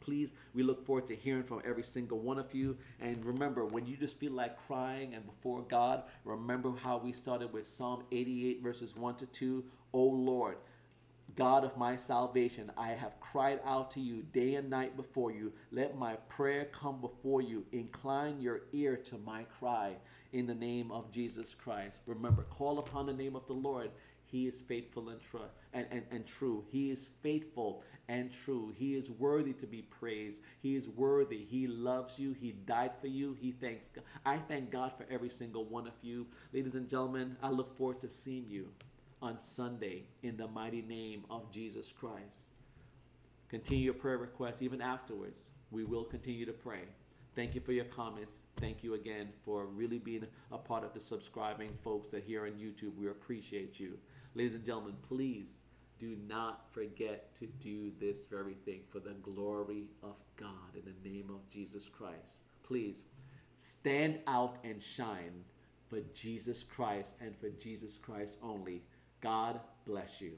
Please, 0.00 0.32
we 0.52 0.62
look 0.62 0.84
forward 0.84 1.06
to 1.08 1.14
hearing 1.14 1.44
from 1.44 1.60
every 1.64 1.82
single 1.84 2.18
one 2.18 2.38
of 2.38 2.52
you. 2.54 2.76
And 3.00 3.24
remember, 3.24 3.64
when 3.64 3.86
you 3.86 3.96
just 3.96 4.18
feel 4.18 4.32
like 4.32 4.56
crying 4.66 5.14
and 5.14 5.24
before 5.24 5.62
God, 5.62 6.04
remember 6.24 6.72
how 6.82 6.98
we 6.98 7.12
started 7.12 7.52
with 7.52 7.66
Psalm 7.66 8.02
88, 8.10 8.62
verses 8.62 8.96
1 8.96 9.16
to 9.16 9.26
2. 9.26 9.64
O 9.92 10.02
Lord, 10.02 10.56
God 11.36 11.62
of 11.62 11.76
my 11.76 11.96
salvation, 11.96 12.72
I 12.76 12.88
have 12.88 13.20
cried 13.20 13.60
out 13.64 13.90
to 13.92 14.00
you 14.00 14.22
day 14.32 14.56
and 14.56 14.68
night 14.68 14.96
before 14.96 15.30
you. 15.30 15.52
Let 15.70 15.96
my 15.96 16.14
prayer 16.28 16.64
come 16.72 17.00
before 17.00 17.42
you. 17.42 17.64
Incline 17.72 18.40
your 18.40 18.62
ear 18.72 18.96
to 18.96 19.18
my 19.18 19.44
cry 19.44 19.96
in 20.32 20.46
the 20.46 20.54
name 20.54 20.90
of 20.90 21.12
Jesus 21.12 21.54
Christ. 21.54 22.00
Remember, 22.06 22.42
call 22.44 22.78
upon 22.78 23.06
the 23.06 23.12
name 23.12 23.36
of 23.36 23.46
the 23.46 23.52
Lord 23.52 23.90
he 24.32 24.46
is 24.46 24.62
faithful 24.62 25.10
and, 25.10 25.20
tr- 25.20 25.36
and, 25.74 25.86
and, 25.90 26.02
and 26.10 26.26
true. 26.26 26.64
He 26.70 26.90
is 26.90 27.10
faithful 27.22 27.84
and 28.08 28.32
true. 28.32 28.72
He 28.74 28.94
is 28.94 29.10
worthy 29.10 29.52
to 29.52 29.66
be 29.66 29.82
praised. 29.82 30.40
He 30.62 30.74
is 30.74 30.88
worthy. 30.88 31.44
He 31.44 31.66
loves 31.66 32.18
you. 32.18 32.32
He 32.32 32.52
died 32.52 32.92
for 32.98 33.08
you. 33.08 33.36
He 33.38 33.52
thanks 33.52 33.88
God. 33.88 34.04
I 34.24 34.38
thank 34.38 34.70
God 34.70 34.92
for 34.96 35.04
every 35.10 35.28
single 35.28 35.66
one 35.66 35.86
of 35.86 35.92
you. 36.00 36.26
Ladies 36.54 36.76
and 36.76 36.88
gentlemen, 36.88 37.36
I 37.42 37.50
look 37.50 37.76
forward 37.76 38.00
to 38.00 38.08
seeing 38.08 38.46
you 38.48 38.68
on 39.20 39.38
Sunday 39.38 40.04
in 40.22 40.38
the 40.38 40.48
mighty 40.48 40.80
name 40.80 41.24
of 41.28 41.52
Jesus 41.52 41.92
Christ. 41.92 42.52
Continue 43.50 43.84
your 43.84 43.94
prayer 43.94 44.16
requests 44.16 44.62
even 44.62 44.80
afterwards. 44.80 45.50
We 45.70 45.84
will 45.84 46.04
continue 46.04 46.46
to 46.46 46.52
pray. 46.54 46.84
Thank 47.34 47.54
you 47.54 47.60
for 47.60 47.72
your 47.72 47.84
comments. 47.86 48.44
Thank 48.58 48.82
you 48.82 48.94
again 48.94 49.28
for 49.44 49.66
really 49.66 49.98
being 49.98 50.26
a 50.50 50.58
part 50.58 50.84
of 50.84 50.94
the 50.94 51.00
subscribing 51.00 51.70
folks 51.82 52.08
that 52.08 52.24
here 52.24 52.46
on 52.46 52.52
YouTube. 52.52 52.96
We 52.98 53.08
appreciate 53.08 53.78
you. 53.78 53.98
Ladies 54.34 54.54
and 54.54 54.64
gentlemen, 54.64 54.94
please 55.06 55.60
do 55.98 56.16
not 56.26 56.64
forget 56.72 57.34
to 57.34 57.46
do 57.60 57.92
this 58.00 58.24
very 58.24 58.54
thing 58.64 58.80
for 58.90 58.98
the 58.98 59.14
glory 59.22 59.84
of 60.02 60.16
God 60.36 60.74
in 60.74 60.82
the 60.84 61.08
name 61.08 61.28
of 61.28 61.48
Jesus 61.50 61.86
Christ. 61.86 62.44
Please 62.62 63.04
stand 63.58 64.20
out 64.26 64.56
and 64.64 64.82
shine 64.82 65.44
for 65.86 66.00
Jesus 66.14 66.62
Christ 66.62 67.16
and 67.20 67.36
for 67.36 67.50
Jesus 67.50 67.94
Christ 67.96 68.38
only. 68.42 68.82
God 69.20 69.60
bless 69.84 70.22
you. 70.22 70.32